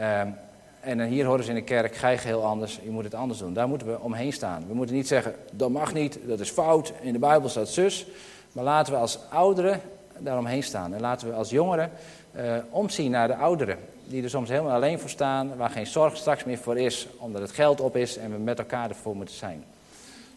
Um, 0.00 0.34
en 0.80 1.00
hier 1.00 1.24
horen 1.24 1.44
ze 1.44 1.50
in 1.50 1.56
de 1.56 1.62
kerk, 1.62 1.94
ga 1.94 2.08
je 2.08 2.18
heel 2.18 2.44
anders, 2.44 2.80
je 2.82 2.90
moet 2.90 3.04
het 3.04 3.14
anders 3.14 3.38
doen. 3.38 3.52
Daar 3.52 3.68
moeten 3.68 3.86
we 3.86 4.00
omheen 4.00 4.32
staan. 4.32 4.64
We 4.66 4.74
moeten 4.74 4.94
niet 4.94 5.08
zeggen, 5.08 5.34
dat 5.52 5.70
mag 5.70 5.94
niet, 5.94 6.18
dat 6.26 6.40
is 6.40 6.50
fout, 6.50 6.92
in 7.00 7.12
de 7.12 7.18
Bijbel 7.18 7.48
staat 7.48 7.68
zus. 7.68 8.06
Maar 8.52 8.64
laten 8.64 8.92
we 8.92 8.98
als 8.98 9.18
ouderen 9.30 9.80
daaromheen 10.18 10.62
staan. 10.62 10.94
En 10.94 11.00
laten 11.00 11.28
we 11.28 11.34
als 11.34 11.50
jongeren 11.50 11.90
uh, 12.36 12.56
omzien 12.70 13.10
naar 13.10 13.28
de 13.28 13.36
ouderen. 13.36 13.78
Die 14.06 14.22
er 14.22 14.30
soms 14.30 14.48
helemaal 14.48 14.74
alleen 14.74 14.98
voor 14.98 15.10
staan, 15.10 15.56
waar 15.56 15.70
geen 15.70 15.86
zorg 15.86 16.16
straks 16.16 16.44
meer 16.44 16.58
voor 16.58 16.78
is, 16.78 17.08
omdat 17.18 17.40
het 17.42 17.52
geld 17.52 17.80
op 17.80 17.96
is 17.96 18.16
en 18.16 18.30
we 18.30 18.38
met 18.38 18.58
elkaar 18.58 18.88
ervoor 18.88 19.16
moeten 19.16 19.34
zijn. 19.34 19.64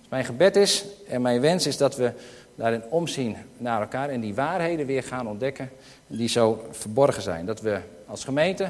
Mijn 0.10 0.26
gebed 0.26 0.56
is 0.56 0.86
en 1.08 1.22
mijn 1.22 1.42
wens 1.42 1.68
is 1.68 1.78
dat 1.78 1.96
we 1.96 2.12
daarin 2.56 2.84
omzien 2.90 3.36
naar 3.58 3.82
elkaar 3.82 4.10
en 4.10 4.20
die 4.20 4.36
waarheden 4.36 4.86
weer 4.86 5.04
gaan 5.04 5.28
ontdekken 5.28 5.70
die 6.08 6.30
zo 6.30 6.68
verborgen 6.72 7.22
zijn. 7.22 7.46
Dat 7.46 7.62
we 7.62 7.80
als 8.06 8.24
gemeente 8.24 8.64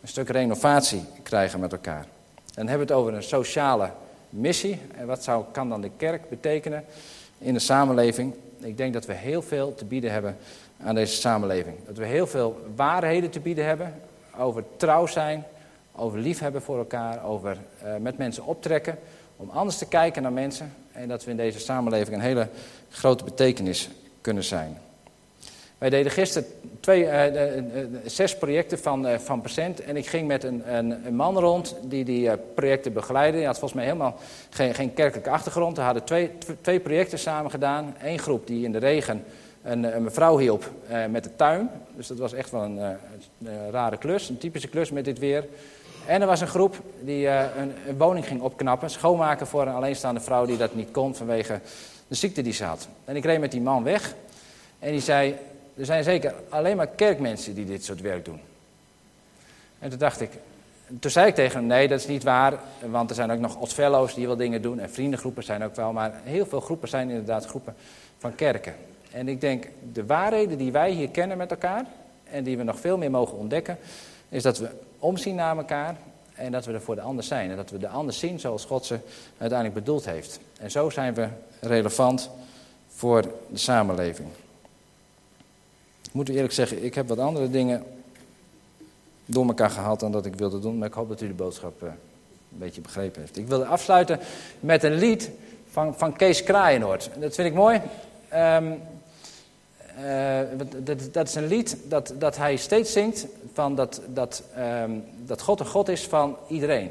een 0.00 0.08
stuk 0.08 0.28
renovatie 0.28 1.04
krijgen 1.22 1.60
met 1.60 1.72
elkaar. 1.72 2.06
Dan 2.54 2.68
hebben 2.68 2.86
we 2.86 2.92
het 2.92 3.02
over 3.02 3.14
een 3.14 3.22
sociale 3.22 3.90
missie. 4.28 4.80
En 4.96 5.06
wat 5.06 5.24
zou, 5.24 5.44
kan 5.52 5.68
dan 5.68 5.80
de 5.80 5.90
kerk 5.96 6.28
betekenen 6.28 6.84
in 7.38 7.54
de 7.54 7.60
samenleving? 7.60 8.34
Ik 8.58 8.76
denk 8.76 8.92
dat 8.92 9.06
we 9.06 9.12
heel 9.12 9.42
veel 9.42 9.74
te 9.74 9.84
bieden 9.84 10.12
hebben 10.12 10.36
aan 10.84 10.94
deze 10.94 11.14
samenleving. 11.14 11.76
Dat 11.86 11.96
we 11.96 12.06
heel 12.06 12.26
veel 12.26 12.60
waarheden 12.74 13.30
te 13.30 13.40
bieden 13.40 13.64
hebben 13.64 13.94
over 14.38 14.64
trouw 14.76 15.06
zijn, 15.06 15.44
over 15.94 16.18
liefhebben 16.18 16.62
voor 16.62 16.78
elkaar, 16.78 17.24
over 17.24 17.56
uh, 17.84 17.96
met 18.00 18.18
mensen 18.18 18.44
optrekken, 18.44 18.98
om 19.42 19.50
anders 19.50 19.78
te 19.78 19.86
kijken 19.86 20.22
naar 20.22 20.32
mensen 20.32 20.74
en 20.92 21.08
dat 21.08 21.24
we 21.24 21.30
in 21.30 21.36
deze 21.36 21.58
samenleving 21.58 22.16
een 22.16 22.22
hele 22.22 22.48
grote 22.90 23.24
betekenis 23.24 23.88
kunnen 24.20 24.44
zijn. 24.44 24.78
Wij 25.78 25.90
deden 25.90 26.12
gisteren 26.12 26.48
twee, 26.80 27.04
uh, 27.04 27.42
zes 28.04 28.36
projecten 28.36 28.78
van, 28.78 29.06
uh, 29.06 29.18
van 29.18 29.40
Percent. 29.40 29.80
En 29.80 29.96
ik 29.96 30.06
ging 30.06 30.26
met 30.26 30.44
een, 30.44 30.74
een, 30.74 31.14
man 31.14 31.38
rond 31.38 31.76
die 31.82 32.04
die 32.04 32.36
projecten 32.54 32.92
begeleidde. 32.92 33.38
Hij 33.38 33.46
had 33.46 33.58
volgens 33.58 33.80
mij 33.80 33.90
helemaal 33.90 34.18
geen, 34.50 34.74
geen 34.74 34.94
kerkelijke 34.94 35.30
achtergrond. 35.30 35.76
We 35.76 35.82
hadden 35.82 36.04
twee, 36.04 36.30
twee 36.60 36.80
projecten 36.80 37.18
samen 37.18 37.50
gedaan. 37.50 37.96
Eén 38.02 38.18
groep 38.18 38.46
die 38.46 38.64
in 38.64 38.72
de 38.72 38.78
regen 38.78 39.24
een, 39.62 39.96
een 39.96 40.02
mevrouw 40.02 40.38
hielp 40.38 40.70
met 41.10 41.24
de 41.24 41.36
tuin. 41.36 41.70
Dus 41.96 42.06
dat 42.06 42.18
was 42.18 42.32
echt 42.32 42.50
wel 42.50 42.62
een, 42.62 42.78
een, 42.78 43.70
rare 43.70 43.96
klus, 43.96 44.28
een 44.28 44.38
typische 44.38 44.68
klus 44.68 44.90
met 44.90 45.04
dit 45.04 45.18
weer. 45.18 45.44
En 46.06 46.20
er 46.20 46.26
was 46.26 46.40
een 46.40 46.46
groep 46.46 46.76
die 47.00 47.26
een, 47.28 47.72
een 47.86 47.98
woning 47.98 48.26
ging 48.26 48.40
opknappen. 48.40 48.90
Schoonmaken 48.90 49.46
voor 49.46 49.62
een 49.62 49.74
alleenstaande 49.74 50.20
vrouw 50.20 50.46
die 50.46 50.56
dat 50.56 50.74
niet 50.74 50.90
kon 50.90 51.14
vanwege 51.14 51.60
de 52.08 52.14
ziekte 52.14 52.42
die 52.42 52.52
ze 52.52 52.64
had. 52.64 52.88
En 53.04 53.16
ik 53.16 53.24
reed 53.24 53.40
met 53.40 53.50
die 53.50 53.60
man 53.60 53.82
weg. 53.82 54.14
En 54.78 54.90
die 54.90 55.00
zei, 55.00 55.34
er 55.76 55.84
zijn 55.84 56.04
zeker 56.04 56.34
alleen 56.48 56.76
maar 56.76 56.86
kerkmensen 56.86 57.54
die 57.54 57.64
dit 57.64 57.84
soort 57.84 58.00
werk 58.00 58.24
doen. 58.24 58.40
En 59.78 59.90
toen 59.90 59.98
dacht 59.98 60.20
ik, 60.20 60.30
toen 61.00 61.10
zei 61.10 61.26
ik 61.26 61.34
tegen 61.34 61.58
hem, 61.58 61.66
nee, 61.66 61.88
dat 61.88 62.00
is 62.00 62.06
niet 62.06 62.22
waar, 62.22 62.54
want 62.90 63.10
er 63.10 63.16
zijn 63.16 63.30
ook 63.30 63.38
nog 63.38 63.56
Otfello's 63.56 64.14
die 64.14 64.26
wel 64.26 64.36
dingen 64.36 64.62
doen 64.62 64.78
en 64.78 64.90
vriendengroepen 64.90 65.44
zijn 65.44 65.64
ook 65.64 65.76
wel, 65.76 65.92
maar 65.92 66.12
heel 66.24 66.46
veel 66.46 66.60
groepen 66.60 66.88
zijn 66.88 67.08
inderdaad 67.08 67.46
groepen 67.46 67.74
van 68.18 68.34
kerken. 68.34 68.74
En 69.10 69.28
ik 69.28 69.40
denk, 69.40 69.68
de 69.92 70.06
waarheden 70.06 70.58
die 70.58 70.72
wij 70.72 70.90
hier 70.90 71.08
kennen 71.08 71.36
met 71.36 71.50
elkaar 71.50 71.84
en 72.24 72.44
die 72.44 72.56
we 72.56 72.62
nog 72.62 72.80
veel 72.80 72.98
meer 72.98 73.10
mogen 73.10 73.38
ontdekken, 73.38 73.78
is 74.28 74.42
dat 74.42 74.58
we 74.58 74.68
omzien 75.02 75.34
naar 75.34 75.56
elkaar 75.56 75.96
en 76.34 76.52
dat 76.52 76.64
we 76.64 76.72
er 76.72 76.80
voor 76.80 76.94
de 76.94 77.00
ander 77.00 77.24
zijn. 77.24 77.50
En 77.50 77.56
dat 77.56 77.70
we 77.70 77.78
de 77.78 77.88
ander 77.88 78.14
zien 78.14 78.40
zoals 78.40 78.64
God 78.64 78.84
ze 78.84 78.98
uiteindelijk 79.38 79.84
bedoeld 79.84 80.04
heeft. 80.04 80.40
En 80.58 80.70
zo 80.70 80.90
zijn 80.90 81.14
we 81.14 81.28
relevant 81.60 82.30
voor 82.88 83.22
de 83.22 83.58
samenleving. 83.58 84.28
Ik 86.02 86.12
moet 86.12 86.28
u 86.28 86.34
eerlijk 86.34 86.52
zeggen, 86.52 86.84
ik 86.84 86.94
heb 86.94 87.08
wat 87.08 87.18
andere 87.18 87.50
dingen 87.50 87.84
door 89.26 89.46
elkaar 89.46 89.70
gehaald 89.70 90.00
dan 90.00 90.12
dat 90.12 90.26
ik 90.26 90.34
wilde 90.34 90.60
doen. 90.60 90.78
Maar 90.78 90.88
ik 90.88 90.94
hoop 90.94 91.08
dat 91.08 91.20
u 91.20 91.26
de 91.26 91.34
boodschap 91.34 91.82
uh, 91.82 91.88
een 91.88 92.58
beetje 92.58 92.80
begrepen 92.80 93.20
heeft. 93.20 93.36
Ik 93.36 93.46
wilde 93.46 93.64
afsluiten 93.66 94.20
met 94.60 94.82
een 94.82 94.94
lied 94.94 95.30
van, 95.70 95.98
van 95.98 96.16
Kees 96.16 96.42
Kraaienoord. 96.42 97.10
Dat 97.18 97.34
vind 97.34 97.48
ik 97.48 97.54
mooi. 97.54 97.80
Um, 98.34 98.80
uh, 99.98 100.38
dat, 100.84 101.14
dat, 101.14 101.28
is 101.28 101.34
een 101.34 101.46
lied 101.46 101.76
dat, 101.84 102.14
dat 102.18 102.36
hij 102.36 102.56
steeds 102.56 102.92
zingt. 102.92 103.26
Van 103.52 103.76
dat, 103.76 104.00
dat, 104.06 104.42
um, 104.82 105.04
dat 105.26 105.42
God 105.42 105.60
een 105.60 105.66
God 105.66 105.88
is 105.88 106.06
van 106.06 106.36
iedereen. 106.48 106.90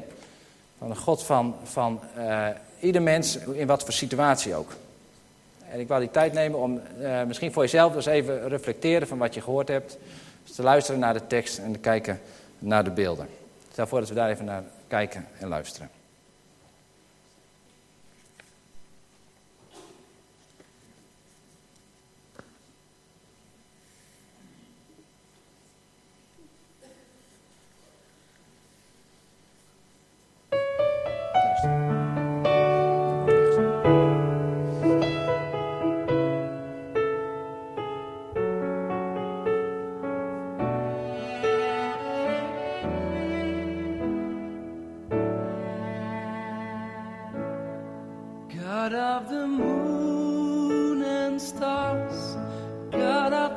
Van 0.78 0.90
een 0.90 0.96
God 0.96 1.22
van, 1.22 1.54
van 1.62 2.00
uh, 2.18 2.46
ieder 2.80 3.02
mens, 3.02 3.36
in 3.36 3.66
wat 3.66 3.82
voor 3.82 3.92
situatie 3.92 4.54
ook. 4.54 4.72
En 5.70 5.80
ik 5.80 5.88
wil 5.88 5.98
die 5.98 6.10
tijd 6.10 6.32
nemen 6.32 6.58
om 6.58 6.80
uh, 7.00 7.22
misschien 7.22 7.52
voor 7.52 7.62
jezelf 7.62 7.94
eens 7.94 8.06
even 8.06 8.48
reflecteren 8.48 9.08
van 9.08 9.18
wat 9.18 9.34
je 9.34 9.40
gehoord 9.40 9.68
hebt. 9.68 9.98
Dus 10.44 10.54
te 10.54 10.62
luisteren 10.62 11.00
naar 11.00 11.14
de 11.14 11.26
tekst 11.26 11.58
en 11.58 11.72
te 11.72 11.78
kijken 11.78 12.20
naar 12.58 12.84
de 12.84 12.90
beelden. 12.90 13.28
Stel 13.72 13.86
voor 13.86 14.00
dat 14.00 14.08
we 14.08 14.14
daar 14.14 14.30
even 14.30 14.44
naar 14.44 14.62
kijken 14.88 15.26
en 15.38 15.48
luisteren. 15.48 16.01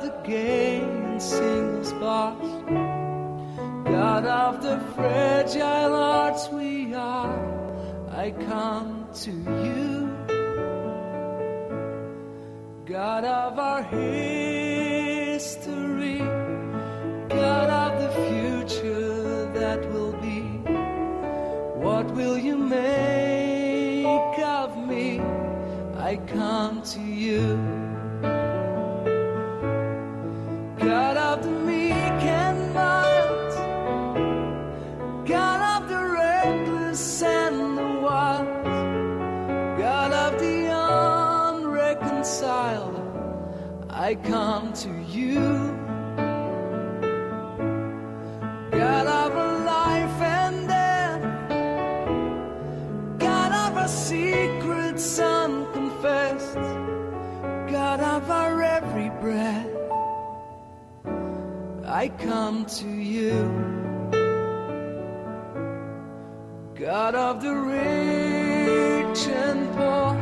the 0.06 0.12
game 0.22 1.04
and 1.04 1.20
singles 1.20 1.92
bars. 1.94 2.50
God 3.84 4.24
of 4.24 4.62
the 4.62 4.78
fragile 4.94 5.96
hearts 6.04 6.48
we 6.50 6.94
are, 6.94 7.36
I 8.10 8.30
come 8.30 9.08
to 9.24 9.32
you. 9.64 10.08
God 12.84 13.24
of 13.24 13.58
our 13.58 13.82
history, 13.82 15.38
God 17.42 17.68
of 17.84 17.92
the 18.04 18.10
future 18.28 19.50
that 19.54 19.80
will 19.92 20.12
be, 20.28 20.40
what 21.84 22.06
will 22.14 22.38
you 22.38 22.56
make 22.56 24.38
of 24.38 24.76
me? 24.86 25.20
I 25.98 26.16
come 26.28 26.82
to 26.94 27.00
you. 27.00 27.65
I 44.06 44.14
come 44.14 44.72
to 44.72 44.90
you. 45.10 45.42
God 48.70 49.06
of 49.22 49.32
life 49.64 50.20
and 50.22 50.68
death, 50.68 51.22
God 53.18 53.50
of 53.50 53.76
our 53.76 53.88
secrets 53.88 55.18
unconfessed, 55.18 56.54
God 57.68 57.98
of 57.98 58.30
our 58.30 58.62
every 58.62 59.10
breath, 59.20 59.74
I 61.84 62.06
come 62.16 62.64
to 62.78 62.88
you. 62.88 63.42
God 66.76 67.16
of 67.16 67.42
the 67.42 67.56
rich 67.56 69.26
and 69.26 69.68
poor, 69.74 70.14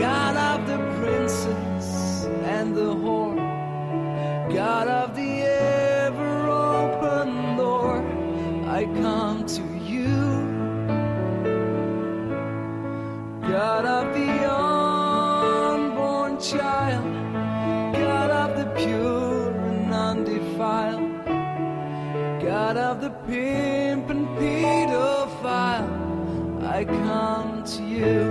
God 0.00 0.36
of 0.36 0.66
the 0.66 0.87
God 4.58 4.88
of 4.88 5.14
the 5.14 5.42
ever 5.42 6.48
open 6.48 7.56
door, 7.56 8.02
I 8.66 8.86
come 8.86 9.46
to 9.46 9.62
you. 9.92 10.16
God 13.48 13.84
of 13.86 14.12
the 14.18 14.30
unborn 14.52 16.40
child, 16.40 17.04
God 17.94 18.30
of 18.32 18.56
the 18.58 18.66
pure 18.80 19.52
and 19.52 19.94
undefiled, 19.94 21.24
God 22.42 22.76
of 22.76 23.00
the 23.00 23.10
pimp 23.28 24.10
and 24.10 24.26
pedophile, 24.38 25.88
I 26.64 26.84
come 26.84 27.62
to 27.62 27.82
you. 27.84 28.27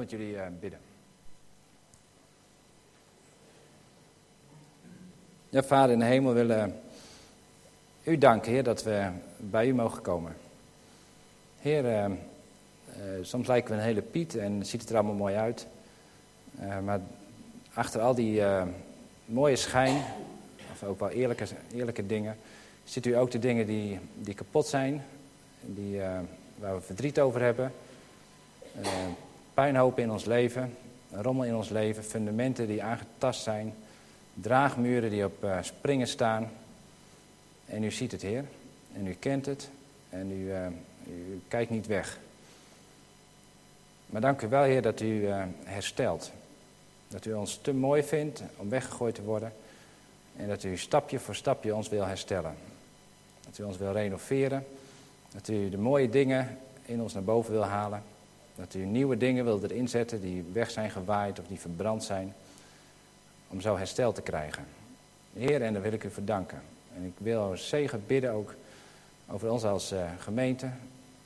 Met 0.00 0.10
jullie 0.10 0.36
eh, 0.36 0.46
bidden. 0.60 0.78
Ja, 5.48 5.62
Vader 5.62 5.92
in 5.92 5.98
de 5.98 6.04
hemel, 6.04 6.32
willen 6.32 6.80
u 8.02 8.18
danken, 8.18 8.52
Heer, 8.52 8.62
dat 8.62 8.82
we 8.82 9.10
bij 9.36 9.66
u 9.66 9.74
mogen 9.74 10.02
komen. 10.02 10.36
Heer, 11.60 11.84
eh, 11.86 12.04
eh, 12.04 12.12
soms 13.22 13.46
lijken 13.46 13.70
we 13.70 13.76
een 13.76 13.86
hele 13.86 14.02
Piet 14.02 14.36
en 14.36 14.66
ziet 14.66 14.80
het 14.80 14.90
er 14.90 14.96
allemaal 14.96 15.14
mooi 15.14 15.34
uit. 15.34 15.66
Eh, 16.58 16.78
maar 16.80 17.00
achter 17.74 18.00
al 18.00 18.14
die 18.14 18.42
eh, 18.42 18.62
mooie 19.24 19.56
schijn, 19.56 20.02
of 20.72 20.82
ook 20.82 20.98
wel 21.00 21.08
eerlijke, 21.08 21.44
eerlijke 21.74 22.06
dingen, 22.06 22.36
ziet 22.84 23.06
u 23.06 23.16
ook 23.16 23.30
de 23.30 23.38
dingen 23.38 23.66
die, 23.66 23.98
die 24.14 24.34
kapot 24.34 24.66
zijn, 24.66 25.04
die, 25.60 26.02
eh, 26.02 26.18
waar 26.58 26.74
we 26.74 26.80
verdriet 26.80 27.20
over 27.20 27.40
hebben. 27.40 27.72
Puinhopen 29.60 30.02
in 30.02 30.10
ons 30.10 30.24
leven, 30.24 30.76
rommel 31.10 31.44
in 31.44 31.56
ons 31.56 31.68
leven, 31.68 32.04
fundamenten 32.04 32.66
die 32.66 32.82
aangetast 32.82 33.42
zijn, 33.42 33.74
draagmuren 34.34 35.10
die 35.10 35.24
op 35.24 35.44
eh, 35.44 35.58
springen 35.60 36.06
staan. 36.06 36.50
En 37.66 37.82
u 37.82 37.90
ziet 37.90 38.12
het, 38.12 38.22
Heer, 38.22 38.44
en 38.92 39.06
u 39.06 39.12
kent 39.12 39.46
het, 39.46 39.70
en 40.08 40.32
u, 40.32 40.52
eh, 40.52 40.66
u 41.08 41.40
kijkt 41.48 41.70
niet 41.70 41.86
weg. 41.86 42.18
Maar 44.06 44.20
dank 44.20 44.42
u 44.42 44.48
wel, 44.48 44.62
Heer, 44.62 44.82
dat 44.82 45.00
u 45.00 45.26
eh, 45.26 45.42
herstelt. 45.64 46.32
Dat 47.08 47.24
u 47.24 47.32
ons 47.32 47.58
te 47.62 47.72
mooi 47.72 48.02
vindt 48.02 48.42
om 48.56 48.68
weggegooid 48.68 49.14
te 49.14 49.22
worden. 49.22 49.52
En 50.36 50.48
dat 50.48 50.62
u 50.62 50.76
stapje 50.76 51.18
voor 51.18 51.34
stapje 51.34 51.74
ons 51.74 51.88
wil 51.88 52.06
herstellen. 52.06 52.54
Dat 53.44 53.58
u 53.58 53.62
ons 53.62 53.76
wil 53.76 53.92
renoveren. 53.92 54.66
Dat 55.32 55.48
u 55.48 55.68
de 55.68 55.78
mooie 55.78 56.08
dingen 56.08 56.58
in 56.84 57.00
ons 57.00 57.12
naar 57.12 57.24
boven 57.24 57.52
wil 57.52 57.64
halen. 57.64 58.02
Dat 58.56 58.74
u 58.74 58.84
nieuwe 58.84 59.16
dingen 59.16 59.44
wil 59.44 59.62
erin 59.62 59.88
zetten 59.88 60.20
die 60.20 60.44
weg 60.52 60.70
zijn 60.70 60.90
gewaaid 60.90 61.38
of 61.38 61.46
die 61.46 61.60
verbrand 61.60 62.04
zijn. 62.04 62.34
Om 63.48 63.60
zo 63.60 63.76
herstel 63.76 64.12
te 64.12 64.22
krijgen. 64.22 64.64
Heer, 65.32 65.62
en 65.62 65.72
daar 65.72 65.82
wil 65.82 65.92
ik 65.92 66.04
u 66.04 66.10
voor 66.10 66.24
danken. 66.24 66.62
En 66.96 67.04
ik 67.04 67.12
wil 67.18 67.52
zegen 67.56 68.02
bidden 68.06 68.32
ook 68.32 68.54
over 69.28 69.50
ons 69.50 69.64
als 69.64 69.92
eh, 69.92 70.10
gemeente. 70.18 70.70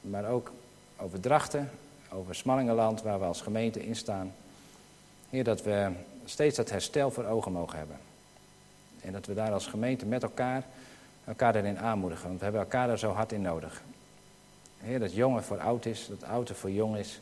Maar 0.00 0.28
ook 0.28 0.52
over 0.96 1.20
Drachten, 1.20 1.70
over 2.12 2.34
Smallingenland, 2.34 3.02
waar 3.02 3.18
we 3.18 3.24
als 3.24 3.40
gemeente 3.40 3.86
in 3.86 3.96
staan. 3.96 4.32
Heer, 5.30 5.44
dat 5.44 5.62
we 5.62 5.90
steeds 6.24 6.56
dat 6.56 6.70
herstel 6.70 7.10
voor 7.10 7.24
ogen 7.24 7.52
mogen 7.52 7.78
hebben. 7.78 7.96
En 9.00 9.12
dat 9.12 9.26
we 9.26 9.34
daar 9.34 9.52
als 9.52 9.66
gemeente 9.66 10.06
met 10.06 10.22
elkaar 10.22 10.64
elkaar 11.24 11.52
daarin 11.52 11.78
aanmoedigen. 11.78 12.26
Want 12.26 12.38
we 12.38 12.44
hebben 12.44 12.62
elkaar 12.62 12.86
daar 12.86 12.98
zo 12.98 13.12
hard 13.12 13.32
in 13.32 13.42
nodig. 13.42 13.82
Heer, 14.84 14.98
dat 14.98 15.14
jongen 15.14 15.42
voor 15.42 15.60
oud 15.60 15.86
is, 15.86 16.06
dat 16.08 16.24
oude 16.24 16.54
voor 16.54 16.70
jong 16.70 16.96
is. 16.96 17.20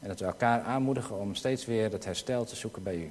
En 0.00 0.08
dat 0.08 0.18
we 0.18 0.24
elkaar 0.24 0.62
aanmoedigen 0.62 1.18
om 1.18 1.34
steeds 1.34 1.66
weer 1.66 1.90
dat 1.90 2.04
herstel 2.04 2.44
te 2.44 2.56
zoeken 2.56 2.82
bij 2.82 2.96
u. 2.96 3.10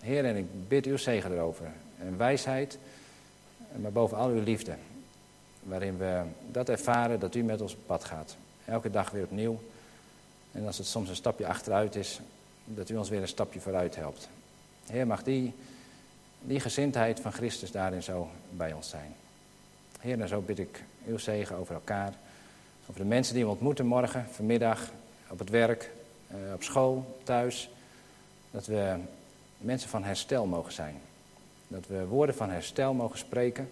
Heer, 0.00 0.24
en 0.24 0.36
ik 0.36 0.68
bid 0.68 0.86
uw 0.86 0.96
zegen 0.96 1.32
erover. 1.32 1.66
En 1.98 2.16
wijsheid, 2.16 2.78
maar 3.76 3.92
bovenal 3.92 4.28
uw 4.28 4.42
liefde. 4.42 4.74
Waarin 5.62 5.96
we 5.96 6.22
dat 6.50 6.68
ervaren 6.68 7.20
dat 7.20 7.34
u 7.34 7.42
met 7.42 7.60
ons 7.60 7.74
op 7.74 7.86
pad 7.86 8.04
gaat. 8.04 8.36
Elke 8.64 8.90
dag 8.90 9.10
weer 9.10 9.24
opnieuw. 9.24 9.60
En 10.52 10.66
als 10.66 10.78
het 10.78 10.86
soms 10.86 11.08
een 11.08 11.16
stapje 11.16 11.46
achteruit 11.46 11.96
is, 11.96 12.20
dat 12.64 12.88
u 12.88 12.96
ons 12.96 13.08
weer 13.08 13.20
een 13.20 13.28
stapje 13.28 13.60
vooruit 13.60 13.96
helpt. 13.96 14.28
Heer, 14.86 15.06
mag 15.06 15.22
die, 15.22 15.52
die 16.40 16.60
gezindheid 16.60 17.20
van 17.20 17.32
Christus 17.32 17.70
daarin 17.70 18.02
zo 18.02 18.28
bij 18.50 18.72
ons 18.72 18.88
zijn. 18.88 19.14
Heer, 20.00 20.20
en 20.20 20.28
zo 20.28 20.40
bid 20.40 20.58
ik 20.58 20.84
uw 21.06 21.18
zegen 21.18 21.56
over 21.56 21.74
elkaar. 21.74 22.14
Over 22.88 23.00
de 23.00 23.06
mensen 23.06 23.34
die 23.34 23.44
we 23.44 23.50
ontmoeten 23.50 23.86
morgen, 23.86 24.26
vanmiddag, 24.30 24.90
op 25.28 25.38
het 25.38 25.50
werk, 25.50 25.90
eh, 26.26 26.36
op 26.54 26.62
school, 26.62 27.18
thuis. 27.22 27.70
Dat 28.50 28.66
we 28.66 28.96
mensen 29.58 29.88
van 29.88 30.04
herstel 30.04 30.46
mogen 30.46 30.72
zijn. 30.72 30.94
Dat 31.68 31.86
we 31.86 32.06
woorden 32.06 32.34
van 32.34 32.50
herstel 32.50 32.94
mogen 32.94 33.18
spreken. 33.18 33.70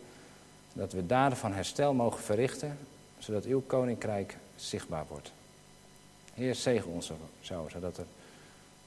Dat 0.72 0.92
we 0.92 1.06
daden 1.06 1.38
van 1.38 1.52
herstel 1.52 1.94
mogen 1.94 2.22
verrichten, 2.22 2.78
zodat 3.18 3.44
uw 3.44 3.60
koninkrijk 3.60 4.36
zichtbaar 4.56 5.04
wordt. 5.08 5.32
Heer, 6.34 6.54
zegen 6.54 6.90
ons 6.90 7.12
zo, 7.40 7.68
zodat 7.70 7.96
er 7.96 8.04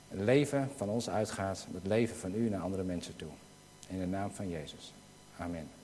het 0.08 0.20
leven 0.20 0.70
van 0.76 0.90
ons 0.90 1.10
uitgaat, 1.10 1.68
het 1.74 1.88
leven 1.88 2.16
van 2.16 2.36
u 2.36 2.50
naar 2.50 2.62
andere 2.62 2.84
mensen 2.84 3.16
toe. 3.16 3.30
In 3.88 4.00
de 4.00 4.08
naam 4.08 4.32
van 4.32 4.50
Jezus. 4.50 4.94
Amen. 5.38 5.75